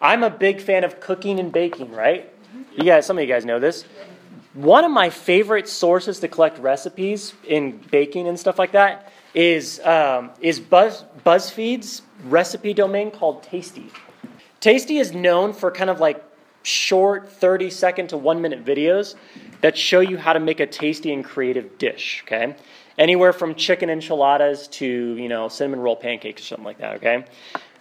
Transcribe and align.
I'm 0.00 0.22
a 0.22 0.30
big 0.30 0.60
fan 0.60 0.84
of 0.84 1.00
cooking 1.00 1.38
and 1.38 1.52
baking, 1.52 1.92
right? 1.92 2.32
You 2.76 2.84
guys, 2.84 3.06
some 3.06 3.18
of 3.18 3.22
you 3.22 3.28
guys 3.28 3.44
know 3.44 3.58
this. 3.58 3.84
One 4.54 4.84
of 4.84 4.90
my 4.90 5.10
favorite 5.10 5.68
sources 5.68 6.20
to 6.20 6.28
collect 6.28 6.58
recipes 6.58 7.34
in 7.46 7.78
baking 7.90 8.26
and 8.26 8.38
stuff 8.38 8.58
like 8.58 8.72
that 8.72 9.12
is 9.34 9.78
um, 9.80 10.30
is 10.40 10.58
Buzz, 10.58 11.04
BuzzFeed's 11.24 12.02
recipe 12.24 12.74
domain 12.74 13.10
called 13.10 13.42
Tasty. 13.42 13.90
Tasty 14.58 14.98
is 14.98 15.12
known 15.12 15.52
for 15.52 15.70
kind 15.70 15.88
of 15.88 16.00
like 16.00 16.24
short 16.62 17.30
30 17.30 17.70
second 17.70 18.08
to 18.08 18.16
one 18.16 18.42
minute 18.42 18.64
videos 18.64 19.14
that 19.60 19.76
show 19.76 20.00
you 20.00 20.18
how 20.18 20.32
to 20.32 20.40
make 20.40 20.60
a 20.60 20.66
tasty 20.66 21.12
and 21.12 21.24
creative 21.24 21.78
dish. 21.78 22.24
Okay, 22.26 22.56
anywhere 22.98 23.32
from 23.32 23.54
chicken 23.54 23.88
enchiladas 23.88 24.66
to 24.68 24.86
you 24.86 25.28
know 25.28 25.48
cinnamon 25.48 25.80
roll 25.80 25.96
pancakes 25.96 26.42
or 26.42 26.46
something 26.46 26.64
like 26.64 26.78
that. 26.78 26.96
Okay, 26.96 27.24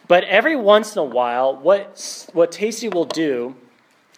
but 0.10 0.26
every 0.26 0.58
once 0.58 0.98
in 0.98 1.00
a 1.00 1.06
while, 1.06 1.56
what 1.56 2.28
what 2.34 2.52
Tasty 2.52 2.90
will 2.90 3.06
do 3.06 3.56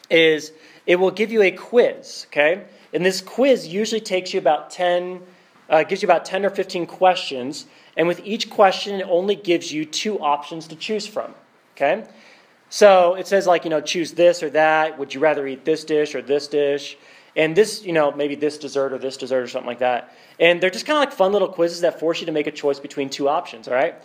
is 0.09 0.52
it 0.88 0.95
will 0.95 1.12
give 1.12 1.32
you 1.32 1.44
a 1.44 1.52
quiz. 1.52 2.26
Okay, 2.32 2.63
and 2.91 3.05
this 3.05 3.22
quiz 3.22 3.68
usually 3.68 4.02
takes 4.02 4.34
you 4.34 4.40
about 4.40 4.72
10 4.72 5.22
uh, 5.72 5.84
gives 5.84 6.02
you 6.02 6.08
about 6.08 6.26
10 6.26 6.46
or 6.46 6.49
15 6.49 6.85
questions, 6.85 7.66
and 7.96 8.08
with 8.08 8.20
each 8.26 8.49
question, 8.49 8.99
it 8.99 9.08
only 9.09 9.35
gives 9.35 9.72
you 9.72 9.85
two 9.85 10.20
options 10.20 10.68
to 10.68 10.76
choose 10.76 11.08
from. 11.08 11.34
Okay? 11.76 12.04
So 12.70 13.16
it 13.16 13.26
says, 13.27 13.48
like, 13.48 13.63
you 13.63 13.70
know, 13.70 13.82
choose 13.82 14.12
this 14.13 14.44
or 14.44 14.49
that. 14.52 14.99
Would 14.99 15.13
you 15.13 15.20
rather 15.20 15.48
eat 15.48 15.66
this 15.66 15.84
dish 15.84 16.13
or 16.13 16.21
this 16.21 16.48
dish? 16.48 16.98
And 17.35 17.55
this, 17.55 17.84
you 17.84 17.94
know, 17.94 18.12
maybe 18.12 18.35
this 18.35 18.58
dessert 18.58 18.91
or 18.91 18.98
this 18.98 19.16
dessert 19.16 19.41
or 19.41 19.48
something 19.48 19.68
like 19.68 19.80
that. 19.80 20.13
And 20.40 20.62
they're 20.62 20.70
just 20.70 20.85
kind 20.85 20.98
of 20.98 21.02
like 21.02 21.13
fun 21.13 21.32
little 21.32 21.48
quizzes 21.48 21.82
that 21.82 21.99
force 21.99 22.20
you 22.20 22.26
to 22.26 22.32
make 22.34 22.48
a 22.48 22.52
choice 22.52 22.80
between 22.80 23.10
two 23.10 23.30
options, 23.30 23.68
all 23.70 23.73
right? 23.73 23.96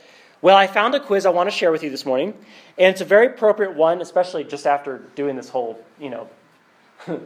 Well, 0.43 0.57
I 0.57 0.67
found 0.67 0.95
a 0.95 1.01
quiz 1.01 1.25
I 1.27 1.31
want 1.31 1.49
to 1.49 1.57
share 1.57 1.73
with 1.73 1.83
you 1.83 1.91
this 1.91 2.05
morning, 2.05 2.35
and 2.79 2.89
it's 2.89 3.01
a 3.01 3.07
very 3.07 3.27
appropriate 3.27 3.75
one, 3.75 4.01
especially 4.01 4.45
just 4.45 4.67
after 4.67 4.99
doing 5.15 5.37
this 5.37 5.49
whole, 5.49 5.83
you 5.99 6.11
know, 6.11 6.29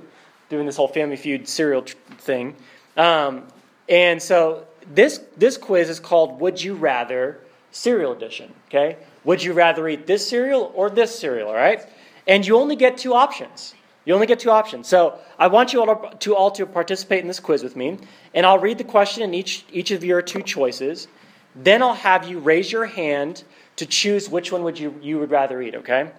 doing 0.48 0.66
this 0.66 0.76
whole 0.76 0.88
Family 0.88 1.16
Feud 1.16 1.48
cereal 1.48 1.84
thing. 2.18 2.54
Um, 2.96 3.46
and 3.88 4.22
so 4.22 4.66
this 4.94 5.20
this 5.36 5.56
quiz 5.56 5.90
is 5.90 6.00
called 6.00 6.40
Would 6.40 6.62
You 6.62 6.74
Rather 6.74 7.40
Cereal 7.72 8.12
Edition. 8.12 8.52
Okay? 8.68 8.96
Would 9.24 9.42
you 9.42 9.52
rather 9.52 9.88
eat 9.88 10.06
this 10.06 10.28
cereal 10.28 10.72
or 10.74 10.88
this 10.88 11.18
cereal? 11.18 11.48
All 11.48 11.54
right? 11.54 11.84
And 12.26 12.46
you 12.46 12.56
only 12.56 12.76
get 12.76 12.96
two 12.98 13.14
options. 13.14 13.74
You 14.04 14.14
only 14.14 14.26
get 14.26 14.38
two 14.38 14.50
options. 14.50 14.88
So 14.88 15.18
I 15.38 15.48
want 15.48 15.72
you 15.72 15.80
all 15.80 16.10
to, 16.10 16.16
to 16.16 16.36
all 16.36 16.50
to 16.52 16.66
participate 16.66 17.20
in 17.20 17.28
this 17.28 17.40
quiz 17.40 17.62
with 17.62 17.76
me, 17.76 17.98
and 18.34 18.46
I'll 18.46 18.58
read 18.58 18.78
the 18.78 18.84
question 18.84 19.22
in 19.24 19.34
each 19.34 19.64
each 19.72 19.90
of 19.90 20.04
your 20.04 20.22
two 20.22 20.42
choices. 20.42 21.08
Then 21.54 21.82
I'll 21.82 21.94
have 21.94 22.28
you 22.28 22.38
raise 22.38 22.70
your 22.70 22.86
hand 22.86 23.44
to 23.76 23.86
choose 23.86 24.28
which 24.28 24.52
one 24.52 24.62
would 24.62 24.78
you, 24.78 24.94
you 25.02 25.18
would 25.18 25.30
rather 25.30 25.60
eat, 25.60 25.74
okay? 25.74 26.10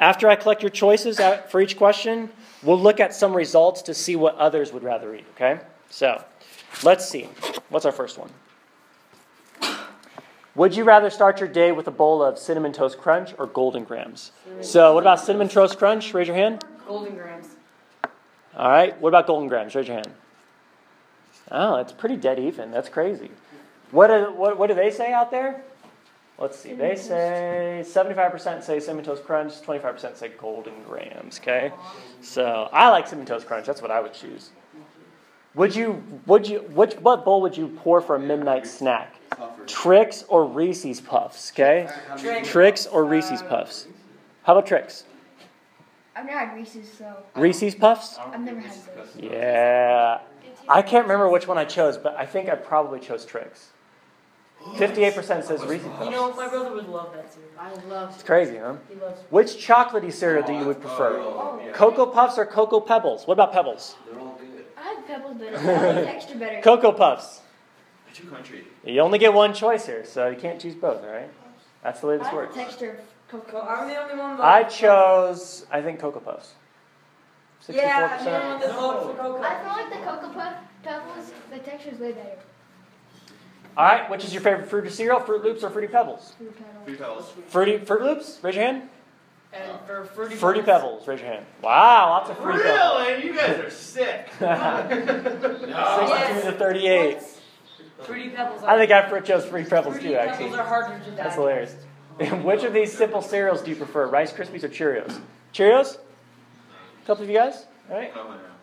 After 0.00 0.28
I 0.28 0.36
collect 0.36 0.62
your 0.62 0.70
choices 0.70 1.20
for 1.48 1.60
each 1.60 1.76
question, 1.76 2.30
we'll 2.62 2.80
look 2.80 3.00
at 3.00 3.14
some 3.14 3.34
results 3.34 3.82
to 3.82 3.94
see 3.94 4.16
what 4.16 4.36
others 4.36 4.72
would 4.72 4.82
rather 4.82 5.14
eat, 5.14 5.24
okay? 5.34 5.60
So, 5.90 6.22
Let's 6.82 7.08
see. 7.08 7.28
What's 7.70 7.84
our 7.84 7.92
first 7.92 8.18
one? 8.18 8.30
Would 10.54 10.76
you 10.76 10.84
rather 10.84 11.10
start 11.10 11.40
your 11.40 11.48
day 11.48 11.72
with 11.72 11.86
a 11.86 11.90
bowl 11.90 12.22
of 12.22 12.38
cinnamon 12.38 12.72
toast 12.72 12.98
crunch 12.98 13.32
or 13.38 13.46
Golden 13.46 13.84
Grahams? 13.84 14.32
So, 14.60 14.94
what 14.94 15.02
about 15.02 15.20
cinnamon 15.20 15.48
toast 15.48 15.78
crunch? 15.78 16.12
Raise 16.14 16.26
your 16.26 16.36
hand. 16.36 16.64
Golden 16.86 17.14
Grahams. 17.14 17.48
All 18.56 18.68
right. 18.68 18.98
What 19.00 19.10
about 19.10 19.26
Golden 19.26 19.48
Grahams? 19.48 19.74
Raise 19.74 19.86
your 19.86 19.96
hand. 19.96 20.10
Oh, 21.50 21.76
it's 21.76 21.92
pretty 21.92 22.16
dead 22.16 22.38
even. 22.38 22.70
That's 22.70 22.88
crazy. 22.88 23.30
What 23.90 24.08
do, 24.08 24.32
what, 24.32 24.58
what 24.58 24.66
do 24.68 24.74
they 24.74 24.90
say 24.90 25.12
out 25.12 25.30
there? 25.30 25.62
Let's 26.38 26.56
see. 26.56 26.72
They 26.72 26.94
say 26.94 27.82
75% 27.84 28.62
say 28.62 28.78
cinnamon 28.78 29.04
toast 29.04 29.24
crunch, 29.24 29.54
25% 29.62 30.16
say 30.16 30.28
Golden 30.38 30.74
Grahams. 30.84 31.38
Okay. 31.40 31.72
So 32.20 32.68
I 32.72 32.90
like 32.90 33.08
cinnamon 33.08 33.26
toast 33.26 33.46
crunch. 33.46 33.66
That's 33.66 33.82
what 33.82 33.90
I 33.90 34.00
would 34.00 34.14
choose. 34.14 34.50
Would 35.54 35.74
you, 35.74 36.02
would 36.26 36.48
you, 36.48 36.60
which, 36.60 36.94
what 36.94 37.24
bowl 37.24 37.40
would 37.42 37.56
you 37.56 37.68
pour 37.68 38.00
for 38.00 38.14
a 38.14 38.20
midnight 38.20 38.66
snack? 38.66 39.16
Trix 39.66 40.24
or 40.28 40.44
Reese's 40.44 41.00
Puffs, 41.00 41.50
okay? 41.52 41.88
Trix. 42.16 42.48
Trix 42.48 42.86
or 42.86 43.04
Reese's 43.04 43.42
Puffs? 43.42 43.88
How 44.44 44.52
about 44.52 44.66
Trix? 44.68 45.04
I've 46.14 46.26
never 46.26 46.38
had 46.38 46.54
Reese's, 46.54 46.90
so 46.90 47.16
Reese's 47.34 47.74
Puffs? 47.74 48.18
I've 48.18 48.40
never 48.40 48.60
had 48.60 48.72
those. 48.96 49.16
Yeah. 49.16 50.20
I 50.68 50.82
can't 50.82 51.04
remember 51.04 51.28
which 51.28 51.48
one 51.48 51.58
I 51.58 51.64
chose, 51.64 51.96
but 51.96 52.16
I 52.16 52.26
think 52.26 52.48
I 52.48 52.54
probably 52.54 53.00
chose 53.00 53.24
Trix. 54.76 54.92
58% 54.98 55.44
says 55.44 55.64
Reese's 55.64 55.86
Puffs. 55.88 56.04
You 56.04 56.10
know, 56.10 56.34
my 56.34 56.48
brother 56.48 56.72
would 56.74 56.88
love 56.88 57.12
that 57.14 57.32
cereal. 57.32 57.50
I 57.58 57.72
love 57.88 58.10
it. 58.10 58.14
It's 58.14 58.22
crazy, 58.22 58.56
huh? 58.56 58.76
He 58.88 58.94
loves. 58.96 59.20
Which 59.30 59.48
chocolatey 59.66 60.12
cereal 60.12 60.46
do 60.46 60.52
you 60.52 60.64
would 60.64 60.80
prefer? 60.80 61.18
Oh, 61.18 61.60
oh, 61.62 61.72
Cocoa 61.72 62.06
Puffs 62.06 62.38
or 62.38 62.46
Cocoa 62.46 62.80
Pebbles? 62.80 63.26
What 63.26 63.34
about 63.34 63.52
Pebbles? 63.52 63.96
They're 64.10 64.20
all 64.20 64.38
good. 64.40 64.64
I 64.76 64.94
like 64.94 65.06
Pebbles 65.06 65.36
better. 65.36 65.56
I 65.58 65.72
like 65.72 65.94
the 65.94 66.04
texture 66.04 66.38
better. 66.38 66.60
Cocoa 66.62 66.92
Puffs. 66.92 67.40
They're 68.06 68.14
too 68.14 68.30
country. 68.30 68.64
You 68.84 69.00
only 69.00 69.18
get 69.18 69.32
one 69.32 69.54
choice 69.54 69.86
here, 69.86 70.04
so 70.04 70.28
you 70.28 70.36
can't 70.36 70.60
choose 70.60 70.74
both, 70.74 71.02
all 71.02 71.10
right? 71.10 71.30
That's 71.82 72.00
the 72.00 72.06
way 72.08 72.16
this 72.16 72.26
like 72.26 72.34
works. 72.34 72.54
the 72.54 72.62
texture 72.62 72.90
of 72.90 73.00
Cocoa. 73.28 73.60
I'm 73.60 73.88
the 73.88 73.96
only 73.96 74.16
one. 74.16 74.36
That 74.36 74.44
I 74.44 74.64
chose, 74.64 75.66
I 75.70 75.80
think, 75.82 76.00
Cocoa 76.00 76.20
Puffs. 76.20 76.54
64%. 77.66 77.74
Yeah, 77.74 78.16
I'm 78.18 78.24
the 78.24 78.30
only 78.30 78.48
one 78.48 78.60
that 78.60 78.74
voted 78.74 79.16
for 79.16 79.22
Cocoa. 79.22 79.42
I 79.42 79.62
feel 79.62 79.72
like 79.72 79.90
the 79.90 80.10
Cocoa 80.10 80.32
Puff 80.32 80.54
Pebbles, 80.82 81.32
the 81.50 81.58
texture 81.58 81.90
is 81.90 81.98
way 81.98 82.12
better. 82.12 82.38
All 83.78 83.84
right, 83.84 84.10
which 84.10 84.24
is 84.24 84.32
your 84.34 84.42
favorite 84.42 84.68
fruit 84.68 84.86
or 84.86 84.90
cereal? 84.90 85.20
Froot 85.20 85.44
Loops 85.44 85.62
or 85.62 85.70
Fruity 85.70 85.86
Pebbles? 85.86 86.34
Fruit 86.84 86.98
Pebbles. 86.98 87.32
Fruity 87.46 87.78
Fruit 87.78 88.02
Loops? 88.02 88.40
Raise 88.42 88.56
your 88.56 88.64
hand. 88.64 88.88
And 89.52 89.78
for 89.86 90.04
fruity. 90.04 90.34
Fruity 90.34 90.62
Pebbles. 90.62 91.04
Pebbles. 91.04 91.06
Raise 91.08 91.20
your 91.20 91.30
hand. 91.30 91.46
Wow, 91.62 92.08
lots 92.10 92.28
of 92.30 92.38
Fruity 92.38 92.58
Pebbles. 92.64 93.06
Really? 93.06 93.24
You 93.26 93.34
guys 93.36 93.58
are 93.60 93.70
sick. 93.70 94.30
62 94.38 95.68
Yes. 95.68 96.44
to 96.44 96.52
38. 96.52 97.18
Fruity 98.02 98.30
pebbles. 98.30 98.62
I 98.64 98.76
think 98.76 98.90
I 98.90 99.20
chose 99.20 99.44
Fruity 99.46 99.70
Pebbles 99.70 99.94
fruity 99.94 100.08
too, 100.10 100.14
pebbles 100.16 100.32
actually. 100.40 100.58
are 100.58 100.64
harder 100.64 101.04
to 101.04 101.10
That's 101.12 101.34
hilarious. 101.36 101.74
Which 102.44 102.64
of 102.64 102.72
these 102.72 102.92
simple 102.92 103.22
cereals 103.22 103.62
do 103.62 103.70
you 103.70 103.76
prefer? 103.76 104.06
Rice 104.08 104.32
Krispies 104.32 104.64
or 104.64 104.68
Cheerios? 104.68 105.20
Cheerios? 105.54 105.98
A 105.98 107.06
couple 107.06 107.22
of 107.22 107.30
you 107.30 107.36
guys? 107.36 107.66
All 107.88 107.96
right. 107.96 108.12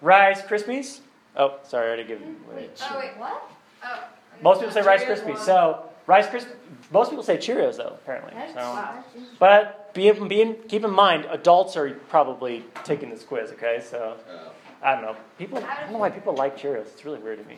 Rice 0.01 0.41
Krispies? 0.41 0.99
Oh, 1.37 1.57
sorry, 1.63 1.85
I 1.85 1.87
already 1.87 2.03
given. 2.03 2.35
Mm-hmm. 2.35 2.55
Wait. 2.57 2.71
Oh, 2.81 2.99
wait, 2.99 3.17
what? 3.17 3.49
Oh. 3.83 4.03
Most 4.41 4.59
people 4.59 4.73
say 4.73 4.81
Rice 4.81 5.03
Krispies. 5.03 5.39
So 5.39 5.85
Rice 6.07 6.27
Krispies. 6.27 6.53
Most 6.91 7.09
people 7.09 7.23
say 7.23 7.37
Cheerios 7.37 7.77
though, 7.77 7.97
apparently. 8.03 8.33
So, 8.53 8.89
but 9.39 9.93
be, 9.93 10.11
be 10.11 10.41
in, 10.41 10.55
keep 10.67 10.83
in 10.83 10.91
mind, 10.91 11.25
adults 11.31 11.75
are 11.75 11.91
probably 12.09 12.63
taking 12.83 13.09
this 13.09 13.23
quiz. 13.23 13.51
Okay, 13.53 13.81
so 13.83 14.17
I 14.83 14.93
don't 14.93 15.01
know. 15.01 15.15
People, 15.37 15.57
I 15.57 15.81
don't 15.81 15.93
know 15.93 15.97
why 15.99 16.09
people 16.11 16.35
like 16.35 16.57
Cheerios. 16.57 16.87
It's 16.87 17.03
really 17.05 17.19
weird 17.19 17.39
to 17.41 17.45
me. 17.49 17.57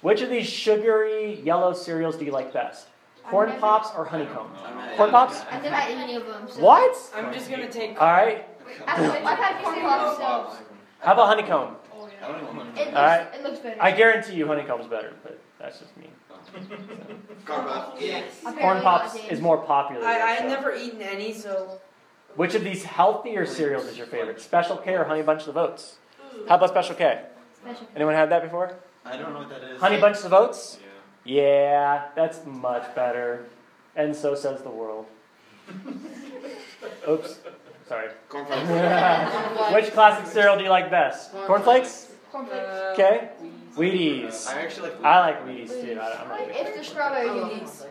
Which 0.00 0.20
of 0.22 0.30
these 0.30 0.46
sugary 0.48 1.40
yellow 1.40 1.72
cereals 1.72 2.16
do 2.16 2.24
you 2.24 2.30
like 2.30 2.52
best? 2.52 2.86
Corn 3.24 3.48
never- 3.48 3.60
Pops 3.60 3.90
or 3.96 4.04
honeycomb? 4.04 4.50
Corn 4.96 5.10
Pops? 5.10 5.40
I've 5.50 5.62
never 5.62 5.74
had 5.74 5.90
any 5.98 6.14
of 6.14 6.24
them. 6.26 6.48
So. 6.48 6.60
What? 6.62 6.96
I'm 7.14 7.32
just 7.32 7.50
gonna 7.50 7.70
take. 7.70 8.00
All 8.00 8.06
right. 8.08 8.46
I've, 8.86 9.00
I've 9.26 9.38
had 9.38 9.64
corn 9.64 9.80
pops, 9.80 10.58
How 11.00 11.12
about 11.14 11.26
honeycomb? 11.26 11.76
Oh, 11.92 12.08
I 12.22 12.28
don't 12.28 12.42
even 12.42 12.56
want 12.56 12.68
it 12.78 12.84
looks, 12.86 12.96
All 12.96 13.02
right. 13.02 13.26
it 13.34 13.42
looks 13.42 13.58
better. 13.58 13.82
I 13.82 13.90
guarantee 13.90 14.34
you 14.34 14.46
honeycomb's 14.46 14.86
better, 14.86 15.14
but 15.22 15.40
that's 15.58 15.78
just 15.80 15.96
me. 15.96 16.10
Yes. 17.98 18.24
Apparently 18.40 18.62
Corn 18.62 18.76
not, 18.76 18.82
Pops 19.02 19.14
James. 19.16 19.32
is 19.32 19.40
more 19.40 19.58
popular. 19.58 20.04
I, 20.04 20.20
I've 20.32 20.38
so. 20.40 20.48
never 20.48 20.74
eaten 20.74 21.02
any, 21.02 21.32
so 21.32 21.80
Which 22.36 22.54
of 22.54 22.64
these 22.64 22.84
healthier 22.84 23.44
cereals 23.46 23.86
is 23.86 23.96
your 23.98 24.06
favorite? 24.06 24.40
Special 24.40 24.76
K 24.76 24.94
or 24.94 25.04
Honey 25.04 25.22
Bunch 25.22 25.46
of 25.46 25.56
Oats? 25.56 25.96
How 26.48 26.56
about 26.56 26.70
Special 26.70 26.94
K? 26.94 27.22
Special. 27.62 27.86
Anyone 27.96 28.14
had 28.14 28.30
that 28.30 28.42
before? 28.42 28.76
I 29.04 29.16
don't 29.16 29.32
know 29.32 29.40
what 29.40 29.48
that 29.50 29.62
is. 29.62 29.80
Honey 29.80 30.00
Bunch 30.00 30.18
of 30.24 30.32
Oats? 30.32 30.78
Yeah. 30.80 30.86
Yeah, 31.42 32.02
that's 32.14 32.44
much 32.46 32.94
better. 32.94 33.44
And 33.96 34.14
so 34.14 34.34
says 34.34 34.62
the 34.62 34.70
world. 34.70 35.06
Oops. 37.08 37.38
Sorry. 37.88 38.08
Cornflakes. 38.28 38.68
Which 39.74 39.92
classic 39.92 40.26
cereal 40.26 40.56
do 40.56 40.62
you 40.64 40.70
like 40.70 40.90
best? 40.90 41.32
Cornflakes? 41.46 42.12
Cornflakes. 42.30 42.64
uh, 42.68 42.90
Okay. 42.94 43.28
Wheaties. 43.78 44.48
I 44.48 44.60
actually 44.62 44.90
like. 44.90 45.04
I 45.04 45.20
like 45.20 45.46
Wheaties 45.46 45.68
too. 45.68 45.98
I, 46.00 46.22
I'm 46.22 46.28
not 46.28 46.40
a 46.42 46.46
big 46.46 46.56
It's 46.56 46.76
the 46.78 46.84
strawberry 46.84 47.28
oh. 47.28 47.48
Wheaties. 47.48 47.84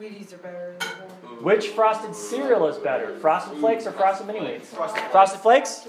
Wheaties 0.00 0.32
are 0.32 0.38
better 0.38 0.74
than 0.78 0.88
corn. 1.22 1.44
Which 1.44 1.68
frosted 1.68 2.14
cereal 2.14 2.66
is 2.66 2.76
better? 2.78 3.16
Frosted 3.20 3.58
Flakes 3.58 3.86
or 3.86 3.92
Frosted 3.92 4.26
Mini 4.26 4.40
Wheats? 4.40 4.66
Frosted 4.66 5.02
Frosted 5.04 5.40
Flakes? 5.40 5.86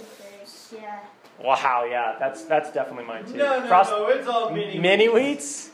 Yeah. 0.71 0.99
Wow, 1.41 1.85
yeah, 1.89 2.15
that's 2.19 2.43
that's 2.45 2.71
definitely 2.71 3.05
mine 3.05 3.25
too. 3.25 3.35
No, 3.35 3.59
no, 3.59 3.67
Frost- 3.67 3.89
no, 3.91 4.07
it's 4.07 4.27
all 4.27 4.51
mini. 4.51 4.79
Mini 4.79 5.07
Wheats? 5.07 5.69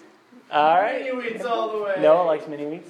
All 0.51 0.75
right. 0.81 1.01
Mini 1.03 1.11
wheats 1.15 1.45
all 1.45 1.77
the 1.77 1.83
way. 1.83 1.95
Noah 1.99 2.23
likes 2.25 2.47
Mini 2.47 2.63
Wheats. 2.63 2.89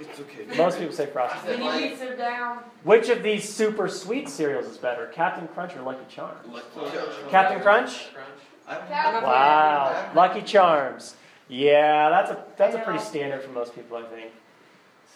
It's 0.00 0.18
okay. 0.20 0.44
Most 0.56 0.78
people 0.78 0.94
say 0.94 1.06
Frosted. 1.06 1.58
Mini 1.58 1.64
wheats 1.64 2.02
are 2.02 2.16
down. 2.16 2.58
Which 2.82 3.08
of 3.08 3.22
these 3.22 3.48
super 3.48 3.88
sweet 3.88 4.28
cereals 4.28 4.66
is 4.66 4.76
better, 4.76 5.06
Captain 5.14 5.48
Crunch 5.48 5.74
or 5.76 5.82
Lucky 5.82 6.04
Charms? 6.08 6.46
Like- 6.48 6.64
Captain 6.74 6.82
Crunch? 6.82 7.30
I 7.30 7.30
don't 7.30 7.30
Captain- 7.30 7.60
know. 7.62 8.53
Wow, 8.68 10.10
Lucky 10.14 10.42
Charms. 10.42 11.16
Yeah, 11.48 12.08
that's 12.08 12.30
a 12.30 12.44
that's 12.56 12.74
a 12.74 12.78
pretty 12.78 12.98
standard 13.00 13.42
for 13.42 13.50
most 13.50 13.74
people, 13.74 13.96
I 13.96 14.02
think. 14.04 14.30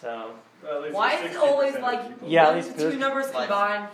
So, 0.01 0.31
Why 0.91 1.15
is 1.15 1.31
it 1.31 1.37
always 1.37 1.75
like 1.79 2.01
Yeah, 2.25 2.43
at 2.43 2.47
one 2.47 2.55
least 2.57 2.77
to 2.77 2.91
two 2.91 2.97
numbers 2.97 3.33
Life. 3.33 3.47
combined? 3.49 3.87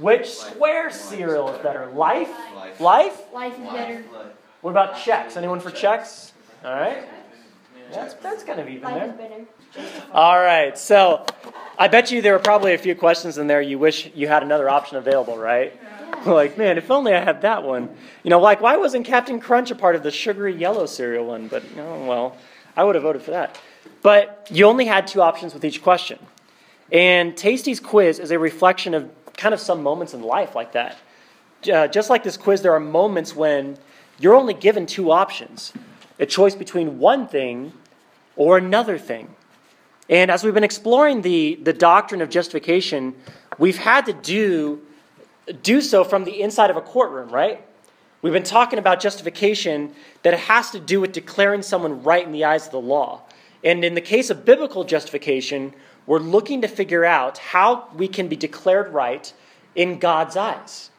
Which 0.00 0.30
square 0.30 0.90
cereal 0.90 1.50
is 1.50 1.58
better? 1.62 1.86
Life? 1.86 2.30
Life. 2.56 2.80
Life? 2.80 3.32
Life 3.32 3.58
is 3.58 3.72
better. 3.72 4.04
What 4.62 4.70
about 4.70 4.94
Chex? 4.94 5.36
Anyone 5.36 5.60
for 5.60 5.70
Chex? 5.70 6.32
All 6.64 6.72
right. 6.72 7.04
That's, 7.92 8.14
that's 8.14 8.42
kind 8.42 8.58
of 8.58 8.68
even 8.68 8.82
Life 8.84 9.10
is 9.10 9.18
there. 9.18 9.28
better. 9.28 10.02
All 10.12 10.38
right. 10.40 10.78
So 10.78 11.26
I 11.78 11.88
bet 11.88 12.10
you 12.10 12.22
there 12.22 12.32
were 12.32 12.38
probably 12.38 12.72
a 12.72 12.78
few 12.78 12.94
questions 12.94 13.36
in 13.36 13.46
there 13.48 13.60
you 13.60 13.78
wish 13.78 14.10
you 14.14 14.28
had 14.28 14.42
another 14.42 14.70
option 14.70 14.96
available, 14.96 15.36
right? 15.36 15.78
Like, 16.26 16.56
man, 16.56 16.78
if 16.78 16.90
only 16.90 17.14
I 17.14 17.20
had 17.20 17.42
that 17.42 17.64
one. 17.64 17.88
You 18.22 18.30
know, 18.30 18.40
like, 18.40 18.60
why 18.60 18.76
wasn't 18.76 19.06
Captain 19.06 19.40
Crunch 19.40 19.70
a 19.70 19.74
part 19.74 19.96
of 19.96 20.02
the 20.02 20.10
sugary 20.10 20.54
yellow 20.54 20.86
cereal 20.86 21.26
one? 21.26 21.48
But, 21.48 21.64
oh, 21.76 22.06
well, 22.06 22.36
I 22.76 22.84
would 22.84 22.94
have 22.94 23.02
voted 23.02 23.22
for 23.22 23.32
that. 23.32 23.58
But 24.02 24.46
you 24.50 24.66
only 24.66 24.86
had 24.86 25.06
two 25.06 25.20
options 25.20 25.52
with 25.52 25.64
each 25.64 25.82
question. 25.82 26.18
And 26.92 27.36
Tasty's 27.36 27.80
quiz 27.80 28.18
is 28.18 28.30
a 28.30 28.38
reflection 28.38 28.94
of 28.94 29.10
kind 29.36 29.54
of 29.54 29.60
some 29.60 29.82
moments 29.82 30.14
in 30.14 30.22
life 30.22 30.54
like 30.54 30.72
that. 30.72 30.96
Uh, 31.72 31.88
just 31.88 32.10
like 32.10 32.22
this 32.22 32.36
quiz, 32.36 32.62
there 32.62 32.74
are 32.74 32.80
moments 32.80 33.34
when 33.34 33.78
you're 34.18 34.34
only 34.34 34.54
given 34.54 34.86
two 34.86 35.10
options 35.10 35.72
a 36.18 36.26
choice 36.26 36.54
between 36.54 36.98
one 36.98 37.26
thing 37.26 37.72
or 38.36 38.56
another 38.56 38.98
thing. 38.98 39.34
And 40.08 40.30
as 40.30 40.44
we've 40.44 40.54
been 40.54 40.62
exploring 40.62 41.22
the, 41.22 41.58
the 41.62 41.72
doctrine 41.72 42.20
of 42.20 42.30
justification, 42.30 43.14
we've 43.58 43.78
had 43.78 44.06
to 44.06 44.12
do, 44.12 44.82
do 45.62 45.80
so 45.80 46.04
from 46.04 46.24
the 46.24 46.40
inside 46.40 46.70
of 46.70 46.76
a 46.76 46.80
courtroom, 46.80 47.28
right? 47.30 47.64
We've 48.20 48.32
been 48.32 48.44
talking 48.44 48.78
about 48.78 49.00
justification 49.00 49.94
that 50.22 50.34
it 50.34 50.40
has 50.40 50.70
to 50.70 50.80
do 50.80 51.00
with 51.00 51.12
declaring 51.12 51.62
someone 51.62 52.02
right 52.02 52.24
in 52.24 52.32
the 52.32 52.44
eyes 52.44 52.66
of 52.66 52.72
the 52.72 52.80
law. 52.80 53.22
And 53.64 53.84
in 53.84 53.94
the 53.94 54.00
case 54.00 54.30
of 54.30 54.44
biblical 54.44 54.84
justification, 54.84 55.74
we're 56.06 56.18
looking 56.18 56.62
to 56.62 56.68
figure 56.68 57.04
out 57.04 57.38
how 57.38 57.88
we 57.94 58.08
can 58.08 58.28
be 58.28 58.36
declared 58.36 58.92
right 58.92 59.32
in 59.74 59.98
God's 59.98 60.36
eyes. 60.36 60.90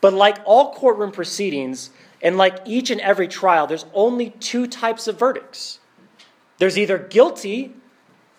But 0.00 0.12
like 0.12 0.38
all 0.44 0.74
courtroom 0.74 1.10
proceedings, 1.10 1.90
and 2.22 2.36
like 2.36 2.60
each 2.64 2.90
and 2.90 3.00
every 3.00 3.28
trial, 3.28 3.66
there's 3.66 3.86
only 3.94 4.30
two 4.30 4.66
types 4.66 5.08
of 5.08 5.18
verdicts 5.18 5.80
there's 6.58 6.78
either 6.78 6.96
guilty 6.98 7.74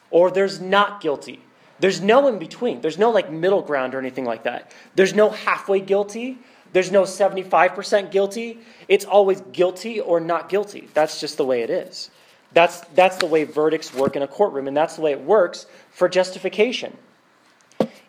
or 0.09 0.31
there's 0.31 0.59
not 0.59 1.01
guilty. 1.01 1.41
There's 1.79 2.01
no 2.01 2.27
in 2.27 2.39
between. 2.39 2.81
There's 2.81 2.97
no 2.97 3.11
like 3.11 3.31
middle 3.31 3.61
ground 3.61 3.93
or 3.93 3.99
anything 3.99 4.25
like 4.25 4.43
that. 4.43 4.71
There's 4.95 5.13
no 5.13 5.29
halfway 5.29 5.79
guilty. 5.79 6.39
There's 6.73 6.91
no 6.91 7.03
75% 7.03 8.11
guilty. 8.11 8.59
It's 8.87 9.05
always 9.05 9.41
guilty 9.51 9.99
or 9.99 10.19
not 10.19 10.49
guilty. 10.49 10.89
That's 10.93 11.19
just 11.19 11.37
the 11.37 11.45
way 11.45 11.61
it 11.61 11.69
is. 11.69 12.09
That's, 12.53 12.81
that's 12.95 13.17
the 13.17 13.25
way 13.25 13.43
verdicts 13.43 13.93
work 13.93 14.15
in 14.15 14.21
a 14.21 14.27
courtroom, 14.27 14.67
and 14.67 14.75
that's 14.75 14.95
the 14.95 15.01
way 15.01 15.11
it 15.11 15.21
works 15.21 15.67
for 15.91 16.09
justification. 16.09 16.97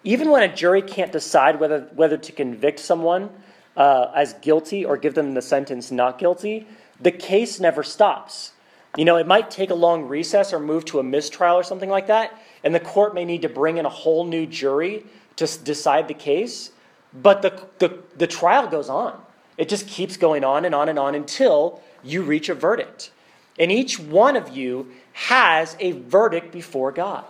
Even 0.05 0.31
when 0.31 0.43
a 0.43 0.55
jury 0.55 0.81
can't 0.81 1.13
decide 1.13 1.61
whether, 1.61 1.89
whether 1.95 2.17
to 2.17 2.33
convict 2.33 2.79
someone 2.79 3.31
uh, 3.77 4.11
as 4.15 4.35
guilty 4.35 4.85
or 4.85 4.97
give 4.97 5.15
them 5.15 5.35
the 5.35 5.43
sentence 5.43 5.91
not 5.91 6.19
guilty, 6.19 6.67
the 7.01 7.11
case 7.11 7.61
never 7.61 7.83
stops. 7.83 8.53
You 8.97 9.05
know, 9.05 9.17
it 9.17 9.27
might 9.27 9.51
take 9.51 9.71
a 9.71 9.75
long 9.75 10.05
recess 10.05 10.53
or 10.53 10.61
move 10.61 10.85
to 10.87 10.99
a 10.99 11.03
mistrial 11.03 11.57
or 11.57 11.63
something 11.63 11.91
like 11.91 12.07
that, 12.07 12.41
and 12.69 12.75
the 12.75 12.81
court 12.81 13.15
may 13.15 13.25
need 13.25 13.41
to 13.41 13.49
bring 13.49 13.79
in 13.79 13.87
a 13.87 13.89
whole 13.89 14.27
new 14.27 14.45
jury 14.45 15.03
to 15.37 15.47
decide 15.61 16.07
the 16.07 16.13
case, 16.13 16.71
but 17.15 17.41
the, 17.41 17.65
the, 17.79 17.99
the 18.19 18.27
trial 18.27 18.67
goes 18.69 18.91
on. 18.91 19.19
It 19.57 19.71
just 19.71 19.89
keeps 19.89 20.19
going 20.19 20.45
on 20.45 20.67
and 20.67 20.75
on 20.75 20.91
and 20.91 20.99
on 20.99 21.15
until 21.15 21.81
you 22.05 22.21
reach 22.21 22.51
a 22.51 22.55
verdict. 22.55 23.11
And 23.59 23.73
each 23.73 23.99
one 23.99 24.37
of 24.37 24.55
you 24.55 24.91
has 25.15 25.79
a 25.81 25.93
verdict 25.93 26.53
before 26.53 26.93
God. 26.93 27.25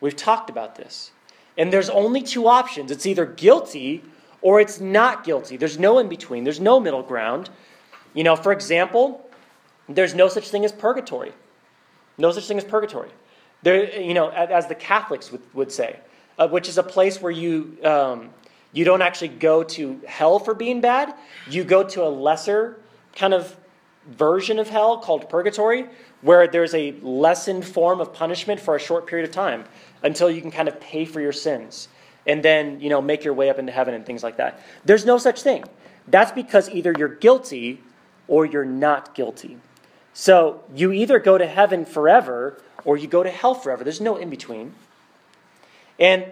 We've 0.00 0.16
talked 0.16 0.50
about 0.50 0.74
this. 0.74 1.12
And 1.56 1.72
there's 1.72 1.88
only 1.88 2.20
two 2.20 2.48
options 2.48 2.90
it's 2.90 3.06
either 3.06 3.24
guilty 3.24 4.02
or 4.40 4.58
it's 4.58 4.80
not 4.80 5.22
guilty. 5.22 5.56
There's 5.56 5.78
no 5.78 6.00
in 6.00 6.08
between, 6.08 6.42
there's 6.42 6.58
no 6.58 6.80
middle 6.80 7.04
ground. 7.04 7.50
You 8.14 8.24
know, 8.24 8.34
for 8.34 8.50
example, 8.50 9.30
there's 9.88 10.12
no 10.12 10.26
such 10.26 10.48
thing 10.48 10.64
as 10.64 10.72
purgatory. 10.72 11.34
No 12.18 12.32
such 12.32 12.48
thing 12.48 12.58
as 12.58 12.64
purgatory. 12.64 13.10
There, 13.62 14.00
you 14.00 14.14
know, 14.14 14.28
as 14.30 14.66
the 14.66 14.74
Catholics 14.74 15.30
would, 15.30 15.42
would 15.54 15.72
say, 15.72 16.00
uh, 16.38 16.48
which 16.48 16.68
is 16.68 16.78
a 16.78 16.82
place 16.82 17.20
where 17.20 17.30
you, 17.30 17.76
um, 17.84 18.30
you 18.72 18.84
don't 18.84 19.02
actually 19.02 19.28
go 19.28 19.62
to 19.62 20.00
hell 20.06 20.38
for 20.38 20.54
being 20.54 20.80
bad. 20.80 21.14
You 21.48 21.62
go 21.62 21.84
to 21.84 22.02
a 22.04 22.08
lesser 22.08 22.80
kind 23.14 23.34
of 23.34 23.56
version 24.10 24.58
of 24.58 24.68
hell 24.68 24.98
called 24.98 25.28
purgatory, 25.28 25.86
where 26.22 26.48
there's 26.48 26.74
a 26.74 26.92
lessened 27.02 27.64
form 27.64 28.00
of 28.00 28.12
punishment 28.12 28.60
for 28.60 28.74
a 28.74 28.80
short 28.80 29.06
period 29.06 29.28
of 29.28 29.34
time 29.34 29.64
until 30.02 30.30
you 30.30 30.40
can 30.40 30.50
kind 30.50 30.68
of 30.68 30.80
pay 30.80 31.04
for 31.04 31.20
your 31.20 31.32
sins 31.32 31.88
and 32.26 32.42
then, 32.42 32.80
you 32.80 32.88
know, 32.88 33.00
make 33.00 33.24
your 33.24 33.34
way 33.34 33.50
up 33.50 33.58
into 33.58 33.72
heaven 33.72 33.94
and 33.94 34.06
things 34.06 34.22
like 34.22 34.36
that. 34.36 34.60
There's 34.84 35.04
no 35.04 35.18
such 35.18 35.42
thing. 35.42 35.64
That's 36.08 36.32
because 36.32 36.68
either 36.70 36.94
you're 36.96 37.08
guilty 37.08 37.80
or 38.28 38.46
you're 38.46 38.64
not 38.64 39.14
guilty. 39.14 39.58
So 40.14 40.62
you 40.74 40.92
either 40.92 41.18
go 41.18 41.38
to 41.38 41.46
heaven 41.46 41.84
forever 41.84 42.60
or 42.84 42.96
you 42.96 43.06
go 43.06 43.22
to 43.22 43.30
hell 43.30 43.54
forever. 43.54 43.84
There's 43.84 44.00
no 44.00 44.16
in 44.16 44.30
between. 44.30 44.74
And 45.98 46.26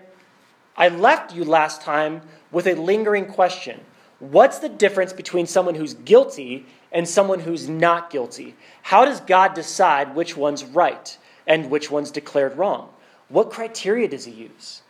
I 0.76 0.88
left 0.88 1.34
you 1.34 1.44
last 1.44 1.82
time 1.82 2.22
with 2.50 2.66
a 2.66 2.74
lingering 2.74 3.26
question 3.26 3.80
What's 4.18 4.58
the 4.58 4.68
difference 4.68 5.14
between 5.14 5.46
someone 5.46 5.74
who's 5.74 5.94
guilty 5.94 6.66
and 6.92 7.08
someone 7.08 7.40
who's 7.40 7.68
not 7.68 8.10
guilty? 8.10 8.54
How 8.82 9.06
does 9.06 9.20
God 9.20 9.54
decide 9.54 10.14
which 10.14 10.36
one's 10.36 10.62
right 10.62 11.16
and 11.46 11.70
which 11.70 11.90
one's 11.90 12.10
declared 12.10 12.58
wrong? 12.58 12.90
What 13.30 13.50
criteria 13.50 14.08
does 14.08 14.26
he 14.26 14.32
use? 14.32 14.82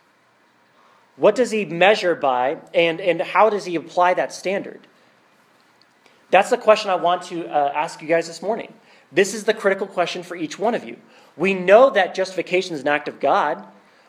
What 1.15 1.35
does 1.35 1.51
he 1.51 1.65
measure 1.65 2.15
by, 2.15 2.57
and, 2.73 2.99
and 2.99 3.21
how 3.21 3.49
does 3.49 3.65
he 3.65 3.75
apply 3.75 4.15
that 4.15 4.33
standard? 4.33 4.81
That's 6.29 6.49
the 6.49 6.57
question 6.57 6.89
I 6.89 6.95
want 6.95 7.23
to 7.23 7.47
uh, 7.47 7.71
ask 7.73 8.01
you 8.01 8.07
guys 8.07 8.27
this 8.27 8.41
morning. 8.41 8.73
This 9.11 9.33
is 9.33 9.43
the 9.43 9.53
critical 9.53 9.87
question 9.87 10.23
for 10.23 10.35
each 10.35 10.57
one 10.57 10.73
of 10.73 10.85
you. 10.85 10.97
We 11.35 11.53
know 11.53 11.89
that 11.89 12.15
justification 12.15 12.75
is 12.75 12.81
an 12.81 12.87
act 12.87 13.07
of 13.07 13.19
God. 13.19 13.65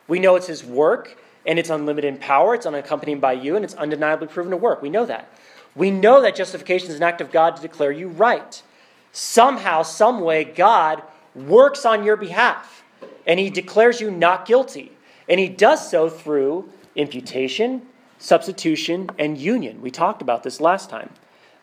We 0.06 0.18
know 0.18 0.36
it's 0.36 0.46
His 0.46 0.64
work, 0.64 1.18
and 1.46 1.58
it's 1.58 1.70
unlimited 1.70 2.12
in 2.12 2.20
power. 2.20 2.54
It's 2.54 2.66
unaccompanied 2.66 3.20
by 3.20 3.32
you, 3.32 3.56
and 3.56 3.64
it's 3.64 3.74
undeniably 3.74 4.28
proven 4.28 4.50
to 4.50 4.56
work. 4.56 4.82
We 4.82 4.90
know 4.90 5.06
that. 5.06 5.28
We 5.74 5.90
know 5.90 6.20
that 6.20 6.36
justification 6.36 6.90
is 6.90 6.96
an 6.96 7.02
act 7.02 7.20
of 7.20 7.32
God 7.32 7.56
to 7.56 7.62
declare 7.62 7.90
you 7.90 8.08
right. 8.08 8.62
Somehow, 9.10 9.82
some 9.82 10.20
way, 10.20 10.44
God 10.44 11.02
works 11.34 11.84
on 11.84 12.04
your 12.04 12.16
behalf, 12.16 12.84
and 13.26 13.40
He 13.40 13.50
declares 13.50 14.00
you 14.00 14.10
not 14.10 14.46
guilty. 14.46 14.92
And 15.28 15.40
He 15.40 15.48
does 15.48 15.90
so 15.90 16.08
through 16.08 16.70
imputation, 16.94 17.82
substitution, 18.18 19.10
and 19.18 19.38
union. 19.38 19.80
We 19.80 19.90
talked 19.90 20.22
about 20.22 20.42
this 20.42 20.60
last 20.60 20.90
time, 20.90 21.10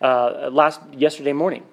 uh, 0.01 0.50
last 0.51 0.81
yesterday 0.91 1.34
morning. 1.34 1.63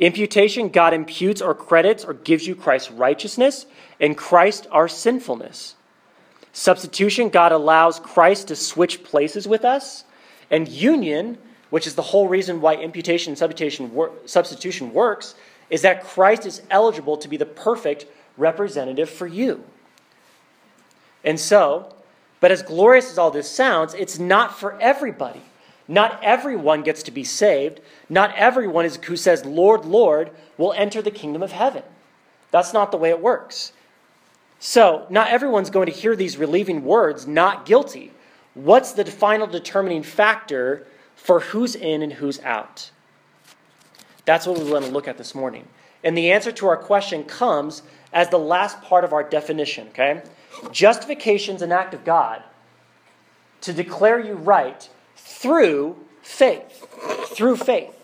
Imputation, 0.00 0.70
God 0.70 0.92
imputes 0.92 1.40
or 1.40 1.54
credits 1.54 2.04
or 2.04 2.14
gives 2.14 2.46
you 2.46 2.54
Christ's 2.54 2.90
righteousness 2.90 3.66
and 4.00 4.16
Christ 4.16 4.66
our 4.70 4.88
sinfulness. 4.88 5.76
Substitution, 6.52 7.28
God 7.28 7.52
allows 7.52 8.00
Christ 8.00 8.48
to 8.48 8.56
switch 8.56 9.04
places 9.04 9.46
with 9.46 9.64
us. 9.64 10.04
And 10.50 10.68
union, 10.68 11.38
which 11.70 11.86
is 11.86 11.94
the 11.94 12.02
whole 12.02 12.28
reason 12.28 12.60
why 12.60 12.74
imputation 12.74 13.30
and 13.32 13.38
substitution, 13.38 13.92
wor- 13.94 14.12
substitution 14.26 14.92
works, 14.92 15.34
is 15.70 15.82
that 15.82 16.04
Christ 16.04 16.46
is 16.46 16.62
eligible 16.70 17.16
to 17.18 17.28
be 17.28 17.36
the 17.36 17.46
perfect 17.46 18.06
representative 18.36 19.08
for 19.08 19.26
you. 19.26 19.64
And 21.24 21.40
so, 21.40 21.94
but 22.40 22.50
as 22.50 22.62
glorious 22.62 23.10
as 23.10 23.18
all 23.18 23.30
this 23.30 23.50
sounds, 23.50 23.94
it's 23.94 24.18
not 24.18 24.58
for 24.58 24.78
everybody. 24.80 25.42
Not 25.86 26.18
everyone 26.22 26.82
gets 26.82 27.02
to 27.04 27.10
be 27.10 27.24
saved. 27.24 27.80
Not 28.08 28.34
everyone 28.36 28.84
is, 28.84 28.96
who 28.96 29.16
says, 29.16 29.44
Lord, 29.44 29.84
Lord, 29.84 30.30
will 30.56 30.72
enter 30.72 31.02
the 31.02 31.10
kingdom 31.10 31.42
of 31.42 31.52
heaven. 31.52 31.82
That's 32.50 32.72
not 32.72 32.90
the 32.90 32.96
way 32.96 33.10
it 33.10 33.20
works. 33.20 33.72
So, 34.58 35.06
not 35.10 35.28
everyone's 35.28 35.70
going 35.70 35.86
to 35.86 35.92
hear 35.92 36.16
these 36.16 36.38
relieving 36.38 36.84
words, 36.84 37.26
not 37.26 37.66
guilty. 37.66 38.12
What's 38.54 38.92
the 38.92 39.04
final 39.04 39.46
determining 39.46 40.02
factor 40.02 40.86
for 41.16 41.40
who's 41.40 41.74
in 41.74 42.00
and 42.02 42.14
who's 42.14 42.40
out? 42.40 42.90
That's 44.24 44.46
what 44.46 44.58
we 44.58 44.70
want 44.70 44.86
to 44.86 44.90
look 44.90 45.06
at 45.06 45.18
this 45.18 45.34
morning. 45.34 45.68
And 46.02 46.16
the 46.16 46.30
answer 46.32 46.52
to 46.52 46.66
our 46.68 46.76
question 46.76 47.24
comes 47.24 47.82
as 48.12 48.28
the 48.28 48.38
last 48.38 48.80
part 48.80 49.04
of 49.04 49.12
our 49.12 49.22
definition, 49.22 49.88
okay? 49.88 50.22
Justification 50.70 51.56
is 51.56 51.62
an 51.62 51.72
act 51.72 51.92
of 51.92 52.04
God 52.04 52.42
to 53.62 53.72
declare 53.72 54.20
you 54.20 54.34
right 54.34 54.88
through 55.24 55.96
faith. 56.22 56.86
Through 57.34 57.56
faith. 57.56 57.94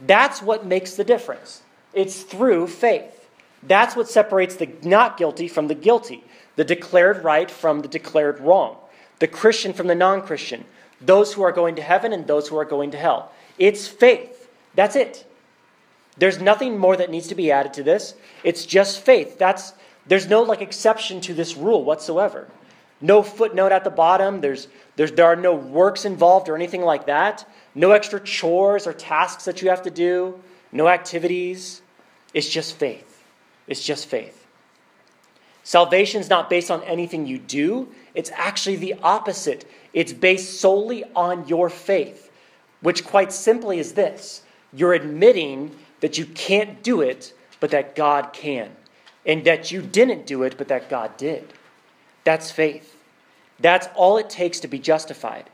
That's 0.00 0.42
what 0.42 0.64
makes 0.64 0.94
the 0.94 1.04
difference. 1.04 1.62
It's 1.92 2.22
through 2.22 2.68
faith. 2.68 3.28
That's 3.62 3.94
what 3.94 4.08
separates 4.08 4.56
the 4.56 4.70
not 4.82 5.18
guilty 5.18 5.46
from 5.46 5.68
the 5.68 5.74
guilty, 5.74 6.24
the 6.56 6.64
declared 6.64 7.22
right 7.22 7.50
from 7.50 7.82
the 7.82 7.88
declared 7.88 8.40
wrong, 8.40 8.78
the 9.18 9.28
Christian 9.28 9.74
from 9.74 9.86
the 9.86 9.94
non 9.94 10.22
Christian, 10.22 10.64
those 11.00 11.34
who 11.34 11.42
are 11.42 11.52
going 11.52 11.76
to 11.76 11.82
heaven 11.82 12.12
and 12.12 12.26
those 12.26 12.48
who 12.48 12.56
are 12.56 12.64
going 12.64 12.90
to 12.92 12.98
hell. 12.98 13.32
It's 13.58 13.86
faith. 13.86 14.48
That's 14.74 14.96
it. 14.96 15.26
There's 16.16 16.40
nothing 16.40 16.78
more 16.78 16.96
that 16.96 17.10
needs 17.10 17.28
to 17.28 17.34
be 17.34 17.50
added 17.50 17.74
to 17.74 17.82
this. 17.82 18.14
It's 18.44 18.64
just 18.64 19.00
faith. 19.00 19.38
That's 19.38 19.74
There's 20.06 20.28
no 20.28 20.42
like 20.42 20.62
exception 20.62 21.20
to 21.22 21.34
this 21.34 21.56
rule 21.56 21.84
whatsoever. 21.84 22.48
No 23.00 23.22
footnote 23.22 23.72
at 23.72 23.84
the 23.84 23.90
bottom. 23.90 24.40
There's, 24.40 24.68
there's, 24.96 25.12
there 25.12 25.26
are 25.26 25.36
no 25.36 25.54
works 25.54 26.04
involved 26.04 26.48
or 26.48 26.56
anything 26.56 26.82
like 26.82 27.06
that. 27.06 27.48
No 27.74 27.92
extra 27.92 28.20
chores 28.20 28.86
or 28.86 28.92
tasks 28.92 29.44
that 29.46 29.62
you 29.62 29.70
have 29.70 29.82
to 29.82 29.90
do. 29.90 30.40
No 30.72 30.88
activities. 30.88 31.82
It's 32.34 32.48
just 32.48 32.76
faith. 32.76 33.24
It's 33.66 33.82
just 33.82 34.06
faith. 34.06 34.40
Salvation 35.62 36.20
is 36.20 36.28
not 36.28 36.50
based 36.50 36.70
on 36.70 36.82
anything 36.82 37.26
you 37.26 37.38
do, 37.38 37.88
it's 38.14 38.30
actually 38.34 38.76
the 38.76 38.94
opposite. 39.02 39.64
It's 39.92 40.12
based 40.12 40.60
solely 40.60 41.04
on 41.14 41.46
your 41.48 41.68
faith, 41.68 42.30
which 42.80 43.04
quite 43.04 43.32
simply 43.32 43.78
is 43.78 43.92
this 43.92 44.42
you're 44.72 44.94
admitting 44.94 45.76
that 46.00 46.16
you 46.16 46.24
can't 46.26 46.82
do 46.82 47.02
it, 47.02 47.34
but 47.60 47.70
that 47.70 47.94
God 47.94 48.32
can, 48.32 48.70
and 49.26 49.44
that 49.44 49.70
you 49.70 49.82
didn't 49.82 50.26
do 50.26 50.42
it, 50.42 50.56
but 50.56 50.68
that 50.68 50.88
God 50.88 51.16
did. 51.16 51.52
That's 52.24 52.50
faith. 52.50 52.96
That's 53.58 53.88
all 53.94 54.18
it 54.18 54.30
takes 54.30 54.60
to 54.60 54.68
be 54.68 54.78
justified. 54.78 55.50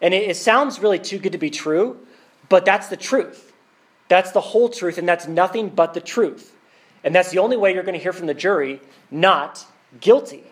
And 0.00 0.14
it, 0.14 0.30
it 0.30 0.36
sounds 0.36 0.80
really 0.80 0.98
too 0.98 1.18
good 1.18 1.32
to 1.32 1.38
be 1.38 1.50
true, 1.50 1.98
but 2.48 2.64
that's 2.64 2.88
the 2.88 2.96
truth. 2.96 3.52
That's 4.08 4.32
the 4.32 4.40
whole 4.40 4.68
truth, 4.68 4.98
and 4.98 5.08
that's 5.08 5.26
nothing 5.26 5.68
but 5.68 5.94
the 5.94 6.00
truth. 6.00 6.56
And 7.04 7.14
that's 7.14 7.30
the 7.30 7.38
only 7.38 7.56
way 7.56 7.72
you're 7.72 7.82
going 7.82 7.96
to 7.96 8.02
hear 8.02 8.12
from 8.12 8.26
the 8.26 8.34
jury 8.34 8.80
not 9.10 9.64
guilty. 10.00 10.44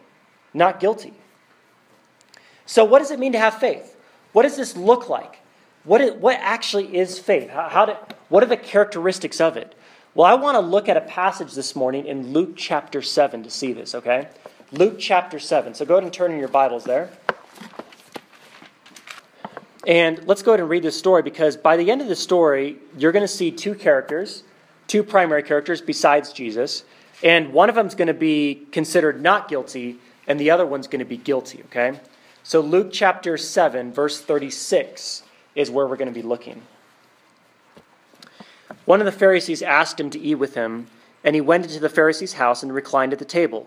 Not 0.54 0.80
guilty. 0.80 1.12
So, 2.66 2.84
what 2.84 3.00
does 3.00 3.10
it 3.10 3.18
mean 3.18 3.32
to 3.32 3.38
have 3.38 3.54
faith? 3.54 3.96
What 4.32 4.42
does 4.42 4.56
this 4.56 4.76
look 4.76 5.08
like? 5.08 5.40
What, 5.84 6.00
is, 6.00 6.12
what 6.12 6.38
actually 6.40 6.96
is 6.96 7.18
faith? 7.18 7.50
How, 7.50 7.68
how 7.68 7.86
do, 7.86 7.96
what 8.28 8.42
are 8.42 8.46
the 8.46 8.56
characteristics 8.56 9.40
of 9.40 9.56
it? 9.56 9.74
Well, 10.14 10.26
I 10.26 10.34
want 10.34 10.56
to 10.56 10.60
look 10.60 10.88
at 10.88 10.96
a 10.96 11.02
passage 11.02 11.54
this 11.54 11.76
morning 11.76 12.06
in 12.06 12.32
Luke 12.32 12.54
chapter 12.56 13.02
7 13.02 13.42
to 13.42 13.50
see 13.50 13.72
this, 13.72 13.94
okay? 13.94 14.28
Luke 14.70 14.96
chapter 14.98 15.38
7. 15.38 15.72
So 15.72 15.86
go 15.86 15.94
ahead 15.94 16.04
and 16.04 16.12
turn 16.12 16.30
in 16.30 16.38
your 16.38 16.48
Bibles 16.48 16.84
there. 16.84 17.08
And 19.86 20.22
let's 20.26 20.42
go 20.42 20.52
ahead 20.52 20.60
and 20.60 20.68
read 20.68 20.82
this 20.82 20.98
story 20.98 21.22
because 21.22 21.56
by 21.56 21.78
the 21.78 21.90
end 21.90 22.02
of 22.02 22.08
the 22.08 22.16
story, 22.16 22.76
you're 22.98 23.12
going 23.12 23.24
to 23.24 23.28
see 23.28 23.50
two 23.50 23.74
characters, 23.74 24.42
two 24.86 25.02
primary 25.02 25.42
characters 25.42 25.80
besides 25.80 26.34
Jesus. 26.34 26.84
And 27.22 27.54
one 27.54 27.70
of 27.70 27.74
them 27.74 27.86
is 27.86 27.94
going 27.94 28.08
to 28.08 28.14
be 28.14 28.66
considered 28.70 29.22
not 29.22 29.48
guilty, 29.48 29.96
and 30.26 30.38
the 30.38 30.50
other 30.50 30.66
one's 30.66 30.86
going 30.86 30.98
to 30.98 31.06
be 31.06 31.16
guilty, 31.16 31.62
okay? 31.64 31.98
So 32.42 32.60
Luke 32.60 32.90
chapter 32.92 33.38
7, 33.38 33.90
verse 33.90 34.20
36 34.20 35.22
is 35.54 35.70
where 35.70 35.86
we're 35.86 35.96
going 35.96 36.12
to 36.12 36.14
be 36.14 36.22
looking. 36.22 36.60
One 38.84 39.00
of 39.00 39.06
the 39.06 39.12
Pharisees 39.12 39.62
asked 39.62 39.98
him 39.98 40.10
to 40.10 40.20
eat 40.20 40.34
with 40.34 40.54
him, 40.54 40.88
and 41.24 41.34
he 41.34 41.40
went 41.40 41.64
into 41.64 41.80
the 41.80 41.88
Pharisee's 41.88 42.34
house 42.34 42.62
and 42.62 42.74
reclined 42.74 43.14
at 43.14 43.18
the 43.18 43.24
table. 43.24 43.66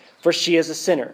for 0.21 0.31
she 0.31 0.55
is 0.55 0.69
a 0.69 0.75
sinner. 0.75 1.13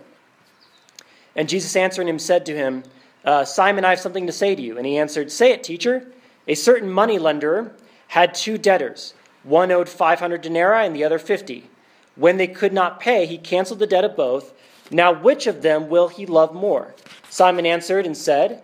And 1.35 1.49
Jesus 1.49 1.75
answering 1.75 2.07
him 2.07 2.19
said 2.19 2.45
to 2.47 2.55
him, 2.55 2.83
uh, 3.27 3.43
Simon, 3.43 3.83
I 3.83 3.89
have 3.89 3.99
something 3.99 4.25
to 4.25 4.31
say 4.31 4.55
to 4.55 4.61
you. 4.61 4.77
And 4.77 4.85
he 4.85 4.97
answered, 4.97 5.31
Say 5.31 5.51
it, 5.51 5.63
teacher. 5.63 6.07
A 6.47 6.55
certain 6.55 6.89
money 6.89 7.19
lender 7.19 7.75
had 8.07 8.33
two 8.33 8.57
debtors. 8.57 9.13
One 9.43 9.71
owed 9.71 9.89
500 9.89 10.41
denarii 10.41 10.85
and 10.85 10.95
the 10.95 11.03
other 11.03 11.19
50. 11.19 11.69
When 12.15 12.37
they 12.37 12.47
could 12.47 12.73
not 12.73 12.99
pay, 12.99 13.25
he 13.25 13.37
canceled 13.37 13.79
the 13.79 13.87
debt 13.87 14.05
of 14.05 14.15
both. 14.15 14.53
Now, 14.89 15.11
which 15.11 15.45
of 15.45 15.61
them 15.61 15.89
will 15.89 16.07
he 16.07 16.25
love 16.25 16.53
more? 16.53 16.95
Simon 17.29 17.65
answered 17.65 18.05
and 18.05 18.15
said, 18.15 18.63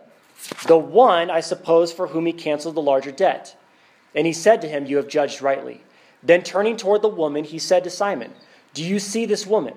The 0.66 0.78
one, 0.78 1.30
I 1.30 1.42
suppose, 1.42 1.92
for 1.92 2.08
whom 2.08 2.26
he 2.26 2.34
canceled 2.34 2.76
the 2.76 2.82
larger 2.82 3.12
debt. 3.12 3.58
And 4.16 4.26
he 4.26 4.34
said 4.34 4.62
to 4.62 4.70
him, 4.70 4.86
You 4.86 4.98
have 4.98 5.10
judged 5.10 5.42
rightly. 5.42 5.84
Then 6.24 6.42
turning 6.42 6.78
toward 6.78 7.02
the 7.02 7.10
woman, 7.10 7.44
he 7.44 7.60
said 7.60 7.84
to 7.84 7.90
Simon, 7.90 8.32
Do 8.74 8.84
you 8.84 9.00
see 9.00 9.26
this 9.26 9.46
woman? 9.46 9.76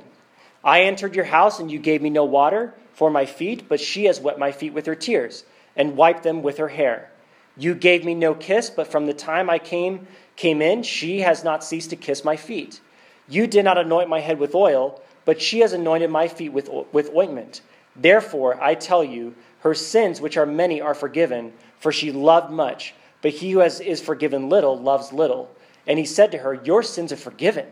I 0.66 0.82
entered 0.82 1.14
your 1.14 1.26
house, 1.26 1.60
and 1.60 1.70
you 1.70 1.78
gave 1.78 2.02
me 2.02 2.10
no 2.10 2.24
water 2.24 2.74
for 2.92 3.08
my 3.08 3.24
feet, 3.24 3.68
but 3.68 3.78
she 3.78 4.06
has 4.06 4.20
wet 4.20 4.36
my 4.36 4.50
feet 4.50 4.72
with 4.72 4.86
her 4.86 4.96
tears, 4.96 5.44
and 5.76 5.96
wiped 5.96 6.24
them 6.24 6.42
with 6.42 6.58
her 6.58 6.66
hair. 6.66 7.08
You 7.56 7.76
gave 7.76 8.04
me 8.04 8.14
no 8.14 8.34
kiss, 8.34 8.68
but 8.68 8.88
from 8.88 9.06
the 9.06 9.14
time 9.14 9.48
I 9.48 9.60
came 9.60 10.08
came 10.34 10.60
in, 10.60 10.82
she 10.82 11.20
has 11.20 11.44
not 11.44 11.62
ceased 11.62 11.90
to 11.90 11.96
kiss 11.96 12.24
my 12.24 12.36
feet. 12.36 12.80
You 13.28 13.46
did 13.46 13.64
not 13.64 13.78
anoint 13.78 14.08
my 14.08 14.18
head 14.18 14.40
with 14.40 14.56
oil, 14.56 15.00
but 15.24 15.40
she 15.40 15.60
has 15.60 15.72
anointed 15.72 16.10
my 16.10 16.26
feet 16.26 16.52
with, 16.52 16.68
with 16.92 17.14
ointment. 17.14 17.60
Therefore, 17.94 18.60
I 18.60 18.74
tell 18.74 19.04
you, 19.04 19.36
her 19.60 19.72
sins, 19.72 20.20
which 20.20 20.36
are 20.36 20.46
many, 20.46 20.80
are 20.80 20.94
forgiven, 20.94 21.52
for 21.78 21.92
she 21.92 22.10
loved 22.10 22.50
much. 22.50 22.92
But 23.22 23.30
he 23.30 23.52
who 23.52 23.60
has, 23.60 23.78
is 23.78 24.00
forgiven 24.00 24.48
little 24.48 24.76
loves 24.76 25.12
little. 25.12 25.48
And 25.86 25.98
he 25.98 26.04
said 26.04 26.32
to 26.32 26.38
her, 26.38 26.54
Your 26.54 26.82
sins 26.82 27.12
are 27.12 27.16
forgiven. 27.16 27.66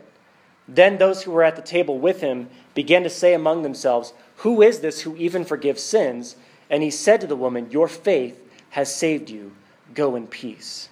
Then 0.67 0.97
those 0.97 1.23
who 1.23 1.31
were 1.31 1.43
at 1.43 1.55
the 1.55 1.61
table 1.61 1.99
with 1.99 2.21
him 2.21 2.49
began 2.73 3.03
to 3.03 3.09
say 3.09 3.33
among 3.33 3.61
themselves, 3.61 4.13
Who 4.37 4.61
is 4.61 4.79
this 4.79 5.01
who 5.01 5.15
even 5.15 5.45
forgives 5.45 5.83
sins? 5.83 6.35
And 6.69 6.81
he 6.81 6.89
said 6.89 7.21
to 7.21 7.27
the 7.27 7.35
woman, 7.35 7.69
Your 7.69 7.87
faith 7.87 8.41
has 8.71 8.93
saved 8.93 9.29
you. 9.29 9.53
Go 9.93 10.15
in 10.15 10.27
peace. 10.27 10.89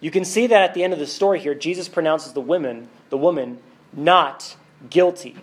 You 0.00 0.10
can 0.10 0.24
see 0.24 0.46
that 0.46 0.62
at 0.62 0.74
the 0.74 0.84
end 0.84 0.92
of 0.92 0.98
the 0.98 1.06
story 1.06 1.40
here, 1.40 1.54
Jesus 1.54 1.88
pronounces 1.88 2.34
the 2.34 2.40
woman, 2.40 2.88
the 3.08 3.16
woman, 3.16 3.58
not 3.92 4.56
guilty. 4.90 5.36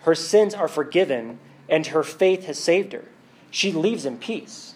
Her 0.00 0.14
sins 0.14 0.54
are 0.54 0.68
forgiven, 0.68 1.38
and 1.68 1.86
her 1.88 2.02
faith 2.02 2.46
has 2.46 2.58
saved 2.58 2.94
her. 2.94 3.04
She 3.50 3.70
leaves 3.70 4.06
in 4.06 4.16
peace. 4.16 4.74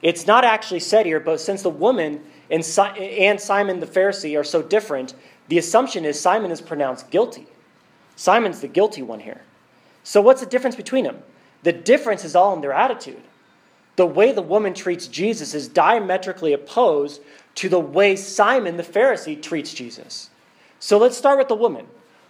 It's 0.00 0.26
not 0.26 0.44
actually 0.44 0.80
said 0.80 1.06
here, 1.06 1.18
but 1.18 1.40
since 1.40 1.62
the 1.62 1.70
woman 1.70 2.22
and 2.50 2.64
Simon 2.64 3.80
the 3.80 3.86
Pharisee 3.86 4.38
are 4.38 4.44
so 4.44 4.62
different, 4.62 5.14
the 5.48 5.58
assumption 5.58 6.04
is 6.04 6.20
Simon 6.20 6.50
is 6.50 6.60
pronounced 6.60 7.10
guilty. 7.10 7.46
Simon's 8.16 8.60
the 8.60 8.68
guilty 8.68 9.02
one 9.02 9.20
here. 9.20 9.42
So, 10.02 10.20
what's 10.20 10.40
the 10.40 10.46
difference 10.46 10.76
between 10.76 11.04
them? 11.04 11.22
The 11.62 11.72
difference 11.72 12.24
is 12.24 12.36
all 12.36 12.54
in 12.54 12.60
their 12.60 12.72
attitude. 12.72 13.22
The 13.96 14.06
way 14.06 14.32
the 14.32 14.42
woman 14.42 14.74
treats 14.74 15.06
Jesus 15.06 15.54
is 15.54 15.68
diametrically 15.68 16.52
opposed 16.52 17.22
to 17.56 17.68
the 17.68 17.80
way 17.80 18.16
Simon 18.16 18.76
the 18.76 18.82
Pharisee 18.82 19.40
treats 19.40 19.72
Jesus. 19.72 20.30
So, 20.78 20.98
let's 20.98 21.16
start 21.16 21.38
with 21.38 21.48
the 21.48 21.54
woman. 21.54 21.86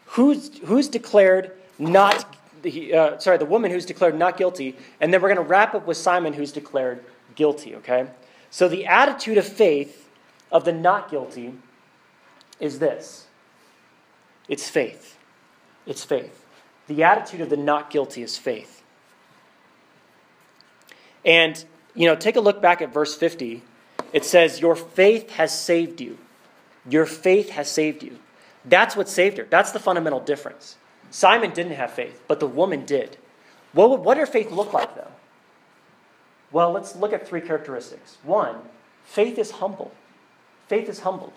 Who's, 0.07 0.59
who's 0.59 0.89
declared 0.89 1.53
not, 1.79 2.37
uh, 2.65 3.19
sorry, 3.19 3.39
the 3.39 3.45
woman 3.45 3.71
who's 3.71 3.87
declared 3.87 4.17
not 4.17 4.37
guilty, 4.37 4.77
and 5.01 5.13
then 5.13 5.21
we're 5.21 5.35
going 5.35 5.45
to 5.45 5.51
wrap 5.51 5.75
up 5.75 5.87
with 5.87 5.97
Simon 5.97 6.33
who's 6.33 6.53
declared 6.53 7.05
guilty, 7.35 7.75
okay? 7.77 8.07
So, 8.51 8.69
the 8.69 8.87
attitude 8.87 9.39
of 9.39 9.47
faith 9.47 10.09
of 10.53 10.65
the 10.65 10.73
not 10.73 11.11
guilty 11.11 11.55
is 12.65 12.79
this 12.79 13.27
it's 14.49 14.69
faith. 14.69 15.19
It's 15.87 16.05
faith. 16.05 16.45
The 16.87 17.03
attitude 17.03 17.41
of 17.41 17.51
the 17.51 17.57
not 17.57 17.91
guilty 17.91 18.23
is 18.23 18.37
faith. 18.37 18.83
And, 21.25 21.63
you 21.95 22.07
know, 22.07 22.17
take 22.17 22.37
a 22.37 22.41
look 22.41 22.61
back 22.61 22.83
at 22.83 22.93
verse 22.93 23.15
50. 23.15 23.63
It 24.13 24.25
says, 24.25 24.61
Your 24.61 24.77
faith 24.77 25.31
has 25.31 25.59
saved 25.59 26.01
you. 26.01 26.19
Your 26.89 27.07
faith 27.07 27.51
has 27.51 27.71
saved 27.71 28.03
you. 28.03 28.19
That's 28.65 28.97
what 28.97 29.09
saved 29.09 29.39
her. 29.39 29.47
That's 29.49 29.73
the 29.73 29.79
fundamental 29.79 30.21
difference. 30.21 30.77
Simon 31.11 31.53
didn't 31.53 31.73
have 31.73 31.93
faith, 31.93 32.23
but 32.29 32.41
the 32.41 32.47
woman 32.47 32.85
did. 32.85 33.17
What 33.73 33.91
would 33.91 34.01
what 34.01 34.15
did 34.15 34.21
her 34.21 34.27
faith 34.27 34.51
look 34.51 34.73
like, 34.73 34.95
though? 34.95 35.13
Well, 36.53 36.73
let's 36.73 36.95
look 36.97 37.13
at 37.13 37.27
three 37.27 37.41
characteristics. 37.41 38.19
One, 38.23 38.57
faith 39.05 39.39
is 39.39 39.53
humble. 39.53 39.93
Faith 40.69 40.89
is 40.89 41.01
humble. 41.01 41.33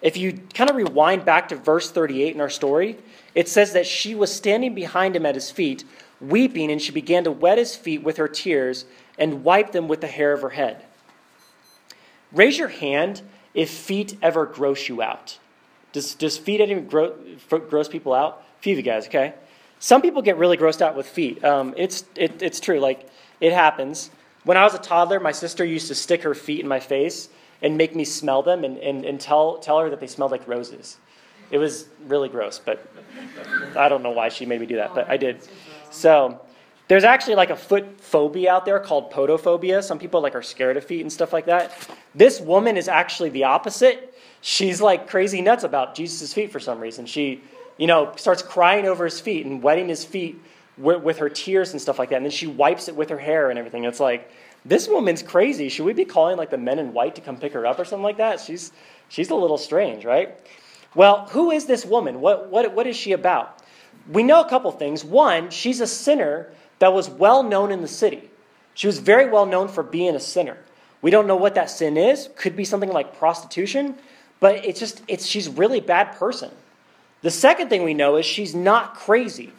If 0.00 0.16
you 0.16 0.40
kind 0.54 0.70
of 0.70 0.76
rewind 0.76 1.24
back 1.24 1.48
to 1.48 1.56
verse 1.56 1.90
38 1.90 2.34
in 2.34 2.40
our 2.40 2.50
story, 2.50 2.98
it 3.34 3.48
says 3.48 3.72
that 3.72 3.86
she 3.86 4.14
was 4.14 4.34
standing 4.34 4.74
behind 4.74 5.16
him 5.16 5.26
at 5.26 5.34
his 5.34 5.50
feet, 5.50 5.84
weeping, 6.20 6.70
and 6.70 6.80
she 6.80 6.92
began 6.92 7.24
to 7.24 7.32
wet 7.32 7.58
his 7.58 7.74
feet 7.74 8.02
with 8.02 8.16
her 8.16 8.28
tears 8.28 8.84
and 9.18 9.42
wipe 9.42 9.72
them 9.72 9.88
with 9.88 10.00
the 10.00 10.06
hair 10.06 10.32
of 10.32 10.42
her 10.42 10.50
head. 10.50 10.84
Raise 12.32 12.58
your 12.58 12.68
hand 12.68 13.22
if 13.54 13.70
feet 13.70 14.16
ever 14.22 14.46
gross 14.46 14.88
you 14.88 15.02
out. 15.02 15.38
Does, 15.92 16.14
does 16.14 16.38
feet 16.38 16.60
ever 16.60 16.80
gross, 16.80 17.14
gross 17.48 17.88
people 17.88 18.14
out? 18.14 18.44
A 18.58 18.62
few 18.62 18.74
of 18.74 18.78
you 18.78 18.84
guys, 18.84 19.08
okay? 19.08 19.34
Some 19.80 20.02
people 20.02 20.22
get 20.22 20.36
really 20.36 20.56
grossed 20.56 20.82
out 20.82 20.96
with 20.96 21.06
feet. 21.06 21.42
Um, 21.44 21.74
it's, 21.76 22.04
it, 22.14 22.42
it's 22.42 22.60
true, 22.60 22.78
like, 22.78 23.08
it 23.40 23.52
happens. 23.52 24.10
When 24.44 24.56
I 24.56 24.64
was 24.64 24.74
a 24.74 24.78
toddler, 24.78 25.18
my 25.18 25.32
sister 25.32 25.64
used 25.64 25.88
to 25.88 25.94
stick 25.94 26.22
her 26.22 26.34
feet 26.34 26.60
in 26.60 26.68
my 26.68 26.80
face 26.80 27.28
and 27.62 27.76
make 27.76 27.94
me 27.94 28.04
smell 28.04 28.42
them 28.42 28.64
and, 28.64 28.78
and, 28.78 29.04
and 29.04 29.20
tell, 29.20 29.58
tell 29.58 29.80
her 29.80 29.90
that 29.90 30.00
they 30.00 30.06
smelled 30.06 30.30
like 30.30 30.46
roses. 30.46 30.96
It 31.50 31.58
was 31.58 31.88
really 32.06 32.28
gross, 32.28 32.58
but 32.58 32.86
I 33.76 33.88
don't 33.88 34.02
know 34.02 34.10
why 34.10 34.28
she 34.28 34.46
made 34.46 34.60
me 34.60 34.66
do 34.66 34.76
that, 34.76 34.94
but 34.94 35.08
I 35.08 35.16
did. 35.16 35.40
So 35.90 36.40
there's 36.88 37.04
actually 37.04 37.36
like 37.36 37.50
a 37.50 37.56
foot 37.56 38.00
phobia 38.00 38.52
out 38.52 38.64
there 38.64 38.78
called 38.80 39.10
podophobia. 39.10 39.82
Some 39.82 39.98
people 39.98 40.20
like 40.20 40.34
are 40.34 40.42
scared 40.42 40.76
of 40.76 40.84
feet 40.84 41.00
and 41.00 41.12
stuff 41.12 41.32
like 41.32 41.46
that. 41.46 41.72
This 42.14 42.40
woman 42.40 42.76
is 42.76 42.88
actually 42.88 43.30
the 43.30 43.44
opposite. 43.44 44.14
She's 44.40 44.80
like 44.80 45.08
crazy 45.08 45.40
nuts 45.40 45.64
about 45.64 45.94
Jesus' 45.94 46.32
feet 46.32 46.52
for 46.52 46.60
some 46.60 46.80
reason. 46.80 47.06
She, 47.06 47.42
you 47.76 47.86
know, 47.86 48.12
starts 48.16 48.42
crying 48.42 48.86
over 48.86 49.04
his 49.04 49.20
feet 49.20 49.46
and 49.46 49.62
wetting 49.62 49.88
his 49.88 50.04
feet 50.04 50.40
with, 50.76 51.02
with 51.02 51.18
her 51.18 51.28
tears 51.28 51.72
and 51.72 51.80
stuff 51.80 51.98
like 51.98 52.10
that. 52.10 52.16
And 52.16 52.24
then 52.24 52.30
she 52.30 52.46
wipes 52.46 52.88
it 52.88 52.96
with 52.96 53.10
her 53.10 53.18
hair 53.18 53.50
and 53.50 53.58
everything. 53.58 53.84
It's 53.84 54.00
like, 54.00 54.30
this 54.64 54.88
woman's 54.88 55.22
crazy. 55.22 55.68
Should 55.68 55.86
we 55.86 55.92
be 55.92 56.04
calling 56.04 56.36
like 56.36 56.50
the 56.50 56.58
men 56.58 56.78
in 56.78 56.92
white 56.92 57.14
to 57.14 57.20
come 57.20 57.36
pick 57.36 57.52
her 57.52 57.66
up 57.66 57.78
or 57.78 57.84
something 57.84 58.02
like 58.02 58.18
that? 58.18 58.40
She's, 58.40 58.72
she's 59.08 59.30
a 59.30 59.34
little 59.34 59.58
strange, 59.58 60.04
right? 60.04 60.38
Well, 60.94 61.26
who 61.28 61.50
is 61.50 61.66
this 61.66 61.84
woman? 61.84 62.20
What, 62.20 62.50
what, 62.50 62.74
what 62.74 62.86
is 62.86 62.96
she 62.96 63.12
about? 63.12 63.62
We 64.10 64.22
know 64.22 64.40
a 64.40 64.48
couple 64.48 64.70
things. 64.72 65.04
One, 65.04 65.50
she's 65.50 65.80
a 65.80 65.86
sinner 65.86 66.50
that 66.78 66.92
was 66.92 67.08
well 67.08 67.42
known 67.42 67.72
in 67.72 67.82
the 67.82 67.88
city. 67.88 68.30
She 68.74 68.86
was 68.86 68.98
very 68.98 69.28
well 69.28 69.46
known 69.46 69.68
for 69.68 69.82
being 69.82 70.14
a 70.14 70.20
sinner. 70.20 70.56
We 71.02 71.10
don't 71.10 71.26
know 71.26 71.36
what 71.36 71.54
that 71.54 71.70
sin 71.70 71.96
is. 71.96 72.28
Could 72.36 72.56
be 72.56 72.64
something 72.64 72.90
like 72.90 73.18
prostitution, 73.18 73.96
but 74.40 74.64
it's 74.64 74.80
just 74.80 75.02
it's 75.08 75.26
she's 75.26 75.48
really 75.48 75.80
bad 75.80 76.12
person. 76.12 76.50
The 77.22 77.30
second 77.30 77.68
thing 77.68 77.82
we 77.82 77.94
know 77.94 78.16
is 78.16 78.26
she's 78.26 78.54
not 78.54 78.94
crazy. 78.94 79.52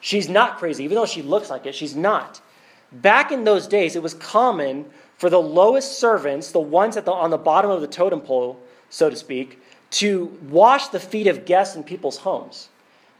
She's 0.00 0.28
not 0.28 0.58
crazy, 0.58 0.84
even 0.84 0.96
though 0.96 1.06
she 1.06 1.22
looks 1.22 1.48
like 1.48 1.64
it, 1.66 1.74
she's 1.74 1.94
not. 1.94 2.40
Back 2.92 3.32
in 3.32 3.44
those 3.44 3.66
days, 3.66 3.96
it 3.96 4.02
was 4.02 4.14
common 4.14 4.86
for 5.16 5.30
the 5.30 5.40
lowest 5.40 5.98
servants, 5.98 6.52
the 6.52 6.60
ones 6.60 6.96
the, 6.96 7.12
on 7.12 7.30
the 7.30 7.38
bottom 7.38 7.70
of 7.70 7.80
the 7.80 7.86
totem 7.86 8.20
pole, 8.20 8.60
so 8.90 9.08
to 9.08 9.16
speak, 9.16 9.60
to 9.90 10.36
wash 10.48 10.88
the 10.88 11.00
feet 11.00 11.26
of 11.26 11.44
guests 11.44 11.76
in 11.76 11.84
people's 11.84 12.18
homes. 12.18 12.68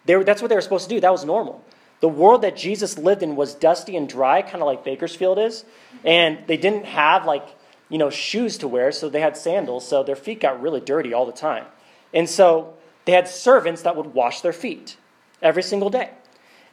Were, 0.07 0.25
that's 0.25 0.43
what 0.43 0.49
they 0.49 0.55
were 0.55 0.61
supposed 0.61 0.89
to 0.89 0.95
do. 0.95 1.01
That 1.01 1.13
was 1.13 1.25
normal. 1.25 1.65
The 2.01 2.09
world 2.09 2.43
that 2.43 2.57
Jesus 2.57 2.99
lived 2.99 3.23
in 3.23 3.37
was 3.37 3.55
dusty 3.55 3.97
and 3.97 4.09
dry, 4.09 4.43
kind 4.43 4.57
of 4.57 4.67
like 4.67 4.85
Bakersfield 4.85 5.39
is. 5.39 5.65
And 6.05 6.39
they 6.49 6.57
didn't 6.57 6.85
have 6.87 7.25
like, 7.25 7.47
you 7.89 7.99
know, 7.99 8.11
shoes 8.11 8.59
to 8.59 8.69
wear, 8.69 8.91
so 8.91 9.09
they 9.09 9.21
had 9.21 9.37
sandals, 9.37 9.87
so 9.87 10.03
their 10.03 10.17
feet 10.17 10.41
got 10.41 10.61
really 10.61 10.81
dirty 10.81 11.15
all 11.15 11.27
the 11.27 11.33
time. 11.33 11.67
And 12.13 12.29
so 12.29 12.75
they 13.05 13.13
had 13.13 13.29
servants 13.29 13.83
that 13.83 13.97
would 13.97 14.15
wash 14.15 14.41
their 14.41 14.53
feet 14.53 14.97
every 15.41 15.63
single 15.63 15.91
day. 15.91 16.11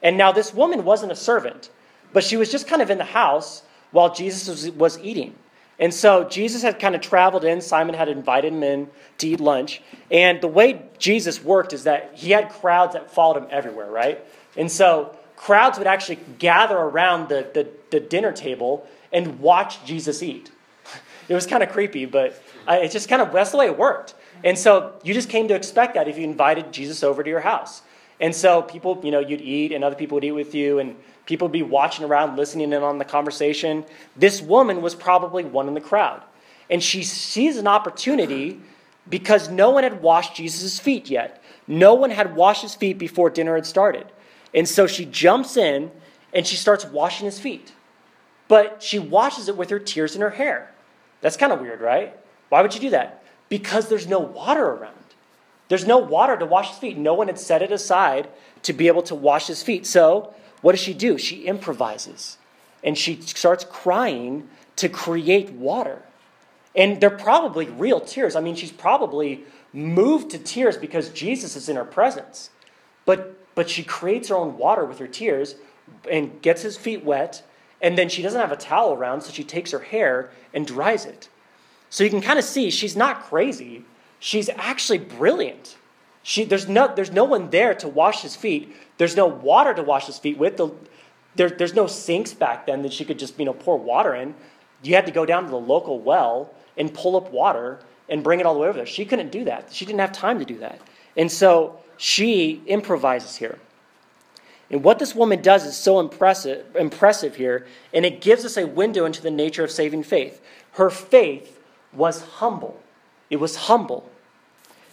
And 0.02 0.18
now 0.18 0.32
this 0.32 0.54
woman 0.54 0.84
wasn't 0.84 1.12
a 1.12 1.16
servant, 1.16 1.70
but 2.14 2.24
she 2.24 2.38
was 2.38 2.52
just 2.52 2.68
kind 2.68 2.82
of 2.82 2.90
in 2.90 2.98
the 2.98 3.04
house 3.04 3.64
while 3.92 4.14
Jesus 4.14 4.48
was, 4.48 4.72
was 4.72 5.00
eating. 5.00 5.36
And 5.80 5.94
so 5.94 6.26
Jesus 6.26 6.62
had 6.62 6.78
kind 6.78 6.94
of 6.94 7.02
traveled 7.02 7.46
in. 7.46 7.62
Simon 7.62 7.96
had 7.96 8.10
invited 8.10 8.52
him 8.52 8.64
in 8.64 8.90
to 9.20 9.28
eat 9.28 9.40
lunch. 9.40 9.82
And 10.12 10.42
the 10.42 10.48
way 10.48 10.82
Jesus 10.98 11.42
worked 11.42 11.72
is 11.72 11.86
that 11.86 12.12
he 12.16 12.32
had 12.32 12.50
crowds 12.50 12.94
that 12.94 13.10
followed 13.10 13.38
him 13.38 13.48
everywhere, 13.50 13.90
right? 13.90 14.24
And 14.58 14.70
so 14.70 15.18
crowds 15.38 15.78
would 15.78 15.88
actually 15.88 16.20
gather 16.38 16.78
around 16.78 17.30
the, 17.30 17.50
the, 17.54 17.70
the 17.92 18.00
dinner 18.02 18.34
table 18.34 18.86
and 19.14 19.40
watch 19.40 19.84
Jesus 19.86 20.22
eat. 20.22 20.52
It 21.30 21.36
was 21.36 21.46
kind 21.46 21.62
of 21.62 21.70
creepy, 21.70 22.06
but 22.06 22.42
it 22.68 22.90
just 22.90 23.08
kind 23.08 23.22
of, 23.22 23.32
that's 23.32 23.52
the 23.52 23.58
way 23.58 23.68
it 23.68 23.78
worked. 23.78 24.16
And 24.44 24.58
so 24.58 24.96
you 25.04 25.14
just 25.14 25.30
came 25.30 25.48
to 25.50 25.54
expect 25.54 25.94
that 25.94 26.08
if 26.08 26.18
you 26.18 26.24
invited 26.24 26.72
Jesus 26.72 27.04
over 27.04 27.22
to 27.22 27.30
your 27.30 27.42
house. 27.42 27.84
And 28.20 28.36
so 28.36 28.64
people, 28.64 29.00
you 29.04 29.12
know, 29.12 29.20
you'd 29.20 29.42
eat 29.42 29.72
and 29.72 29.84
other 29.84 29.96
people 29.96 30.16
would 30.16 30.24
eat 30.24 30.32
with 30.32 30.56
you 30.56 30.80
and 30.80 30.96
people 31.30 31.48
would 31.48 31.54
be 31.54 31.62
watching 31.62 32.04
around, 32.04 32.36
listening 32.36 32.74
in 32.74 32.82
on 32.82 32.98
the 32.98 33.06
conversation. 33.06 33.86
This 34.16 34.42
woman 34.42 34.82
was 34.82 34.96
probably 34.96 35.44
one 35.44 35.68
in 35.68 35.76
the 35.76 35.80
crowd. 35.80 36.24
And 36.72 36.82
she 36.82 37.04
sees 37.04 37.58
an 37.58 37.68
opportunity 37.68 38.60
because 39.08 39.48
no 39.48 39.70
one 39.70 39.84
had 39.84 40.02
washed 40.02 40.36
Jesus' 40.36 40.80
feet 40.80 41.08
yet. 41.08 41.44
No 41.68 41.94
one 41.94 42.10
had 42.10 42.36
washed 42.36 42.64
his 42.64 42.74
feet 42.74 42.98
before 42.98 43.30
dinner 43.30 43.54
had 43.54 43.68
started. 43.68 44.08
And 44.56 44.68
so 44.68 44.88
she 44.88 45.06
jumps 45.06 45.56
in 45.56 45.92
and 46.34 46.48
she 46.48 46.56
starts 46.56 46.84
washing 46.84 47.26
his 47.26 47.40
feet. 47.40 47.74
But 48.48 48.82
she 48.82 48.98
washes 48.98 49.48
it 49.48 49.56
with 49.56 49.70
her 49.70 49.78
tears 49.78 50.16
in 50.16 50.22
her 50.22 50.32
hair. 50.32 50.72
That's 51.22 51.38
kind 51.38 51.54
of 51.54 51.62
weird, 51.62 51.80
right? 51.80 52.18
Why 52.50 52.64
would 52.64 52.74
you 52.74 52.82
do 52.82 52.90
that? 52.90 53.24
Because 53.50 53.88
there's 53.88 54.08
no 54.08 54.18
water 54.18 54.66
around. 54.66 54.96
There's 55.68 55.86
no 55.86 56.00
water 56.00 56.36
to 56.38 56.46
wash 56.48 56.70
his 56.70 56.80
feet. 56.80 56.98
No 56.98 57.14
one 57.14 57.28
had 57.28 57.38
set 57.38 57.62
it 57.62 57.72
aside 57.72 58.30
to 58.64 58.74
be 58.74 58.88
able 58.88 59.04
to 59.04 59.14
wash 59.14 59.46
his 59.46 59.62
feet. 59.62 59.86
So, 59.86 60.34
what 60.62 60.74
does 60.74 60.82
she 60.82 60.94
do? 60.94 61.18
She 61.18 61.46
improvises 61.46 62.38
and 62.84 62.98
she 62.98 63.22
starts 63.22 63.66
crying 63.66 64.48
to 64.78 64.90
create 64.90 65.52
water. 65.52 66.02
And 66.76 67.02
they're 67.02 67.10
probably 67.10 67.68
real 67.68 68.00
tears. 68.00 68.36
I 68.36 68.42
mean, 68.42 68.56
she's 68.56 68.72
probably 68.72 69.44
moved 69.74 70.32
to 70.32 70.38
tears 70.38 70.78
because 70.78 71.10
Jesus 71.10 71.56
is 71.56 71.68
in 71.68 71.76
her 71.76 71.86
presence. 71.86 72.52
But, 73.06 73.56
but 73.56 73.70
she 73.70 73.84
creates 73.84 74.30
her 74.30 74.36
own 74.36 74.58
water 74.58 74.86
with 74.86 75.00
her 75.00 75.08
tears 75.08 75.56
and 76.10 76.42
gets 76.42 76.62
his 76.62 76.78
feet 76.78 77.04
wet. 77.04 77.44
And 77.82 77.98
then 77.98 78.08
she 78.08 78.22
doesn't 78.22 78.40
have 78.40 78.52
a 78.52 78.58
towel 78.58 78.94
around, 78.94 79.22
so 79.22 79.32
she 79.32 79.44
takes 79.44 79.72
her 79.72 79.80
hair 79.80 80.32
and 80.54 80.66
dries 80.66 81.06
it. 81.06 81.30
So 81.90 82.04
you 82.04 82.10
can 82.10 82.22
kind 82.22 82.40
of 82.40 82.46
see 82.46 82.70
she's 82.70 82.96
not 82.96 83.24
crazy 83.24 83.84
she's 84.20 84.50
actually 84.50 85.00
brilliant. 85.00 85.78
She, 86.24 86.44
there's, 86.44 86.68
no, 86.68 86.94
there's 86.94 87.12
no 87.12 87.24
one 87.24 87.50
there 87.50 87.74
to 87.76 87.88
wash 87.88 88.22
his 88.22 88.36
feet. 88.36 88.76
There's 88.98 89.16
no 89.16 89.28
water 89.28 89.74
to 89.74 89.84
wash 89.84 90.06
his 90.08 90.20
feet 90.20 90.38
with. 90.38 90.58
The, 90.58 90.72
there, 91.36 91.50
there's 91.50 91.74
no 91.74 91.88
sinks 91.88 92.34
back 92.34 92.66
then 92.66 92.82
that 92.82 92.94
she 92.94 93.06
could 93.06 93.20
just 93.20 93.40
you 93.40 93.46
know, 93.46 93.54
pour 93.54 93.78
water 93.78 94.14
in. 94.14 94.36
You 94.84 94.96
had 94.96 95.06
to 95.06 95.12
go 95.12 95.26
down 95.26 95.46
to 95.46 95.50
the 95.50 95.60
local 95.60 96.00
well 96.00 96.54
and 96.78 96.94
pull 96.94 97.16
up 97.16 97.32
water 97.32 97.80
and 98.08 98.24
bring 98.24 98.40
it 98.40 98.46
all 98.46 98.54
the 98.54 98.60
way 98.60 98.68
over 98.68 98.78
there. 98.78 98.86
She 98.86 99.06
couldn't 99.06 99.32
do 99.32 99.46
that. 99.46 99.72
She 99.72 99.86
didn't 99.86 100.00
have 100.00 100.12
time 100.12 100.40
to 100.40 100.46
do 100.46 100.58
that. 100.60 100.82
And 101.16 101.32
so 101.32 101.80
she 101.98 102.62
improvises 102.66 103.36
here. 103.36 103.60
And 104.72 104.84
what 104.84 105.00
this 105.00 105.16
woman 105.16 105.42
does 105.42 105.66
is 105.66 105.76
so 105.76 106.00
impressive, 106.00 106.76
impressive 106.76 107.36
here, 107.36 107.66
and 107.94 108.06
it 108.06 108.22
gives 108.22 108.46
us 108.46 108.56
a 108.56 108.68
window 108.68 109.06
into 109.06 109.22
the 109.22 109.32
nature 109.32 109.64
of 109.64 109.72
saving 109.72 110.04
faith. 110.04 110.42
Her 110.74 110.90
faith 110.90 111.60
was 111.92 112.22
humble. 112.22 112.80
It 113.30 113.38
was 113.38 113.56
humble. 113.56 114.10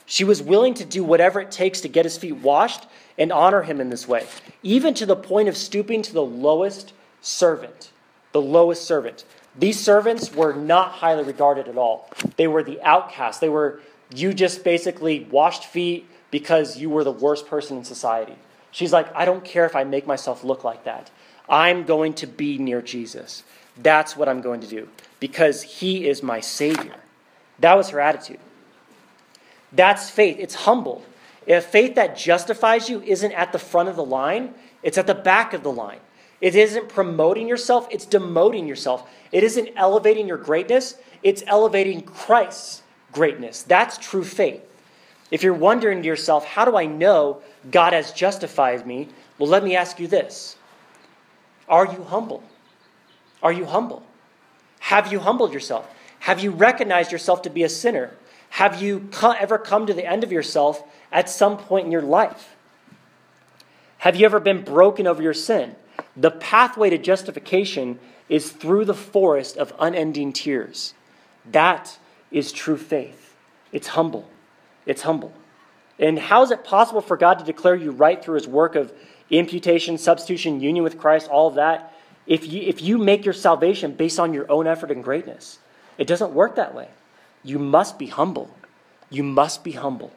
She 0.06 0.24
was 0.24 0.40
willing 0.40 0.74
to 0.74 0.84
do 0.84 1.02
whatever 1.02 1.40
it 1.40 1.50
takes 1.50 1.80
to 1.82 1.88
get 1.88 2.04
his 2.04 2.16
feet 2.16 2.36
washed 2.36 2.86
and 3.18 3.32
honor 3.32 3.62
him 3.62 3.80
in 3.80 3.90
this 3.90 4.06
way, 4.06 4.26
even 4.62 4.94
to 4.94 5.06
the 5.06 5.16
point 5.16 5.48
of 5.48 5.56
stooping 5.56 6.02
to 6.02 6.12
the 6.12 6.22
lowest 6.22 6.92
servant. 7.20 7.90
The 8.32 8.40
lowest 8.40 8.84
servant. 8.84 9.24
These 9.58 9.80
servants 9.80 10.32
were 10.34 10.52
not 10.52 10.92
highly 10.92 11.24
regarded 11.24 11.66
at 11.66 11.78
all. 11.78 12.08
They 12.36 12.46
were 12.46 12.62
the 12.62 12.80
outcasts. 12.82 13.40
They 13.40 13.48
were, 13.48 13.80
you 14.14 14.32
just 14.32 14.62
basically 14.62 15.24
washed 15.30 15.64
feet 15.64 16.08
because 16.30 16.76
you 16.76 16.90
were 16.90 17.04
the 17.04 17.12
worst 17.12 17.46
person 17.46 17.78
in 17.78 17.84
society. 17.84 18.36
She's 18.70 18.92
like, 18.92 19.14
I 19.14 19.24
don't 19.24 19.44
care 19.44 19.64
if 19.64 19.74
I 19.74 19.84
make 19.84 20.06
myself 20.06 20.44
look 20.44 20.62
like 20.62 20.84
that. 20.84 21.10
I'm 21.48 21.84
going 21.84 22.12
to 22.14 22.26
be 22.26 22.58
near 22.58 22.82
Jesus. 22.82 23.42
That's 23.76 24.16
what 24.16 24.28
I'm 24.28 24.40
going 24.40 24.60
to 24.60 24.66
do 24.66 24.88
because 25.18 25.62
he 25.62 26.06
is 26.06 26.22
my 26.22 26.40
Savior. 26.40 26.96
That 27.58 27.76
was 27.76 27.90
her 27.90 28.00
attitude. 28.00 28.40
That's 29.72 30.10
faith. 30.10 30.36
It's 30.38 30.54
humble. 30.54 31.04
If 31.46 31.66
faith 31.66 31.94
that 31.94 32.16
justifies 32.16 32.88
you 32.88 33.02
isn't 33.02 33.32
at 33.32 33.52
the 33.52 33.58
front 33.58 33.88
of 33.88 33.96
the 33.96 34.04
line, 34.04 34.54
it's 34.82 34.98
at 34.98 35.06
the 35.06 35.14
back 35.14 35.52
of 35.52 35.62
the 35.62 35.72
line. 35.72 36.00
It 36.40 36.54
isn't 36.54 36.88
promoting 36.88 37.48
yourself, 37.48 37.88
it's 37.90 38.04
demoting 38.04 38.68
yourself. 38.68 39.08
It 39.32 39.42
isn't 39.42 39.70
elevating 39.76 40.28
your 40.28 40.36
greatness, 40.36 40.96
it's 41.22 41.42
elevating 41.46 42.02
Christ's 42.02 42.82
greatness. 43.12 43.62
That's 43.62 43.96
true 43.98 44.24
faith. 44.24 44.62
If 45.30 45.42
you're 45.42 45.54
wondering 45.54 46.02
to 46.02 46.06
yourself, 46.06 46.44
how 46.44 46.64
do 46.64 46.76
I 46.76 46.86
know 46.86 47.40
God 47.70 47.92
has 47.92 48.12
justified 48.12 48.86
me? 48.86 49.08
Well, 49.38 49.48
let 49.48 49.64
me 49.64 49.76
ask 49.76 49.98
you 49.98 50.06
this 50.06 50.56
Are 51.68 51.86
you 51.86 52.04
humble? 52.04 52.42
Are 53.42 53.52
you 53.52 53.64
humble? 53.64 54.02
Have 54.80 55.12
you 55.12 55.20
humbled 55.20 55.52
yourself? 55.52 55.88
Have 56.20 56.40
you 56.40 56.50
recognized 56.50 57.12
yourself 57.12 57.42
to 57.42 57.50
be 57.50 57.62
a 57.62 57.68
sinner? 57.68 58.12
Have 58.50 58.80
you 58.80 59.08
ever 59.22 59.58
come 59.58 59.86
to 59.86 59.94
the 59.94 60.06
end 60.06 60.24
of 60.24 60.32
yourself 60.32 60.82
at 61.12 61.28
some 61.28 61.58
point 61.58 61.86
in 61.86 61.92
your 61.92 62.02
life? 62.02 62.56
Have 63.98 64.16
you 64.16 64.24
ever 64.24 64.40
been 64.40 64.62
broken 64.62 65.06
over 65.06 65.22
your 65.22 65.34
sin? 65.34 65.76
The 66.16 66.30
pathway 66.30 66.90
to 66.90 66.98
justification 66.98 67.98
is 68.28 68.50
through 68.50 68.84
the 68.84 68.94
forest 68.94 69.56
of 69.56 69.72
unending 69.78 70.32
tears. 70.32 70.94
That 71.50 71.98
is 72.30 72.52
true 72.52 72.76
faith. 72.76 73.34
It's 73.72 73.88
humble. 73.88 74.28
It's 74.84 75.02
humble. 75.02 75.32
And 75.98 76.18
how 76.18 76.42
is 76.42 76.50
it 76.50 76.64
possible 76.64 77.00
for 77.00 77.16
God 77.16 77.38
to 77.38 77.44
declare 77.44 77.74
you 77.74 77.90
right 77.90 78.22
through 78.22 78.34
his 78.34 78.48
work 78.48 78.74
of 78.74 78.92
imputation, 79.30 79.98
substitution, 79.98 80.60
union 80.60 80.84
with 80.84 80.98
Christ, 80.98 81.28
all 81.28 81.48
of 81.48 81.54
that, 81.54 81.94
if 82.26 82.46
you, 82.46 82.62
if 82.62 82.82
you 82.82 82.98
make 82.98 83.24
your 83.24 83.34
salvation 83.34 83.92
based 83.92 84.18
on 84.18 84.34
your 84.34 84.50
own 84.50 84.66
effort 84.66 84.90
and 84.90 85.02
greatness? 85.02 85.58
It 85.98 86.06
doesn't 86.06 86.32
work 86.32 86.56
that 86.56 86.74
way. 86.74 86.88
You 87.46 87.60
must 87.60 87.96
be 87.96 88.08
humble. 88.08 88.50
You 89.08 89.22
must 89.22 89.62
be 89.62 89.72
humble. 89.72 90.12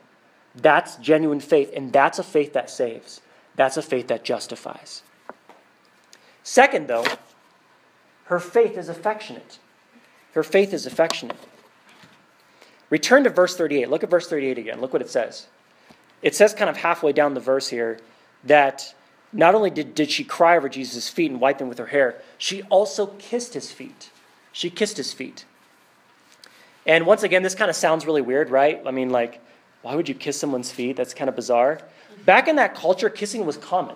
That's 0.55 0.95
genuine 0.95 1.39
faith, 1.39 1.71
and 1.75 1.93
that's 1.93 2.17
a 2.17 2.23
faith 2.23 2.53
that 2.53 2.71
saves. 2.71 3.21
That's 3.55 3.77
a 3.77 3.83
faith 3.83 4.07
that 4.07 4.23
justifies. 4.25 5.03
Second, 6.41 6.87
though, 6.87 7.05
her 8.25 8.39
faith 8.39 8.75
is 8.79 8.89
affectionate. 8.89 9.59
Her 10.33 10.41
faith 10.41 10.73
is 10.73 10.87
affectionate. 10.87 11.37
Return 12.89 13.23
to 13.25 13.29
verse 13.29 13.55
38. 13.55 13.91
Look 13.91 14.03
at 14.03 14.09
verse 14.09 14.27
38 14.27 14.57
again. 14.57 14.81
Look 14.81 14.91
what 14.91 15.03
it 15.03 15.09
says. 15.11 15.45
it 16.23 16.35
says 16.35 16.55
kind 16.55 16.69
of 16.69 16.77
halfway 16.77 17.13
down 17.13 17.35
the 17.35 17.39
verse 17.39 17.67
here 17.67 17.99
that 18.43 18.95
not 19.31 19.53
only 19.53 19.69
did, 19.69 19.93
did 19.93 20.09
she 20.09 20.23
cry 20.23 20.57
over 20.57 20.67
Jesus' 20.67 21.09
feet 21.09 21.29
and 21.29 21.39
wipe 21.39 21.59
them 21.59 21.69
with 21.69 21.77
her 21.77 21.85
hair, 21.85 22.19
she 22.39 22.63
also 22.63 23.05
kissed 23.19 23.53
his 23.53 23.71
feet. 23.71 24.09
She 24.51 24.71
kissed 24.71 24.97
his 24.97 25.13
feet. 25.13 25.45
And 26.85 27.05
once 27.05 27.23
again, 27.23 27.43
this 27.43 27.55
kind 27.55 27.69
of 27.69 27.75
sounds 27.75 28.05
really 28.05 28.21
weird, 28.21 28.49
right? 28.49 28.81
I 28.85 28.91
mean, 28.91 29.09
like, 29.09 29.41
why 29.81 29.95
would 29.95 30.09
you 30.09 30.15
kiss 30.15 30.39
someone's 30.39 30.71
feet? 30.71 30.95
That's 30.95 31.13
kind 31.13 31.29
of 31.29 31.35
bizarre. 31.35 31.79
Back 32.25 32.47
in 32.47 32.55
that 32.57 32.75
culture, 32.75 33.09
kissing 33.09 33.45
was 33.45 33.57
common, 33.57 33.95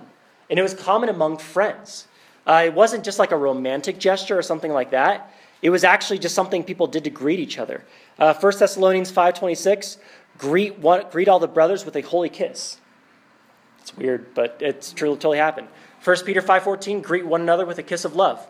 and 0.49 0.59
it 0.59 0.63
was 0.63 0.73
common 0.73 1.09
among 1.09 1.37
friends. 1.37 2.07
Uh, 2.45 2.63
it 2.65 2.73
wasn't 2.73 3.03
just 3.03 3.19
like 3.19 3.31
a 3.31 3.37
romantic 3.37 3.99
gesture 3.99 4.37
or 4.37 4.41
something 4.41 4.71
like 4.71 4.91
that. 4.91 5.33
It 5.61 5.69
was 5.69 5.83
actually 5.83 6.19
just 6.19 6.35
something 6.35 6.63
people 6.63 6.87
did 6.87 7.05
to 7.05 7.09
greet 7.09 7.39
each 7.39 7.57
other. 7.57 7.85
Uh, 8.19 8.33
1 8.33 8.59
Thessalonians 8.59 9.11
5.26, 9.11 9.97
greet, 10.37 10.77
one, 10.79 11.05
greet 11.09 11.29
all 11.29 11.39
the 11.39 11.47
brothers 11.47 11.85
with 11.85 11.95
a 11.95 12.01
holy 12.01 12.29
kiss. 12.29 12.77
It's 13.79 13.95
weird, 13.95 14.33
but 14.33 14.57
it's 14.59 14.91
truly 14.91 15.15
totally 15.15 15.37
happened. 15.37 15.67
1 16.03 16.17
Peter 16.25 16.41
5.14, 16.41 17.01
greet 17.01 17.25
one 17.25 17.41
another 17.41 17.65
with 17.65 17.77
a 17.77 17.83
kiss 17.83 18.03
of 18.03 18.15
love. 18.15 18.45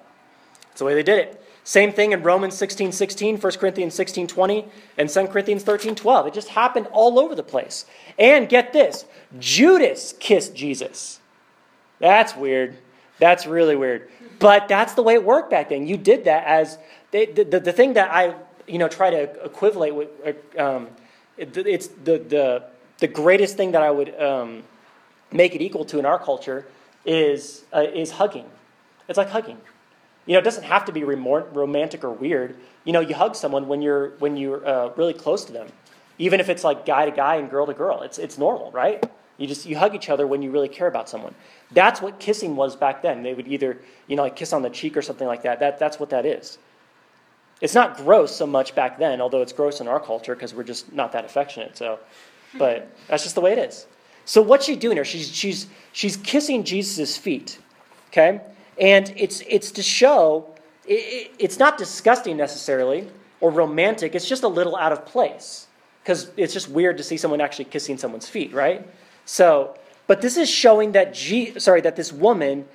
That's 0.73 0.79
the 0.79 0.85
way 0.85 0.95
they 0.95 1.03
did 1.03 1.19
it. 1.19 1.45
Same 1.63 1.93
thing 1.93 2.13
in 2.13 2.23
Romans 2.23 2.57
16, 2.57 2.91
16, 2.91 3.37
1 3.37 3.51
Corinthians 3.53 3.93
16, 3.93 4.25
20, 4.25 4.65
and 4.97 5.07
2 5.07 5.27
Corinthians 5.27 5.61
13, 5.61 5.93
12. 5.93 6.25
It 6.27 6.33
just 6.33 6.47
happened 6.49 6.87
all 6.87 7.19
over 7.19 7.35
the 7.35 7.43
place. 7.43 7.85
And 8.17 8.49
get 8.49 8.73
this 8.73 9.05
Judas 9.37 10.15
kissed 10.19 10.55
Jesus. 10.55 11.19
That's 11.99 12.35
weird. 12.35 12.75
That's 13.19 13.45
really 13.45 13.75
weird. 13.75 14.09
But 14.39 14.67
that's 14.67 14.95
the 14.95 15.03
way 15.03 15.13
it 15.13 15.23
worked 15.23 15.51
back 15.51 15.69
then. 15.69 15.85
You 15.85 15.95
did 15.95 16.25
that 16.25 16.43
as 16.47 16.79
the, 17.11 17.27
the, 17.27 17.59
the 17.59 17.71
thing 17.71 17.93
that 17.93 18.09
I 18.11 18.33
you 18.65 18.79
know 18.79 18.87
try 18.87 19.11
to 19.11 19.45
equivalent 19.45 19.95
with. 19.95 20.57
Um, 20.57 20.87
it, 21.37 21.55
it's 21.55 21.87
the, 21.87 22.17
the, 22.17 22.63
the 22.97 23.07
greatest 23.07 23.57
thing 23.57 23.73
that 23.73 23.83
I 23.83 23.91
would 23.91 24.19
um, 24.19 24.63
make 25.31 25.53
it 25.53 25.61
equal 25.61 25.85
to 25.85 25.99
in 25.99 26.05
our 26.05 26.19
culture 26.19 26.65
is, 27.05 27.63
uh, 27.73 27.85
is 27.93 28.11
hugging. 28.11 28.45
It's 29.07 29.17
like 29.17 29.29
hugging. 29.29 29.59
You 30.25 30.33
know, 30.33 30.39
it 30.39 30.43
doesn't 30.43 30.63
have 30.63 30.85
to 30.85 30.91
be 30.91 31.03
romantic 31.03 32.03
or 32.03 32.11
weird. 32.11 32.55
You 32.85 32.93
know, 32.93 33.01
you 33.01 33.13
hug 33.13 33.35
someone 33.35 33.67
when 33.67 33.81
you're 33.81 34.11
when 34.19 34.37
you're 34.37 34.65
uh, 34.65 34.91
really 34.95 35.13
close 35.13 35.43
to 35.45 35.53
them, 35.53 35.67
even 36.17 36.39
if 36.39 36.49
it's 36.49 36.63
like 36.63 36.85
guy 36.85 37.05
to 37.05 37.11
guy 37.11 37.35
and 37.35 37.49
girl 37.49 37.65
to 37.65 37.73
girl. 37.73 38.01
It's 38.01 38.17
it's 38.17 38.37
normal, 38.37 38.71
right? 38.71 39.03
You 39.37 39.47
just 39.47 39.65
you 39.65 39.77
hug 39.77 39.95
each 39.95 40.09
other 40.09 40.25
when 40.25 40.41
you 40.41 40.51
really 40.51 40.69
care 40.69 40.87
about 40.87 41.09
someone. 41.09 41.35
That's 41.71 42.01
what 42.01 42.19
kissing 42.19 42.55
was 42.55 42.75
back 42.75 43.01
then. 43.01 43.23
They 43.23 43.33
would 43.33 43.47
either 43.47 43.79
you 44.07 44.15
know 44.15 44.23
like 44.23 44.35
kiss 44.35 44.53
on 44.53 44.61
the 44.61 44.69
cheek 44.69 44.95
or 44.95 45.01
something 45.01 45.27
like 45.27 45.43
that. 45.43 45.59
That 45.59 45.79
that's 45.79 45.99
what 45.99 46.11
that 46.11 46.25
is. 46.25 46.57
It's 47.59 47.73
not 47.73 47.97
gross 47.97 48.35
so 48.35 48.45
much 48.45 48.75
back 48.75 48.99
then, 48.99 49.21
although 49.21 49.41
it's 49.41 49.53
gross 49.53 49.79
in 49.79 49.87
our 49.87 49.99
culture 49.99 50.35
because 50.35 50.53
we're 50.53 50.63
just 50.63 50.91
not 50.93 51.13
that 51.13 51.25
affectionate. 51.25 51.77
So, 51.77 51.99
but 52.57 52.95
that's 53.07 53.23
just 53.23 53.35
the 53.35 53.41
way 53.41 53.53
it 53.53 53.59
is. 53.59 53.87
So 54.25 54.41
what's 54.41 54.65
she 54.65 54.75
doing 54.75 54.95
here? 54.95 55.05
She's 55.05 55.33
she's 55.33 55.67
she's 55.91 56.15
kissing 56.15 56.63
Jesus' 56.63 57.17
feet. 57.17 57.59
Okay. 58.09 58.39
And 58.79 59.13
it's, 59.15 59.41
it's 59.47 59.71
to 59.71 59.83
show, 59.83 60.47
it, 60.85 61.31
it's 61.39 61.59
not 61.59 61.77
disgusting 61.77 62.37
necessarily 62.37 63.07
or 63.39 63.51
romantic, 63.51 64.15
it's 64.15 64.27
just 64.27 64.43
a 64.43 64.47
little 64.47 64.75
out 64.75 64.91
of 64.91 65.05
place. 65.05 65.67
Because 66.01 66.31
it's 66.35 66.53
just 66.53 66.69
weird 66.69 66.97
to 66.97 67.03
see 67.03 67.17
someone 67.17 67.39
actually 67.39 67.65
kissing 67.65 67.97
someone's 67.97 68.27
feet, 68.27 68.53
right? 68.53 68.87
So, 69.25 69.77
but 70.07 70.21
this 70.21 70.35
is 70.37 70.49
showing 70.49 70.91
that, 70.93 71.13
G, 71.13 71.57
sorry, 71.59 71.81
that 71.81 71.95
this 71.95 72.11
woman 72.11 72.65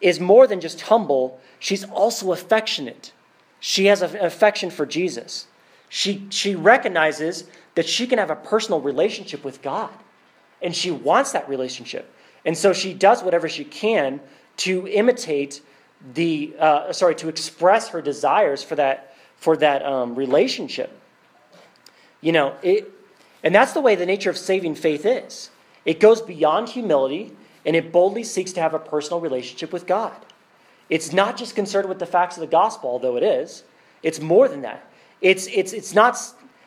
is 0.00 0.20
more 0.20 0.46
than 0.46 0.60
just 0.60 0.82
humble, 0.82 1.40
she's 1.58 1.84
also 1.84 2.32
affectionate. 2.32 3.12
She 3.60 3.86
has 3.86 4.02
an 4.02 4.16
affection 4.16 4.70
for 4.70 4.86
Jesus. 4.86 5.48
She, 5.88 6.26
she 6.30 6.54
recognizes 6.54 7.44
that 7.74 7.86
she 7.86 8.06
can 8.06 8.18
have 8.18 8.30
a 8.30 8.36
personal 8.36 8.80
relationship 8.80 9.44
with 9.44 9.62
God, 9.62 9.90
and 10.62 10.74
she 10.74 10.90
wants 10.90 11.32
that 11.32 11.48
relationship. 11.48 12.12
And 12.44 12.56
so 12.56 12.72
she 12.72 12.94
does 12.94 13.22
whatever 13.22 13.48
she 13.48 13.64
can 13.64 14.20
to 14.58 14.86
imitate 14.88 15.62
the 16.14 16.54
uh, 16.58 16.92
sorry 16.92 17.14
to 17.16 17.28
express 17.28 17.88
her 17.88 18.00
desires 18.00 18.62
for 18.62 18.76
that 18.76 19.14
for 19.36 19.56
that 19.56 19.84
um, 19.84 20.14
relationship. 20.14 20.92
You 22.20 22.32
know 22.32 22.54
it 22.62 22.92
and 23.42 23.54
that's 23.54 23.72
the 23.72 23.80
way 23.80 23.94
the 23.94 24.06
nature 24.06 24.30
of 24.30 24.38
saving 24.38 24.74
faith 24.74 25.06
is. 25.06 25.50
It 25.84 26.00
goes 26.00 26.20
beyond 26.20 26.68
humility 26.70 27.32
and 27.64 27.74
it 27.74 27.92
boldly 27.92 28.24
seeks 28.24 28.52
to 28.52 28.60
have 28.60 28.74
a 28.74 28.78
personal 28.78 29.20
relationship 29.20 29.72
with 29.72 29.86
god. 29.86 30.16
It's 30.88 31.12
not 31.12 31.36
just 31.36 31.54
concerned 31.54 31.88
with 31.88 31.98
the 31.98 32.06
facts 32.06 32.36
of 32.36 32.42
the 32.42 32.46
gospel 32.46 32.90
although 32.90 33.16
it 33.16 33.22
is. 33.22 33.64
It's 34.02 34.20
more 34.20 34.48
than 34.48 34.62
that. 34.62 34.84
It's 35.20 35.46
it's 35.48 35.72
it's 35.72 35.94
not 35.94 36.16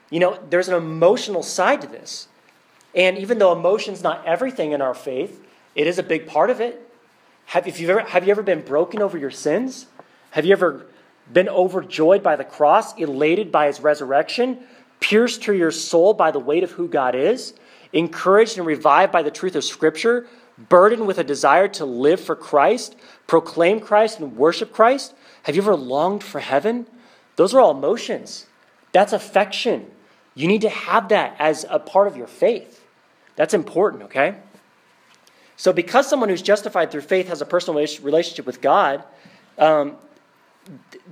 you 0.09 0.19
know 0.19 0.37
there's 0.49 0.67
an 0.67 0.75
emotional 0.75 1.43
side 1.43 1.81
to 1.81 1.87
this. 1.87 2.27
And 2.93 3.17
even 3.17 3.39
though 3.39 3.53
emotion's 3.53 4.03
not 4.03 4.25
everything 4.25 4.73
in 4.73 4.81
our 4.81 4.93
faith 4.93 5.41
it 5.73 5.87
is 5.87 5.97
a 5.97 6.03
big 6.03 6.27
part 6.27 6.49
of 6.49 6.59
it 6.59 6.90
have, 7.51 7.67
if 7.67 7.81
you've 7.81 7.89
ever, 7.89 7.99
have 7.99 8.25
you 8.25 8.31
ever 8.31 8.43
been 8.43 8.61
broken 8.61 9.01
over 9.01 9.17
your 9.17 9.29
sins? 9.29 9.87
Have 10.29 10.45
you 10.45 10.53
ever 10.53 10.85
been 11.33 11.49
overjoyed 11.49 12.23
by 12.23 12.37
the 12.37 12.45
cross, 12.45 12.97
elated 12.97 13.51
by 13.51 13.67
his 13.67 13.81
resurrection, 13.81 14.59
pierced 15.01 15.43
to 15.43 15.53
your 15.53 15.69
soul 15.69 16.13
by 16.13 16.31
the 16.31 16.39
weight 16.39 16.63
of 16.63 16.71
who 16.71 16.87
God 16.87 17.13
is, 17.13 17.53
encouraged 17.91 18.57
and 18.57 18.65
revived 18.65 19.11
by 19.11 19.21
the 19.21 19.29
truth 19.29 19.57
of 19.57 19.65
Scripture, 19.65 20.27
burdened 20.69 21.05
with 21.05 21.17
a 21.17 21.25
desire 21.25 21.67
to 21.67 21.83
live 21.83 22.21
for 22.21 22.37
Christ, 22.37 22.95
proclaim 23.27 23.81
Christ, 23.81 24.21
and 24.21 24.37
worship 24.37 24.71
Christ? 24.71 25.13
Have 25.43 25.57
you 25.57 25.61
ever 25.61 25.75
longed 25.75 26.23
for 26.23 26.39
heaven? 26.39 26.87
Those 27.35 27.53
are 27.53 27.59
all 27.59 27.71
emotions. 27.71 28.45
That's 28.93 29.11
affection. 29.11 29.91
You 30.35 30.47
need 30.47 30.61
to 30.61 30.69
have 30.69 31.09
that 31.09 31.35
as 31.37 31.65
a 31.69 31.79
part 31.79 32.07
of 32.07 32.15
your 32.15 32.27
faith. 32.27 32.87
That's 33.35 33.53
important, 33.53 34.03
okay? 34.03 34.37
So, 35.61 35.71
because 35.71 36.09
someone 36.09 36.29
who's 36.29 36.41
justified 36.41 36.89
through 36.89 37.01
faith 37.01 37.27
has 37.27 37.39
a 37.39 37.45
personal 37.45 37.75
relationship 38.01 38.47
with 38.47 38.61
God, 38.61 39.03
um, 39.59 39.95